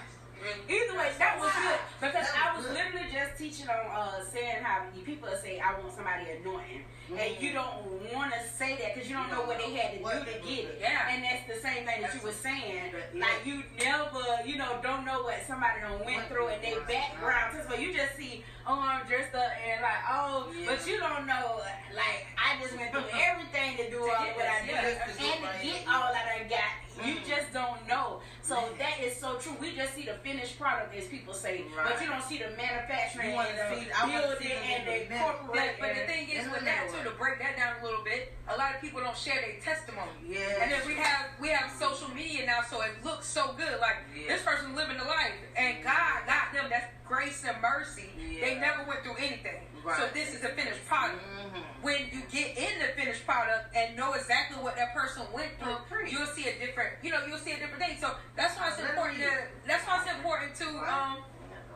Either 0.70 0.98
way, 0.98 1.12
that 1.18 1.40
was 1.40 1.52
good 1.54 1.80
because 2.02 2.28
I 2.38 2.56
was 2.58 2.66
literally 2.70 3.08
just 3.12 3.38
teaching 3.38 3.68
on 3.68 3.86
uh, 3.90 4.24
saying 4.24 4.62
how 4.64 4.84
you- 4.96 5.02
people 5.04 5.30
say 5.42 5.60
I 5.60 5.74
want 5.80 5.94
somebody 5.94 6.26
anointing, 6.42 6.86
and 7.18 7.42
you 7.42 7.54
don't 7.54 7.86
want 8.14 8.34
to 8.34 8.40
say 8.50 8.78
that 8.78 8.94
because 8.94 9.10
you 9.10 9.16
don't 9.16 9.30
know 9.32 9.42
what 9.42 9.58
they 9.58 9.74
had 9.74 9.94
to 9.94 9.98
do 9.98 10.06
to 10.06 10.38
get 10.46 10.66
it. 10.70 10.78
Yeah. 10.82 11.10
And 11.10 11.24
that's 11.24 11.46
the 11.50 11.60
same 11.62 11.86
thing 11.86 12.02
that 12.02 12.14
you 12.14 12.22
were 12.22 12.32
saying. 12.34 12.94
Like 13.16 13.42
you 13.46 13.64
never, 13.80 14.22
you 14.46 14.58
know, 14.58 14.78
don't 14.84 15.06
know 15.06 15.24
what 15.24 15.38
somebody 15.48 15.82
done 15.82 16.04
went 16.06 16.28
through 16.28 16.50
in 16.50 16.62
their 16.62 16.82
background. 16.82 17.58
So 17.70 17.76
you 17.76 17.94
just 17.94 18.16
see, 18.18 18.44
oh, 18.68 18.80
I'm 18.82 19.06
dressed 19.08 19.34
up 19.34 19.50
and 19.66 19.82
like, 19.82 20.02
oh, 20.10 20.50
Yeah. 20.54 20.66
but 20.70 20.86
you 20.88 20.98
don't 21.00 21.26
know, 21.26 21.62
like, 21.96 22.26
I 22.38 22.62
just 22.62 22.78
went 22.78 22.92
through 22.92 23.10
everything 23.14 23.78
to 23.78 23.90
do 23.90 24.02
all 24.02 24.26
what 24.34 24.46
I 24.46 24.66
did, 24.66 24.78
and 24.78 25.14
to 25.18 25.66
get 25.66 25.88
all 25.90 26.14
that 26.14 26.26
I 26.38 26.44
got. 26.50 26.74
You 27.06 27.16
just 27.28 27.54
don't 27.54 27.88
know. 27.88 28.20
So 28.42 28.70
that 28.78 29.00
is 29.02 29.16
so 29.18 29.38
true. 29.38 29.56
We 29.60 29.76
just 29.76 29.94
see 29.96 30.04
the 30.04 30.14
finished 30.24 30.60
product, 30.60 30.96
as 30.96 31.06
people 31.08 31.34
say, 31.34 31.64
but 31.76 32.02
you 32.02 32.08
don't 32.08 32.24
see 32.24 32.38
the 32.38 32.50
manufacturing 32.58 33.32
You 33.34 33.40
and 33.40 33.58
the 33.58 33.86
see- 33.86 33.92
I 33.92 34.06
wanna 34.06 34.28
building 34.28 34.52
and 34.52 34.88
the 35.10 35.16
corporate. 35.20 35.76
But, 35.80 35.80
but 35.80 35.96
the 35.96 36.06
thing 36.12 36.30
is 36.30 36.50
with 36.50 36.66
that 36.66 36.90
too, 36.92 37.04
to 37.10 37.16
break 37.18 37.40
that 37.40 37.58
down 37.58 37.76
a 37.82 37.84
little 37.86 38.04
bit, 38.04 38.34
a 38.48 38.58
lot 38.58 38.76
of 38.76 38.82
people 38.82 39.02
don't 39.02 39.18
share 39.18 39.42
their 39.42 39.60
testimony. 39.62 40.12
Yes. 40.28 40.60
And 40.62 40.72
then 40.72 40.82
we 40.88 40.96
have 40.96 41.26
we 41.40 41.50
have 41.50 41.72
social 41.80 42.10
media 42.14 42.46
now, 42.46 42.62
so 42.70 42.82
it 42.82 42.92
looks 43.04 43.26
so 43.28 43.54
good. 43.58 43.80
Like 43.80 43.98
Yeah. 44.16 44.28
this 44.36 44.44
person 44.44 44.76
living 44.76 44.98
the 44.98 45.06
life, 45.06 45.34
and 45.58 45.84
God 45.84 46.26
got 46.28 46.54
them. 46.54 46.66
That's 46.70 46.88
grace 47.08 47.44
and 47.48 47.60
mercy. 47.62 48.10
They 48.42 48.56
never 48.60 48.84
went 48.84 49.04
through 49.04 49.16
anything. 49.18 49.62
So 49.94 50.10
this 50.14 50.34
is 50.34 50.44
a 50.44 50.50
finished 50.50 50.86
product. 50.88 51.22
Mhm. 51.24 51.64
When 51.82 52.10
you 52.12 52.22
get 52.32 52.58
in 52.58 52.80
the 52.80 52.88
finished 52.96 53.26
product 53.26 53.76
and 53.76 53.96
know 53.96 54.14
exactly 54.14 54.58
what 54.58 54.76
that 54.78 54.94
person 54.96 55.22
went 55.32 55.60
through, 55.60 55.78
Oh, 55.78 56.00
you'll 56.06 56.26
see 56.28 56.48
a 56.50 56.58
different. 56.60 56.94
You 57.04 57.12
know, 57.12 57.24
you'll 57.28 57.38
see 57.38 57.52
a 57.52 57.58
different 57.58 57.84
thing. 57.84 57.98
So 58.00 58.16
that's 58.36 58.58
why 58.58 58.70
it's 58.70 58.80
important 58.80 59.20
to. 59.22 59.32
That's 59.68 59.86
why 59.88 60.02
it's 60.02 60.12
important 60.12 60.56
to 60.56 60.68
um 60.92 61.24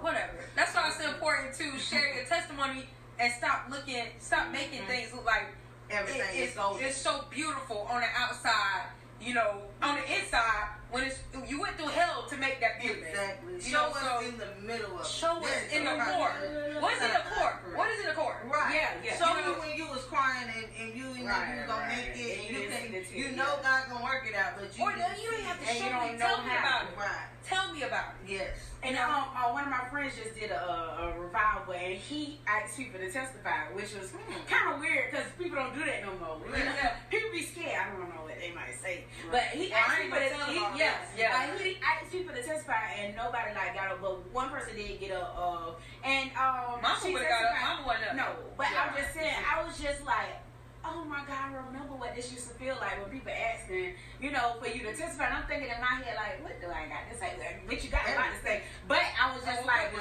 whatever. 0.02 0.34
That's 0.56 0.74
why 0.74 0.88
it's 0.90 1.00
important 1.06 1.54
to 1.56 1.78
share 1.78 2.14
your 2.16 2.26
testimony 2.26 2.90
and 3.20 3.32
stop 3.34 3.66
looking, 3.70 4.06
stop 4.20 4.48
making 4.50 4.84
Mhm. 4.84 4.88
things 4.88 5.14
look 5.14 5.26
like 5.26 5.48
Everything 5.92 6.22
it- 6.22 6.36
is 6.36 6.48
it's, 6.50 6.56
golden. 6.56 6.86
it's 6.86 6.98
so 6.98 7.26
beautiful 7.30 7.82
on 7.92 8.02
the 8.02 8.08
outside, 8.18 8.84
you 9.20 9.34
know, 9.34 9.69
on 9.82 9.96
the 9.96 10.04
inside 10.20 10.76
when 10.92 11.04
it's 11.06 11.20
you 11.48 11.62
went 11.62 11.78
through 11.78 11.88
hell 11.88 12.26
to 12.30 12.36
make 12.38 12.60
that 12.60 12.82
beauty. 12.82 13.02
Exactly. 13.08 13.54
You 13.56 13.62
Show 13.62 13.82
know, 13.84 13.90
us 13.94 14.02
so 14.02 14.28
in 14.28 14.38
the 14.38 14.50
middle 14.66 14.96
of 14.96 15.02
it. 15.02 15.08
show 15.08 15.38
us 15.38 15.50
in 15.72 15.84
the 15.86 15.92
right. 15.92 16.16
core. 16.16 16.34
What 16.82 16.94
is 16.98 17.02
in 17.04 17.12
the 17.14 17.24
core? 17.36 17.54
What 17.76 17.90
is 17.92 18.00
in 18.02 18.06
the 18.08 18.14
core? 18.14 18.38
Right. 18.52 18.74
Yeah, 18.76 18.90
yeah. 19.04 19.18
Show 19.18 19.38
You 19.38 19.46
know- 19.46 19.54
you 19.56 19.60
when 19.62 19.78
you 19.78 19.88
was 19.88 20.04
crying 20.06 20.50
and 20.50 20.66
and 20.80 20.98
you 20.98 21.08
you 21.14 21.24
know 21.24 21.32
Right, 21.32 21.62
you 21.62 21.68
gonna 21.68 21.86
right. 21.86 21.98
make 22.10 22.18
it, 22.18 22.40
And 22.40 22.48
and 22.48 22.58
you 22.58 22.64
you 22.64 22.70
can, 23.02 23.06
see 23.06 23.18
you 23.20 23.32
know 23.38 23.56
yeah. 23.62 23.64
God 23.64 23.84
gonna 23.92 24.04
work 24.04 24.26
it 24.28 24.36
out, 24.36 24.58
but 24.60 24.68
you 24.78 24.84
Or 24.84 24.92
just 24.92 25.22
you 25.24 25.32
don't 25.32 25.44
have 25.44 25.60
to 25.62 25.70
And 25.70 25.78
you 25.78 25.84
show 25.86 26.02
me. 26.12 26.12
know 26.18 26.26
Tell 26.28 26.38
me 26.44 26.50
how. 26.50 26.60
about 26.60 26.84
it. 26.92 26.98
right. 26.98 27.28
Tell 27.46 27.74
me 27.74 27.82
about 27.84 28.06
it. 28.26 28.32
Yes. 28.32 28.54
And 28.84 28.96
um, 28.98 29.26
uh, 29.36 29.50
one 29.52 29.64
of 29.66 29.70
my 29.72 29.84
friends 29.92 30.16
just 30.16 30.36
did 30.40 30.52
a, 30.52 30.56
a 30.64 31.20
revival, 31.20 31.74
and 31.74 31.96
he 31.96 32.40
asked 32.48 32.78
people 32.78 33.00
to 33.00 33.12
testify, 33.12 33.68
which 33.74 33.92
was 33.94 34.12
Hmm. 34.12 34.40
kind 34.48 34.74
of 34.74 34.80
weird 34.80 35.12
because 35.12 35.26
people 35.38 35.58
don't 35.58 35.74
do 35.74 35.84
that 35.84 36.02
no 36.06 36.14
more. 36.16 36.40
You 36.48 36.64
know, 36.64 36.72
Yeah. 36.76 36.96
People 37.10 37.30
be 37.32 37.44
scared. 37.44 37.76
I 37.76 37.90
don't 37.92 38.08
know 38.16 38.24
what 38.24 38.40
they 38.40 38.52
might 38.56 38.80
say, 38.82 39.04
but 39.32 39.42
he 39.52 39.69
I 39.74 39.78
asked 39.78 40.02
people 40.02 40.18
to, 40.18 40.52
he, 40.52 40.80
yeah. 40.80 40.96
Yeah. 41.18 41.58
he 41.58 41.78
asked 41.84 42.12
people 42.12 42.34
to 42.34 42.42
testify, 42.42 42.94
and 43.00 43.16
nobody 43.16 43.54
like 43.54 43.76
got 43.76 43.92
up, 43.92 44.02
but 44.02 44.32
one 44.34 44.50
person 44.50 44.76
did 44.76 45.00
get 45.00 45.12
up. 45.12 45.36
Uh, 45.38 46.08
and 46.08 46.30
um, 46.32 46.82
Mama 46.82 47.00
she 47.02 47.14
would've 47.14 47.28
got 47.28 47.44
up. 47.46 47.56
Mama 47.62 47.88
wasn't 47.88 48.10
up. 48.10 48.16
No, 48.16 48.28
but 48.58 48.68
I'm 48.68 48.96
just 48.96 49.14
saying, 49.14 49.36
I 49.46 49.64
was 49.64 49.80
just 49.80 50.06
like. 50.06 50.49
Oh 50.80 51.04
my 51.04 51.20
God! 51.28 51.52
I 51.52 51.60
remember 51.68 51.94
what 52.00 52.16
this 52.16 52.32
used 52.32 52.48
to 52.48 52.56
feel 52.56 52.76
like 52.80 52.96
when 53.04 53.12
people 53.12 53.36
asking, 53.36 54.00
you 54.24 54.32
know, 54.32 54.56
for 54.64 54.68
you 54.72 54.80
to 54.88 54.96
testify. 54.96 55.28
And 55.28 55.36
I'm 55.36 55.46
thinking 55.46 55.68
in 55.68 55.80
my 55.84 56.00
head, 56.00 56.16
like, 56.16 56.40
what 56.40 56.56
do 56.64 56.72
I 56.72 56.88
got 56.88 57.04
to 57.12 57.16
say? 57.20 57.36
what 57.68 57.84
you 57.84 57.90
got 57.92 58.08
a 58.08 58.16
lot 58.16 58.32
to 58.32 58.40
say. 58.42 58.64
But 58.88 59.04
I 59.20 59.36
was 59.36 59.44
just 59.44 59.60
Oh, 59.64 59.68
like, 59.68 59.92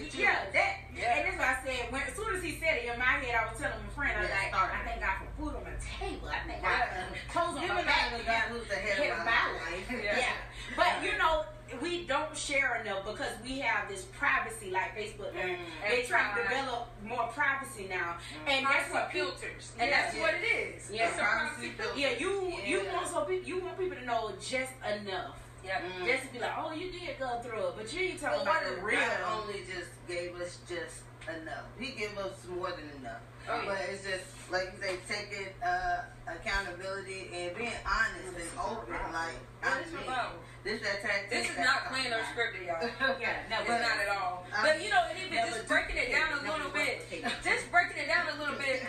it- 0.00 0.14
yeah, 0.16 0.48
that. 0.56 0.72
Yeah. 0.96 1.20
And 1.20 1.22
that's 1.28 1.36
what 1.36 1.48
I 1.52 1.56
said. 1.60 1.92
When, 1.92 2.00
as 2.02 2.14
soon 2.16 2.32
as 2.34 2.42
he 2.42 2.56
said 2.56 2.80
it 2.80 2.88
in 2.88 2.96
my 2.98 3.20
head, 3.20 3.36
I 3.36 3.44
was 3.44 3.60
telling 3.60 3.76
my 3.76 3.92
friend, 3.92 4.12
I 4.16 4.20
was 4.24 4.32
like. 4.32 4.50
I 4.56 4.80
thank 4.88 5.00
God 5.04 5.16
for 5.20 5.28
food 5.36 5.52
on 5.52 5.62
my 5.68 5.76
table. 5.78 6.28
I 6.32 6.40
thank 6.48 6.60
God 6.64 6.80
for 6.88 7.04
clothes 7.28 7.56
on 7.60 7.68
my 7.68 7.84
back. 7.84 8.10
God 8.24 8.44
who's 8.56 8.66
the 8.72 8.80
head 8.80 8.98
of 9.12 9.20
my 9.28 9.44
life. 9.52 9.86
Yeah. 9.92 10.16
Yeah. 10.16 10.36
But 10.80 11.04
you 11.04 11.12
know, 11.20 11.44
we 11.80 12.04
don't 12.06 12.36
share 12.36 12.80
enough 12.82 13.04
because 13.04 13.32
we 13.44 13.60
have 13.60 13.88
this 13.88 14.02
privacy 14.18 14.70
like 14.70 14.96
Facebook. 14.96 15.34
And 15.40 15.52
Mm. 15.56 15.58
they 15.88 16.02
try 16.02 16.34
to 16.34 16.42
develop 16.42 16.88
more 17.04 17.28
privacy 17.28 17.86
now. 17.88 18.16
And 18.46 18.66
that's 18.66 18.92
what 18.92 19.12
filters, 19.12 19.72
and 19.78 19.88
Yeah. 19.90 20.02
that's 20.02 20.16
what 20.16 20.34
it 20.34 20.44
is. 20.44 20.90
Yeah. 20.90 21.08
It's 21.08 21.16
a 21.18 21.20
privacy 21.22 21.70
filter. 21.70 21.98
yeah, 21.98 22.10
you 22.10 22.52
you 22.64 22.84
want 22.92 23.08
so 23.08 23.24
people 23.24 23.48
you 23.48 23.60
want 23.64 23.78
people 23.78 23.96
to 23.96 24.04
know 24.04 24.32
just 24.40 24.72
enough. 24.84 25.36
Yeah. 25.64 25.80
Mm. 25.80 26.06
Just 26.06 26.22
to 26.24 26.28
be 26.32 26.38
like, 26.40 26.52
oh, 26.58 26.72
you 26.72 26.90
did 26.90 27.18
go 27.20 27.38
through 27.40 27.68
it, 27.68 27.74
but 27.76 27.92
you 27.92 28.00
ain't 28.00 28.20
talking 28.20 28.38
But 28.38 28.42
about 28.42 28.64
what 28.64 28.76
the 28.76 28.82
real. 28.82 28.98
God 29.00 29.46
only 29.46 29.60
just 29.64 29.90
gave 30.08 30.34
us 30.40 30.58
just 30.68 31.02
enough? 31.28 31.64
He 31.78 31.92
gave 31.92 32.18
us 32.18 32.44
more 32.48 32.70
than 32.72 32.90
enough. 33.00 33.20
Oh. 33.48 33.62
But 33.66 33.78
it's 33.90 34.04
just 34.04 34.24
like 34.50 34.72
you 34.76 34.78
say, 34.84 34.96
taking 35.08 35.48
uh, 35.64 36.04
accountability 36.28 37.30
and 37.32 37.56
being 37.56 37.72
honest 37.86 38.36
and 38.36 38.50
open. 38.60 38.94
Like 39.12 39.40
What 39.62 39.72
I 39.72 39.80
is 39.80 39.92
mean, 39.92 40.04
about? 40.04 40.36
this 40.62 40.78
that 40.82 41.02
tactic. 41.02 41.30
This 41.30 41.50
is 41.50 41.58
not 41.58 41.88
I'm 41.88 41.90
planned 41.90 42.12
or 42.14 42.22
scripted, 42.30 42.62
y'all. 42.68 43.16
yeah, 43.20 43.42
no, 43.50 43.56
It's 43.64 43.68
but- 43.68 43.80
not 43.82 43.96
at 43.98 44.10
all. 44.14 44.46
I- 44.54 44.62
But 44.62 44.74
you 44.84 44.90
know, 44.90 45.02
and 45.10 45.18
even 45.18 45.32
just 45.50 45.66
breaking 45.66 45.96
it 45.96 46.12
down 46.12 46.38
a 46.38 46.42
little 46.46 46.70
bit, 46.70 47.02
just 47.42 47.64
breaking 47.72 47.98
it 47.98 48.06
down 48.08 48.28
a 48.30 48.36
little 48.38 48.58
bit. 48.60 48.84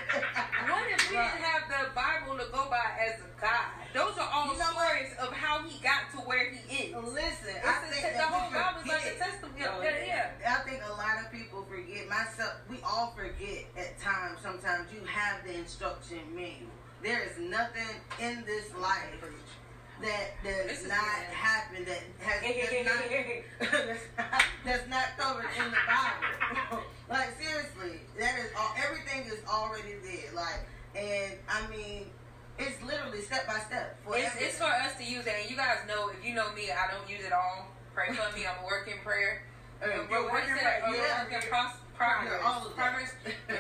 What 0.70 0.84
if 0.92 1.02
we 1.10 1.16
didn't 1.18 1.42
have 1.44 1.64
the 1.72 1.82
Bible 1.96 2.38
to 2.44 2.46
go 2.52 2.70
by 2.70 2.94
as 3.02 3.20
a 3.24 3.30
guide? 3.42 3.88
Those 3.94 4.18
are 4.18 4.30
all 4.30 4.54
You 4.54 4.60
know 4.60 4.74
what? 4.74 4.90
stories 4.90 5.12
of 5.22 5.30
how 5.34 5.62
he 5.66 5.78
got 5.82 6.10
to 6.14 6.18
where 6.26 6.50
he 6.50 6.90
is. 6.90 6.96
Listen, 6.98 7.54
It's 7.58 7.66
I 7.68 7.82
the, 7.86 7.94
think 7.94 8.18
the 8.18 8.26
whole 8.26 8.50
we 8.50 8.58
Bible 8.58 8.82
is 8.82 8.88
like 8.90 9.06
a 9.06 9.14
forget- 9.14 9.20
testament. 9.22 9.70
Oh, 9.70 9.82
Yeah, 9.86 10.32
yeah. 10.42 10.58
I 10.58 10.66
think 10.68 10.82
a 10.86 10.94
lot 10.98 11.22
of 11.22 11.30
people 11.32 11.53
forget 11.74 12.08
myself. 12.08 12.54
We 12.70 12.78
all 12.86 13.14
forget 13.18 13.66
at 13.78 14.00
times. 14.00 14.40
Sometimes 14.42 14.88
you 14.94 15.06
have 15.06 15.44
the 15.46 15.56
instruction 15.58 16.20
manual. 16.36 16.70
There 17.02 17.24
is 17.24 17.38
nothing 17.40 17.98
in 18.22 18.44
this 18.46 18.74
life 18.80 19.20
that 20.02 20.44
does 20.44 20.88
not 20.88 20.98
happen 21.34 21.86
that 21.86 22.04
has 22.20 22.42
does 23.60 23.70
not, 23.70 23.70
that's 23.72 24.08
not 24.18 24.44
that's 24.66 24.90
not 24.90 25.06
covered 25.18 25.50
in 25.58 25.72
the 25.72 25.78
Bible. 25.88 26.84
like 27.10 27.30
seriously, 27.42 28.02
that 28.20 28.38
is 28.40 28.52
all. 28.58 28.74
Everything 28.78 29.26
is 29.26 29.40
already 29.48 29.96
there. 30.04 30.34
Like, 30.36 30.68
and 30.96 31.34
I 31.50 31.68
mean, 31.70 32.06
it's 32.60 32.82
literally 32.84 33.22
step 33.22 33.48
by 33.48 33.60
step. 33.68 33.98
For 34.06 34.18
It's, 34.18 34.36
it's 34.40 34.58
for 34.58 34.66
us 34.66 34.96
to 34.98 35.04
use 35.04 35.26
it, 35.26 35.34
and 35.42 35.50
you 35.50 35.58
guys 35.58 35.80
know 35.88 36.10
if 36.10 36.24
you 36.26 36.34
know 36.34 36.54
me, 36.54 36.70
I 36.72 36.92
don't 36.92 37.10
use 37.10 37.26
it 37.26 37.34
all. 37.34 37.68
Pray 37.94 38.08
for 38.08 38.38
me. 38.38 38.46
I'm 38.46 38.64
a 38.64 38.66
work 38.66 38.88
in 38.88 39.00
prayer. 39.04 39.44
We're 39.84 40.08
you're 40.10 40.32
working 40.32 40.56
right- 40.56 40.82
We're 40.88 40.96
yeah, 40.96 41.24
working 41.24 41.50
progress. 41.96 42.32
Yeah, 42.32 42.48
all 42.48 42.66
of. 42.66 42.76
Progress. 42.76 43.14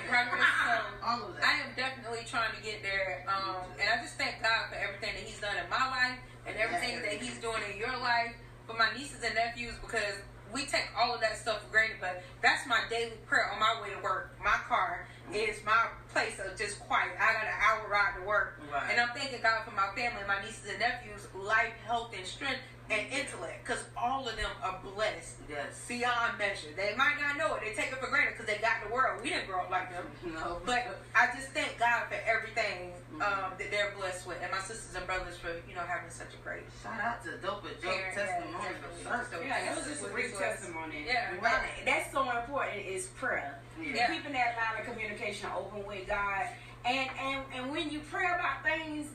Progress. 0.09 0.43
So 0.65 0.79
all 1.05 1.19
of 1.29 1.35
that. 1.35 1.43
I 1.51 1.53
am 1.67 1.75
definitely 1.75 2.25
trying 2.25 2.55
to 2.55 2.61
get 2.63 2.81
there. 2.81 3.25
Um, 3.27 3.63
and 3.79 3.87
I 3.89 4.01
just 4.01 4.15
thank 4.17 4.41
God 4.41 4.69
for 4.69 4.75
everything 4.75 5.13
that 5.15 5.23
He's 5.23 5.39
done 5.39 5.55
in 5.57 5.69
my 5.69 5.83
life 5.89 6.19
and 6.47 6.55
everything 6.57 7.01
that 7.01 7.13
He's 7.21 7.37
doing 7.39 7.61
in 7.71 7.77
your 7.77 7.95
life 7.99 8.35
for 8.67 8.73
my 8.77 8.87
nieces 8.97 9.23
and 9.23 9.35
nephews 9.35 9.75
because 9.81 10.23
we 10.53 10.65
take 10.65 10.87
all 10.97 11.13
of 11.13 11.21
that 11.21 11.37
stuff 11.37 11.63
for 11.65 11.71
granted. 11.71 11.97
But 11.99 12.23
that's 12.41 12.65
my 12.67 12.79
daily 12.89 13.19
prayer 13.27 13.51
on 13.51 13.59
my 13.59 13.75
way 13.81 13.93
to 13.93 14.01
work. 14.01 14.35
My 14.43 14.57
car 14.67 15.07
is 15.33 15.59
my 15.65 15.87
place 16.13 16.37
of 16.39 16.55
just 16.57 16.79
quiet. 16.79 17.11
I 17.19 17.33
got 17.33 17.43
an 17.49 17.57
hour 17.59 17.89
ride 17.89 18.13
to 18.21 18.25
work. 18.25 18.61
Right. 18.71 18.91
And 18.91 19.01
I'm 19.01 19.09
thanking 19.17 19.41
God 19.41 19.65
for 19.65 19.75
my 19.75 19.89
family, 19.97 20.21
my 20.27 20.39
nieces 20.45 20.69
and 20.69 20.79
nephews, 20.79 21.27
life, 21.35 21.73
health, 21.85 22.13
and 22.15 22.25
strength 22.25 22.61
and 22.89 23.01
intellect 23.11 23.63
because 23.63 23.83
all 23.95 24.27
of 24.27 24.35
them 24.35 24.49
are 24.61 24.79
blessed 24.83 25.39
yes. 25.49 25.85
beyond 25.87 26.37
measure. 26.37 26.67
They 26.75 26.93
might 26.97 27.15
not 27.19 27.37
know 27.37 27.55
it. 27.55 27.61
They 27.63 27.73
take 27.73 27.91
it 27.91 27.99
for 27.99 28.09
granted 28.09 28.35
because 28.37 28.45
they 28.45 28.59
got 28.59 28.83
the 28.85 28.93
world. 28.93 29.23
We 29.23 29.29
didn't 29.29 29.47
grow 29.47 29.61
up 29.61 29.71
like 29.71 29.91
them. 29.91 30.05
No. 30.33 30.59
But 30.65 30.99
I 31.13 31.27
just 31.35 31.49
thank 31.53 31.77
God 31.77 32.09
for 32.09 32.17
everything 32.25 32.91
um, 33.21 33.53
that 33.59 33.69
they're 33.69 33.93
blessed 33.97 34.25
with, 34.25 34.41
and 34.41 34.49
my 34.51 34.57
sisters 34.59 34.95
and 34.95 35.05
brothers 35.05 35.37
for 35.37 35.53
you 35.69 35.75
know 35.75 35.85
having 35.85 36.09
such 36.09 36.33
a 36.33 36.41
great. 36.43 36.63
Shout 36.81 36.99
out 36.99 37.23
to 37.23 37.37
Dope 37.37 37.65
and 37.69 37.77
Joke 37.77 37.93
Parent, 37.93 38.17
Testimony 38.17 38.57
definitely. 38.57 39.03
for 39.03 39.25
Sunday. 39.29 39.47
Yeah, 39.47 39.65
that 39.65 39.77
was 39.77 39.85
just 39.85 40.03
a 40.03 40.09
brief 40.09 40.33
testimony. 40.37 41.05
Yeah. 41.05 41.37
But 41.39 41.61
that's 41.85 42.11
so 42.11 42.25
important 42.25 42.81
is 42.85 43.07
prayer. 43.13 43.59
Yeah. 43.77 44.09
Keeping 44.09 44.33
that 44.33 44.57
line 44.57 44.81
of 44.81 44.89
communication 44.89 45.49
open 45.55 45.85
with 45.85 46.02
God. 46.07 46.47
And 46.85 47.09
and 47.19 47.43
and 47.55 47.71
when 47.71 47.89
you 47.89 47.99
pray 48.11 48.25
about 48.25 48.63
things, 48.63 49.07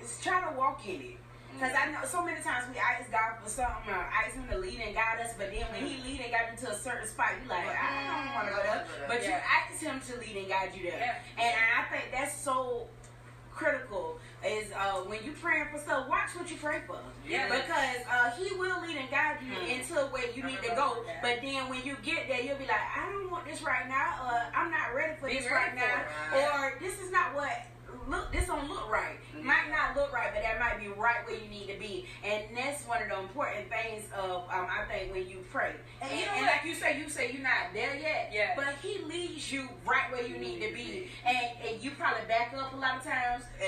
it's 0.00 0.22
try 0.22 0.40
to 0.48 0.56
walk 0.56 0.86
in 0.86 1.00
it. 1.00 1.16
Because 1.52 1.72
I 1.74 1.90
know 1.90 2.04
so 2.04 2.22
many 2.22 2.42
times 2.42 2.66
we 2.70 2.78
ask 2.78 3.10
God 3.10 3.40
for 3.42 3.48
something 3.48 3.88
or 3.88 3.96
ask 3.96 4.34
Him 4.36 4.46
to 4.50 4.58
lead 4.58 4.78
and 4.78 4.94
guide 4.94 5.20
us, 5.24 5.32
but 5.38 5.50
then 5.50 5.64
when 5.72 5.86
He 5.86 5.96
lead 6.04 6.20
and 6.20 6.30
guide 6.30 6.52
you 6.52 6.66
to 6.66 6.72
a 6.72 6.76
certain 6.76 7.08
spot, 7.08 7.30
you 7.42 7.48
like, 7.48 7.64
I 7.64 8.26
don't 8.26 8.34
want 8.34 8.48
to 8.48 8.54
go 8.54 8.62
there. 8.62 8.86
But 9.08 9.24
you 9.24 9.32
ask 9.32 9.80
Him 9.80 9.98
to 10.00 10.20
lead 10.20 10.36
and 10.36 10.48
guide 10.48 10.72
you 10.74 10.90
there. 10.90 11.22
And 11.38 11.54
I 11.56 11.90
think 11.90 12.12
that's 12.12 12.36
so 12.36 12.88
critical 13.50 14.18
is 14.46 14.70
uh, 14.72 15.00
when 15.06 15.22
you 15.24 15.32
praying 15.32 15.66
for 15.72 15.78
stuff, 15.78 16.08
watch 16.08 16.30
what 16.34 16.50
you 16.50 16.56
pray 16.56 16.80
for. 16.86 16.98
Yeah. 17.28 17.46
Because 17.48 18.06
uh, 18.10 18.30
he 18.32 18.54
will 18.56 18.80
lead 18.82 18.96
and 18.96 19.10
guide 19.10 19.38
you 19.44 19.54
Hmm. 19.54 19.66
into 19.70 19.94
where 20.12 20.30
you 20.30 20.42
need 20.42 20.62
to 20.62 20.74
go. 20.74 21.04
But 21.22 21.40
then 21.42 21.68
when 21.68 21.82
you 21.84 21.96
get 22.02 22.28
there, 22.28 22.40
you'll 22.40 22.56
be 22.58 22.66
like, 22.66 22.80
I 22.96 23.10
don't 23.10 23.30
want 23.30 23.46
this 23.46 23.62
right 23.62 23.88
now. 23.88 24.14
Uh, 24.22 24.40
I'm 24.54 24.70
not 24.70 24.94
ready 24.94 25.14
for 25.20 25.28
Be 25.28 25.38
this 25.38 25.50
right 25.50 25.74
now. 25.74 26.02
it. 26.32 26.44
Or 26.54 26.78
this 26.80 26.98
is 27.00 27.10
not 27.10 27.34
what 27.34 27.50
look. 28.08 28.30
This 28.32 28.46
don't 28.46 28.68
look 28.68 28.88
right. 28.90 29.16
Might 29.42 29.70
not 29.70 29.96
look 29.96 30.12
right, 30.12 30.30
but 30.34 30.42
that 30.42 30.58
might 30.60 30.78
be 30.80 30.88
right 30.88 31.24
where 31.26 31.36
you 31.36 31.48
need 31.48 31.66
to 31.72 31.78
be. 31.78 32.06
And 32.24 32.44
that's 32.56 32.82
one 32.86 33.02
of 33.02 33.08
the 33.08 33.18
important 33.18 33.68
things 33.70 34.04
of 34.16 34.42
um, 34.50 34.66
I 34.70 34.84
think 34.90 35.12
when 35.12 35.28
you 35.28 35.38
pray. 35.52 35.72
And, 36.02 36.10
And 36.10 36.20
you 36.20 36.26
know 36.26 36.32
and 36.36 36.46
like 36.46 36.64
you 36.64 36.74
say, 36.74 36.98
you 36.98 37.08
say 37.08 37.32
you're 37.32 37.42
not 37.42 37.72
there 37.72 37.94
yet. 37.96 38.30
Yeah. 38.32 38.52
But 38.56 38.74
he 38.82 39.02
leads 39.04 39.50
you 39.52 39.68
right 39.86 40.10
where 40.10 40.26
you 40.26 40.36
need 40.38 40.60
to 40.66 40.72
be. 40.74 41.08
And, 41.24 41.46
and 41.66 41.82
you 41.82 41.92
probably 41.92 42.26
back 42.28 42.54
up 42.56 42.72
a 42.72 42.76
lot 42.76 42.96
of 42.98 43.02
times 43.04 43.15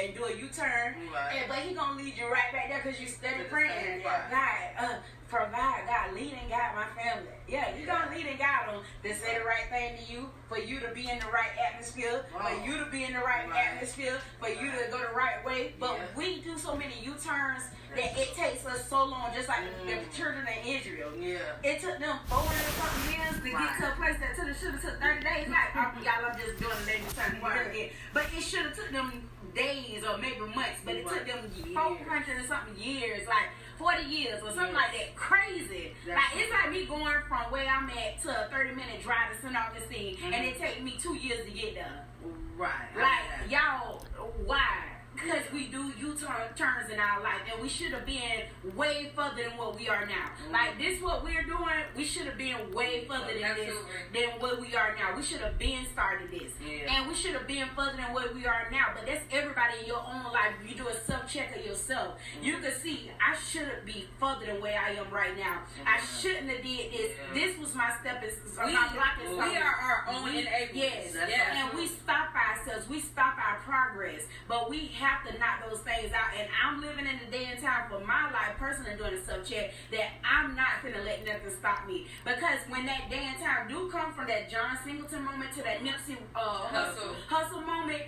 and 0.09 0.17
do 0.17 0.25
a 0.25 0.33
U-turn. 0.35 0.95
Right. 1.13 1.37
And, 1.37 1.49
but 1.49 1.59
he 1.59 1.75
gonna 1.75 1.97
lead 2.03 2.17
you 2.17 2.27
right 2.33 2.51
back 2.53 2.69
there 2.69 2.81
because 2.83 3.01
you 3.01 3.07
steady 3.07 3.45
praying. 3.45 4.03
God, 4.03 4.49
uh, 4.79 4.95
provide, 5.29 5.83
God, 5.87 6.15
lead 6.15 6.33
and 6.41 6.49
guide 6.49 6.73
my 6.75 6.87
family. 7.01 7.29
Yeah, 7.47 7.77
you 7.77 7.85
gonna 7.87 8.11
lead 8.15 8.27
and 8.27 8.39
guide 8.39 8.69
them 8.69 8.81
to 9.03 9.15
say 9.15 9.39
the 9.39 9.45
right 9.45 9.69
thing 9.69 9.99
to 9.99 10.13
you, 10.13 10.31
for 10.49 10.59
you 10.59 10.81
to 10.81 10.89
be 10.89 11.11
in 11.11 11.19
the 11.19 11.27
right 11.27 11.51
atmosphere, 11.71 12.25
Wow. 12.35 12.49
for 12.49 12.67
you 12.67 12.79
to 12.79 12.87
be 12.91 13.05
in 13.05 13.13
the 13.13 13.19
right, 13.21 13.47
Right. 13.49 13.67
atmosphere, 13.67 14.19
for 14.41 14.49
you 14.49 14.71
to 14.73 14.79
go 14.91 14.99
the 14.99 15.13
right 15.15 15.45
way. 15.45 15.75
But 15.79 15.93
Yeah. 15.99 16.05
we 16.17 16.41
do 16.41 16.57
so 16.59 16.75
many 16.75 16.99
U-turns 17.01 17.65
that 17.95 18.17
it 18.19 18.35
takes 18.35 18.65
us 18.65 18.89
so 18.89 19.05
long, 19.05 19.35
just 19.35 19.49
like 19.49 19.61
Mm. 19.61 20.09
the 20.11 20.17
children 20.17 20.47
in 20.49 20.67
Israel. 20.67 21.13
Yeah. 21.17 21.39
It 21.63 21.81
took 21.81 21.99
them 21.99 22.19
400 22.29 22.73
something 22.81 23.13
years 23.21 23.35
to 23.37 23.53
Right. 23.55 23.69
get 23.69 23.81
to 23.81 23.93
a 23.93 23.97
place 23.97 24.19
that 24.21 24.35
should 24.37 24.49
have 24.49 24.59
should 24.59 24.73
have 24.73 24.83
took 24.83 25.01
30 25.01 25.21
days. 25.21 25.49
Like, 25.49 25.77
oh, 25.77 25.93
y'all, 26.03 26.25
I'm 26.25 26.39
just 26.39 26.59
doing 26.59 26.77
the 26.81 26.87
lady 26.87 27.05
turn. 27.15 27.41
Right. 27.43 27.93
But 28.15 28.25
it 28.35 28.43
should 28.43 28.65
have 28.65 28.75
took 28.75 28.91
them 28.91 29.29
days 29.59 30.03
or 30.09 30.17
maybe 30.19 30.41
months, 30.55 30.81
but 30.85 30.95
it 30.95 31.07
took 31.09 31.27
them 31.27 31.51
Years. 31.55 31.75
400 31.75 32.45
or 32.45 32.47
something 32.47 32.77
years, 32.79 33.27
like 33.27 33.51
40 33.79 34.03
years 34.05 34.41
or 34.43 34.51
something 34.51 34.75
Yes. 34.75 34.75
like 34.75 34.93
that. 34.99 35.17
Crazy. 35.17 35.95
That's 36.07 36.17
like, 36.35 36.43
it's 36.43 36.53
like 36.53 36.71
me 36.73 36.87
going 36.87 37.19
from 37.29 37.51
where 37.51 37.67
I'm 37.69 37.91
at 37.91 38.23
to 38.23 38.47
a 38.47 38.49
30 38.49 38.75
minute 38.75 39.03
drive 39.03 39.35
to 39.35 39.43
St. 39.43 39.57
Augustine, 39.57 40.17
Mhm. 40.17 40.33
And 40.33 40.45
it 40.47 40.59
take 40.59 40.83
me 40.83 40.97
two 41.01 41.15
years 41.15 41.45
to 41.45 41.51
get 41.51 41.75
there. 41.75 42.05
Right. 42.57 42.97
Like, 42.97 43.51
y'all, 43.51 44.05
why? 44.45 44.98
Because 45.23 45.53
we 45.53 45.67
do 45.67 45.93
U-turn 45.99 46.55
turns 46.57 46.91
in 46.91 46.99
our 46.99 47.23
life, 47.23 47.41
and 47.53 47.63
we 47.63 47.69
should 47.69 47.93
have 47.93 48.07
been 48.07 48.43
way 48.77 49.11
further 49.15 49.43
than 49.49 49.57
what 49.57 49.79
we 49.79 49.89
are 49.89 50.07
now. 50.07 50.31
Mm-hmm. 50.43 50.53
Like 50.53 50.79
this, 50.79 51.01
what 51.03 51.25
we're 51.25 51.43
doing, 51.43 51.85
we 51.97 52.05
should 52.05 52.27
have 52.27 52.39
been 52.39 52.73
way 52.73 53.05
further 53.07 53.35
than 53.35 53.45
Absolutely. 53.45 53.75
this 54.13 54.23
than 54.23 54.41
what 54.41 54.61
we 54.61 54.75
are 54.75 54.95
now. 54.97 55.17
We 55.17 55.23
should 55.23 55.41
have 55.41 55.59
been 55.59 55.87
started 55.93 56.31
this, 56.31 56.53
yeah. 56.65 56.95
and 56.95 57.09
we 57.09 57.15
should 57.15 57.35
have 57.35 57.47
been 57.47 57.69
further 57.77 57.97
than 57.97 58.13
what 58.13 58.35
we 58.35 58.47
are 58.47 58.69
now. 58.71 58.87
But 58.95 59.07
that's 59.07 59.25
everybody 59.31 59.81
in 59.81 59.87
your 59.87 60.03
own 60.03 60.25
life. 60.33 60.55
You 60.67 60.75
do 60.75 60.89
a 60.89 60.95
self 60.95 61.29
check 61.29 61.57
of 61.57 61.65
yourself. 61.65 62.19
Mm-hmm. 62.37 62.45
You 62.45 62.59
can 62.59 62.73
see 62.73 63.11
I 63.21 63.37
shouldn't 63.37 63.85
be 63.85 64.07
further 64.19 64.47
than 64.47 64.61
where 64.61 64.79
I 64.79 64.91
am 64.93 65.11
right 65.11 65.37
now. 65.37 65.63
Mm-hmm. 65.63 65.89
I 65.89 66.01
shouldn't 66.21 66.49
have 66.51 66.63
did 66.63 66.93
this. 66.93 67.13
Yeah. 67.17 67.35
This 67.35 67.59
was 67.59 67.75
my 67.75 67.93
stepping. 68.01 68.31
We, 68.65 68.73
my 68.73 68.89
blocking 68.93 69.37
we 69.37 69.57
are 69.57 69.75
our 69.75 70.05
own 70.09 70.29
enablers. 70.29 70.75
Yes, 70.75 71.15
yes. 71.15 71.49
and 71.55 71.79
we 71.79 71.87
stop 71.87 72.28
ourselves. 72.69 72.89
We 72.89 73.01
stop 73.01 73.37
our 73.39 73.59
progress, 73.61 74.23
but 74.47 74.71
we 74.71 74.87
have 74.99 75.27
to 75.27 75.39
knock 75.39 75.69
those 75.69 75.81
things 75.81 76.13
out. 76.13 76.37
And 76.39 76.49
I'm 76.53 76.81
living 76.81 77.07
in 77.07 77.19
the 77.25 77.31
day 77.31 77.47
and 77.51 77.61
time 77.61 77.91
for 77.91 78.01
my 78.01 78.31
life, 78.31 78.57
personally 78.59 78.97
doing 78.97 79.15
a 79.15 79.25
sub 79.25 79.45
check 79.45 79.73
that 79.91 80.13
I'm 80.25 80.55
not 80.55 80.83
gonna 80.83 81.05
let 81.05 81.25
nothing 81.25 81.53
stop 81.59 81.87
me. 81.87 82.07
Because 82.25 82.61
when 82.69 82.87
that 82.87 83.11
day 83.11 83.33
and 83.33 83.39
time 83.39 83.69
do 83.69 83.91
come 83.91 84.13
from 84.13 84.27
that 84.29 84.51
John 84.51 84.79
Singleton 84.85 85.25
moment 85.25 85.53
to 85.55 85.63
that 85.63 85.83
Nipsey 85.83 86.17
uh, 86.35 86.69
Hussle. 86.69 87.15
Hussle 87.29 87.67
moment, 87.67 88.03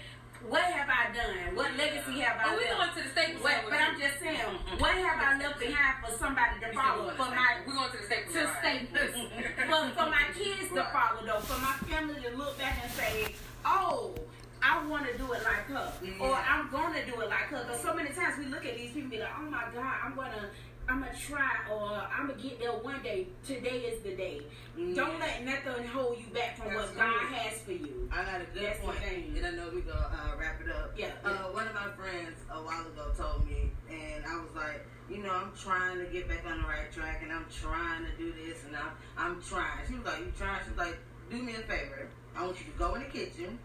what 0.49 0.63
have 0.63 0.89
I 0.89 1.13
done? 1.13 1.55
What 1.55 1.77
legacy 1.77 2.21
have 2.21 2.41
I 2.41 2.57
left? 2.57 2.59
we 2.59 2.65
going 2.65 2.89
to 2.97 3.03
the 3.05 3.11
Staples 3.13 3.45
what, 3.45 3.61
But 3.69 3.77
I'm 3.77 4.01
just 4.01 4.21
saying, 4.21 4.57
what 4.79 4.97
have 4.97 5.21
I 5.21 5.39
left 5.39 5.61
behind 5.61 6.01
for 6.01 6.17
somebody 6.17 6.61
to 6.61 6.73
follow? 6.73 7.11
For 7.11 7.29
my 7.29 7.61
we 7.67 7.73
going 7.75 7.91
to 7.93 7.99
the 7.99 8.07
Staples. 8.09 8.33
To 8.41 8.49
Staples. 8.61 9.29
for, 9.69 9.81
for 9.93 10.09
my 10.09 10.25
kids 10.33 10.73
to 10.73 10.85
follow 10.89 11.21
though, 11.27 11.45
for 11.45 11.61
my 11.61 11.77
family 11.85 12.23
to 12.23 12.37
look 12.37 12.57
back 12.59 12.79
and 12.83 12.91
say, 12.93 13.35
oh, 13.67 14.15
I 14.63 14.87
want 14.87 15.07
to 15.07 15.17
do 15.17 15.33
it 15.33 15.43
like 15.43 15.67
her, 15.69 15.93
yeah. 16.03 16.13
or 16.21 16.35
I'm 16.35 16.71
gonna 16.71 17.05
do 17.07 17.21
it 17.21 17.29
like 17.29 17.49
her. 17.49 17.65
Because 17.65 17.81
so 17.81 17.95
many 17.95 18.11
times 18.11 18.39
we 18.39 18.47
look 18.47 18.65
at 18.67 18.77
these 18.77 18.89
people 18.89 19.03
and 19.03 19.11
be 19.11 19.19
like, 19.19 19.33
oh 19.39 19.51
my 19.51 19.65
God, 19.75 19.95
I'm 20.05 20.15
gonna 20.15 20.51
I'm 20.89 21.01
gonna 21.01 21.15
try 21.15 21.51
or 21.71 22.03
I'm 22.13 22.27
gonna 22.29 22.43
get 22.43 22.59
there 22.59 22.73
one 22.73 23.01
day. 23.03 23.29
Today 23.47 23.87
is 23.87 24.03
the 24.03 24.17
day. 24.17 24.43
Mm. 24.77 24.97
Don't 24.97 25.21
let 25.21 25.45
nothing 25.45 25.87
hold 25.87 26.19
you 26.19 26.27
back 26.35 26.57
from 26.57 26.75
That's 26.75 26.89
what 26.89 26.97
God 26.97 27.27
has 27.33 27.61
for 27.63 27.73
you. 27.73 28.11
I 28.13 28.25
got 28.25 28.41
a 28.41 28.45
good 28.53 28.65
That's 28.65 28.81
point, 28.81 28.99
and 29.07 29.47
I 29.47 29.51
know 29.51 29.71
we're 29.73 29.83
gonna 29.83 30.11
uh, 30.11 30.37
wrap 30.37 30.61
it 30.61 30.71
up. 30.73 30.93
Yeah, 30.97 31.11
uh, 31.25 31.55
One 31.55 31.69
of 31.69 31.75
my 31.75 31.91
friends 31.97 32.37
a 32.51 32.59
while 32.59 32.83
ago 32.83 33.13
told 33.17 33.47
me, 33.47 33.71
and 33.89 34.25
I 34.27 34.35
was 34.37 34.51
like, 34.57 34.85
you 35.09 35.23
know, 35.23 35.31
I'm 35.31 35.53
trying 35.57 35.99
to 35.99 36.07
get 36.07 36.29
back 36.29 36.45
on 36.45 36.63
the 36.63 36.69
right 36.69 36.91
track, 36.93 37.21
and 37.23 37.33
I'm 37.33 37.47
trying 37.51 38.05
to 38.05 38.13
do 38.19 38.33
this, 38.33 38.65
and 38.67 38.77
I'm 38.77 38.91
I'm 39.17 39.43
trying. 39.43 39.87
She 39.87 39.95
was 39.95 40.05
like, 40.05 40.19
you 40.19 40.33
trying? 40.37 40.61
She 40.65 40.71
was 40.71 40.79
like, 40.79 40.99
do 41.31 41.41
me 41.41 41.55
a 41.55 41.63
favor. 41.71 42.09
I 42.35 42.45
want 42.45 42.59
you 42.59 42.67
to 42.73 42.79
go 42.79 42.95
in 42.95 43.03
the 43.03 43.09
kitchen, 43.09 43.59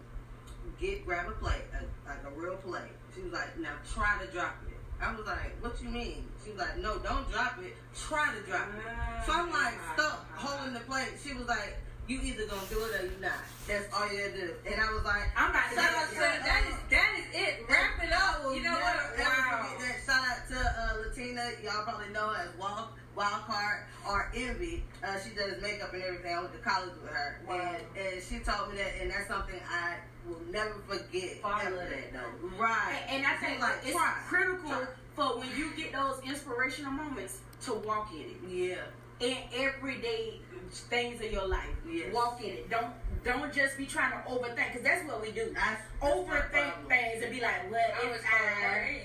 get 0.80 1.04
grab 1.06 1.28
a 1.28 1.32
plate, 1.32 1.64
a, 1.74 2.08
like 2.08 2.22
a 2.26 2.40
real 2.40 2.56
plate. 2.56 2.94
She 3.14 3.22
was 3.22 3.32
like, 3.32 3.58
now 3.58 3.72
try 3.94 4.18
to 4.24 4.30
drop 4.32 4.56
it. 4.68 4.76
I 5.00 5.14
was 5.14 5.26
like, 5.26 5.62
what 5.62 5.80
you 5.82 5.88
mean? 5.88 6.24
She 6.44 6.50
was 6.50 6.60
like, 6.60 6.78
no, 6.78 6.98
don't 6.98 7.30
drop 7.30 7.58
it. 7.62 7.76
Try 7.94 8.32
to 8.34 8.40
drop 8.48 8.68
it. 8.76 9.26
So 9.26 9.32
I'm 9.32 9.50
like, 9.50 9.74
stop 9.94 10.26
holding 10.34 10.74
the 10.74 10.80
plate. 10.80 11.12
She 11.22 11.34
was 11.34 11.46
like, 11.46 11.76
you 12.08 12.20
either 12.22 12.46
gonna 12.46 12.62
do 12.70 12.78
it 12.86 13.02
or 13.02 13.04
you 13.04 13.18
not. 13.20 13.42
That's 13.66 13.92
all 13.92 14.06
you 14.12 14.18
gotta 14.18 14.38
do. 14.38 14.54
And 14.64 14.80
I 14.80 14.92
was 14.94 15.02
like, 15.02 15.26
I'm 15.36 15.50
about 15.50 15.70
to 15.70 15.74
shout 15.74 15.90
out 15.90 16.08
to 16.08 16.14
that 16.16 16.62
is 16.70 16.78
that 16.90 17.10
is 17.18 17.26
it. 17.34 17.66
Wrap 17.68 17.98
it 17.98 18.12
up. 18.12 18.46
You 18.54 18.62
know 18.62 18.78
what? 18.78 18.96
Wow. 19.18 19.66
That. 19.74 19.96
Shout 20.06 20.22
out 20.22 20.46
to 20.48 20.58
uh, 20.58 21.02
Latina. 21.02 21.50
Y'all 21.64 21.82
probably 21.82 22.08
know 22.14 22.30
her 22.30 22.46
as 22.46 22.54
Wild, 22.60 22.94
Wild 23.16 23.46
Card 23.46 23.78
or 24.06 24.30
Envy. 24.36 24.84
Uh, 25.02 25.18
she 25.18 25.34
does 25.34 25.60
makeup 25.62 25.92
and 25.94 26.02
everything. 26.02 26.34
I 26.34 26.40
went 26.40 26.52
to 26.52 26.58
college 26.58 26.90
with 27.02 27.10
her, 27.10 27.40
wow. 27.48 27.54
and, 27.54 28.06
and 28.06 28.22
she 28.22 28.38
told 28.38 28.70
me 28.70 28.78
that, 28.78 28.92
and 29.00 29.10
that's 29.10 29.28
something 29.28 29.58
I 29.68 29.96
will 30.28 30.42
never 30.52 30.74
forget. 30.86 31.38
Follow 31.40 31.76
that 31.76 32.12
though. 32.12 32.48
Right. 32.58 33.00
And, 33.08 33.24
and 33.24 33.26
I 33.26 33.36
think 33.36 33.60
like 33.60 33.76
it's 33.82 33.92
try, 33.92 34.14
critical 34.28 34.68
try. 34.68 34.86
for 35.14 35.38
when 35.38 35.48
you 35.56 35.70
get 35.76 35.92
those 35.92 36.20
inspirational 36.24 36.92
moments 36.92 37.38
to 37.62 37.74
walk 37.74 38.12
in 38.12 38.20
it. 38.20 38.36
Yeah. 38.48 38.76
In 39.18 39.36
everyday 39.54 40.40
things 40.70 41.20
in 41.20 41.32
your 41.32 41.46
life. 41.46 41.64
Yes. 41.90 42.12
Walk 42.14 42.40
in 42.42 42.50
it. 42.50 42.70
Don't 42.70 42.92
don't 43.26 43.52
just 43.52 43.76
be 43.76 43.86
trying 43.86 44.12
to 44.12 44.18
overthink 44.28 44.72
because 44.72 44.82
that's 44.82 45.06
what 45.06 45.20
we 45.20 45.32
do. 45.32 45.52
That's, 45.54 45.82
that's 46.00 46.14
overthink 46.14 46.88
things 46.88 47.22
and 47.22 47.32
be 47.32 47.40
like, 47.40 47.70
well, 47.70 47.90
if 48.02 48.24
I, 48.24 49.00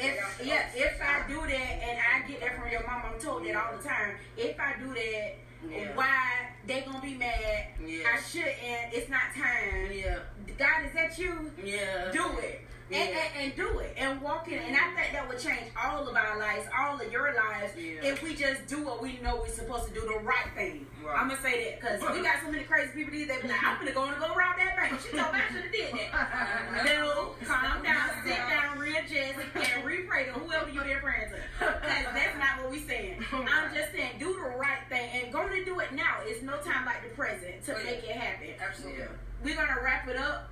if, 0.00 0.46
yeah, 0.46 0.68
if 0.74 1.00
I 1.00 1.26
do 1.26 1.40
that 1.40 1.50
and 1.50 1.98
I 1.98 2.28
get 2.28 2.40
that 2.40 2.60
from 2.60 2.70
your 2.70 2.86
mom, 2.86 3.02
I'm 3.12 3.18
told 3.18 3.44
that 3.46 3.56
all 3.56 3.76
the 3.76 3.82
time. 3.82 4.16
If 4.36 4.60
I 4.60 4.74
do 4.78 4.92
that 4.94 5.36
yeah. 5.70 5.96
why 5.96 6.48
they 6.66 6.82
gonna 6.82 7.00
be 7.00 7.14
mad. 7.14 7.68
Yeah. 7.84 8.04
I 8.14 8.20
shouldn't. 8.20 8.54
It's 8.92 9.10
not 9.10 9.22
time. 9.34 9.90
Yeah. 9.92 10.18
God, 10.58 10.84
is 10.86 10.92
that 10.94 11.18
you? 11.18 11.50
Yeah. 11.64 12.10
Do 12.12 12.38
it. 12.38 12.66
Yeah. 12.90 12.98
And, 12.98 13.10
and, 13.10 13.44
and, 13.44 13.56
do 13.56 13.78
it 13.78 13.94
and 13.96 14.20
walk 14.20 14.48
in. 14.48 14.58
And 14.58 14.76
I 14.76 14.94
think 14.94 15.12
that 15.12 15.26
would 15.26 15.38
change 15.38 15.72
all 15.82 16.06
of 16.06 16.14
our 16.14 16.38
lives, 16.38 16.66
all 16.78 17.00
of 17.00 17.10
your 17.10 17.34
lives, 17.34 17.72
yeah. 17.76 18.04
if 18.04 18.22
we 18.22 18.34
just 18.34 18.66
do 18.66 18.84
what 18.84 19.02
we 19.02 19.18
know 19.22 19.36
we're 19.36 19.48
supposed 19.48 19.88
to 19.88 19.94
do, 19.94 20.00
the 20.00 20.18
right 20.22 20.52
thing. 20.54 20.86
Right. 21.02 21.18
I'm 21.18 21.28
gonna 21.28 21.40
say 21.40 21.64
that 21.64 21.80
because 21.80 22.16
we 22.16 22.22
got 22.22 22.36
so 22.44 22.50
many 22.50 22.64
crazy 22.64 22.90
people 22.94 23.12
these 23.12 23.28
days. 23.28 23.42
Be 23.42 23.48
like, 23.48 23.64
I'm 23.64 23.78
gonna 23.78 23.92
go 23.92 24.04
and 24.04 24.18
go 24.18 24.34
around 24.34 24.58
that 24.58 24.76
bank. 24.76 25.00
She 25.00 25.16
told 25.16 25.32
me 25.32 25.40
I 25.40 25.52
should 25.52 25.64
have 25.64 25.72
did 25.72 25.92
that. 25.94 26.84
no, 26.84 27.34
calm 27.44 27.82
down, 27.82 28.10
sit 28.24 28.36
down, 28.36 28.74
jazzy, 29.14 29.44
and 29.54 29.84
repray 29.84 30.26
to 30.26 30.32
whoever 30.32 30.68
you 30.70 30.80
been 30.80 30.98
praying 30.98 31.30
to. 31.30 31.36
Because 31.58 32.04
that's 32.14 32.38
not 32.38 32.62
what 32.62 32.70
we're 32.70 32.86
saying. 32.86 33.24
I'm 33.32 33.74
just 33.74 33.92
saying, 33.92 34.12
do 34.18 34.32
the 34.34 34.56
right 34.58 34.82
thing 34.88 35.08
and 35.14 35.32
go 35.32 35.48
to 35.48 35.64
do 35.64 35.78
it 35.80 35.92
now. 35.92 36.18
It's 36.22 36.42
no 36.42 36.56
time 36.58 36.86
like 36.86 37.02
the 37.02 37.14
present 37.14 37.64
to 37.66 37.74
oh, 37.74 37.84
make 37.84 38.04
it 38.04 38.16
happen. 38.16 38.48
Absolutely. 38.60 39.04
We're 39.42 39.56
gonna 39.56 39.80
wrap 39.82 40.08
it 40.08 40.16
up. 40.16 40.50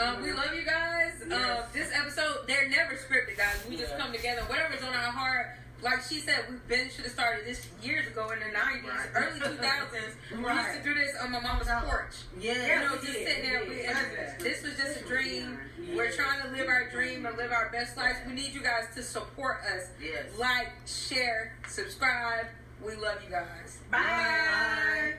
Um, 0.00 0.22
we 0.22 0.32
love 0.32 0.54
you 0.54 0.64
guys. 0.64 1.12
Yes. 1.28 1.58
Um, 1.60 1.64
this 1.72 1.90
episode, 1.94 2.46
they're 2.46 2.68
never 2.68 2.94
scripted, 2.94 3.36
guys. 3.36 3.62
We 3.68 3.76
yeah. 3.76 3.82
just 3.82 3.98
come 3.98 4.12
together. 4.12 4.42
Whatever's 4.42 4.82
on 4.82 4.94
our 4.94 5.12
heart. 5.12 5.56
Like 5.82 6.02
she 6.02 6.20
said, 6.20 6.44
we've 6.50 6.66
been 6.68 6.90
should 6.90 7.04
have 7.04 7.12
started 7.12 7.46
this 7.46 7.66
years 7.82 8.06
ago 8.06 8.30
in 8.30 8.38
the 8.40 8.52
nineties, 8.52 8.90
right. 8.90 9.08
early 9.14 9.40
two 9.40 9.56
thousands. 9.62 10.14
right. 10.34 10.40
We 10.40 10.72
used 10.72 10.84
to 10.84 10.84
do 10.84 10.94
this 10.94 11.16
on 11.22 11.32
my 11.32 11.40
mama's 11.40 11.68
porch. 11.68 12.16
Yeah, 12.38 12.82
you 12.82 12.88
know, 12.88 12.96
just 12.96 13.14
sitting 13.14 13.42
there. 13.42 13.64
We, 13.66 14.44
this 14.44 14.62
was 14.62 14.76
just 14.76 15.00
a 15.00 15.04
dream. 15.04 15.58
Yeah. 15.82 15.96
We're 15.96 16.12
trying 16.12 16.42
to 16.42 16.48
live 16.50 16.68
our 16.68 16.90
dream 16.90 17.24
and 17.24 17.36
live 17.38 17.50
our 17.50 17.70
best 17.72 17.96
lives. 17.96 18.18
We 18.26 18.34
need 18.34 18.52
you 18.52 18.62
guys 18.62 18.94
to 18.94 19.02
support 19.02 19.60
us. 19.74 19.88
Yes. 20.02 20.26
Like, 20.38 20.70
share, 20.86 21.56
subscribe. 21.66 22.46
We 22.84 22.94
love 22.96 23.22
you 23.24 23.30
guys. 23.30 23.78
Bye. 23.90 23.98
Bye. 23.98 25.14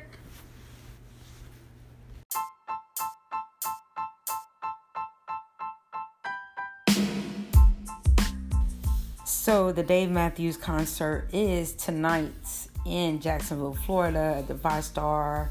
So 9.44 9.72
the 9.72 9.82
Dave 9.82 10.12
Matthews 10.12 10.56
concert 10.56 11.28
is 11.34 11.74
tonight 11.74 12.68
in 12.86 13.20
Jacksonville, 13.20 13.74
Florida, 13.74 14.36
at 14.38 14.48
the 14.48 14.54
VyStar 14.54 15.50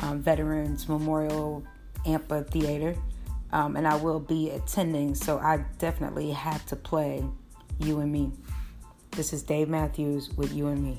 um, 0.00 0.20
Veterans 0.20 0.86
Memorial 0.86 1.64
Amphitheater, 2.04 2.98
um, 3.50 3.76
and 3.76 3.88
I 3.88 3.96
will 3.96 4.20
be 4.20 4.50
attending. 4.50 5.14
So 5.14 5.38
I 5.38 5.64
definitely 5.78 6.32
have 6.32 6.66
to 6.66 6.76
play 6.76 7.24
"You 7.78 8.00
and 8.00 8.12
Me." 8.12 8.30
This 9.12 9.32
is 9.32 9.42
Dave 9.42 9.70
Matthews 9.70 10.28
with 10.36 10.52
"You 10.52 10.66
and 10.66 10.84
Me." 10.84 10.98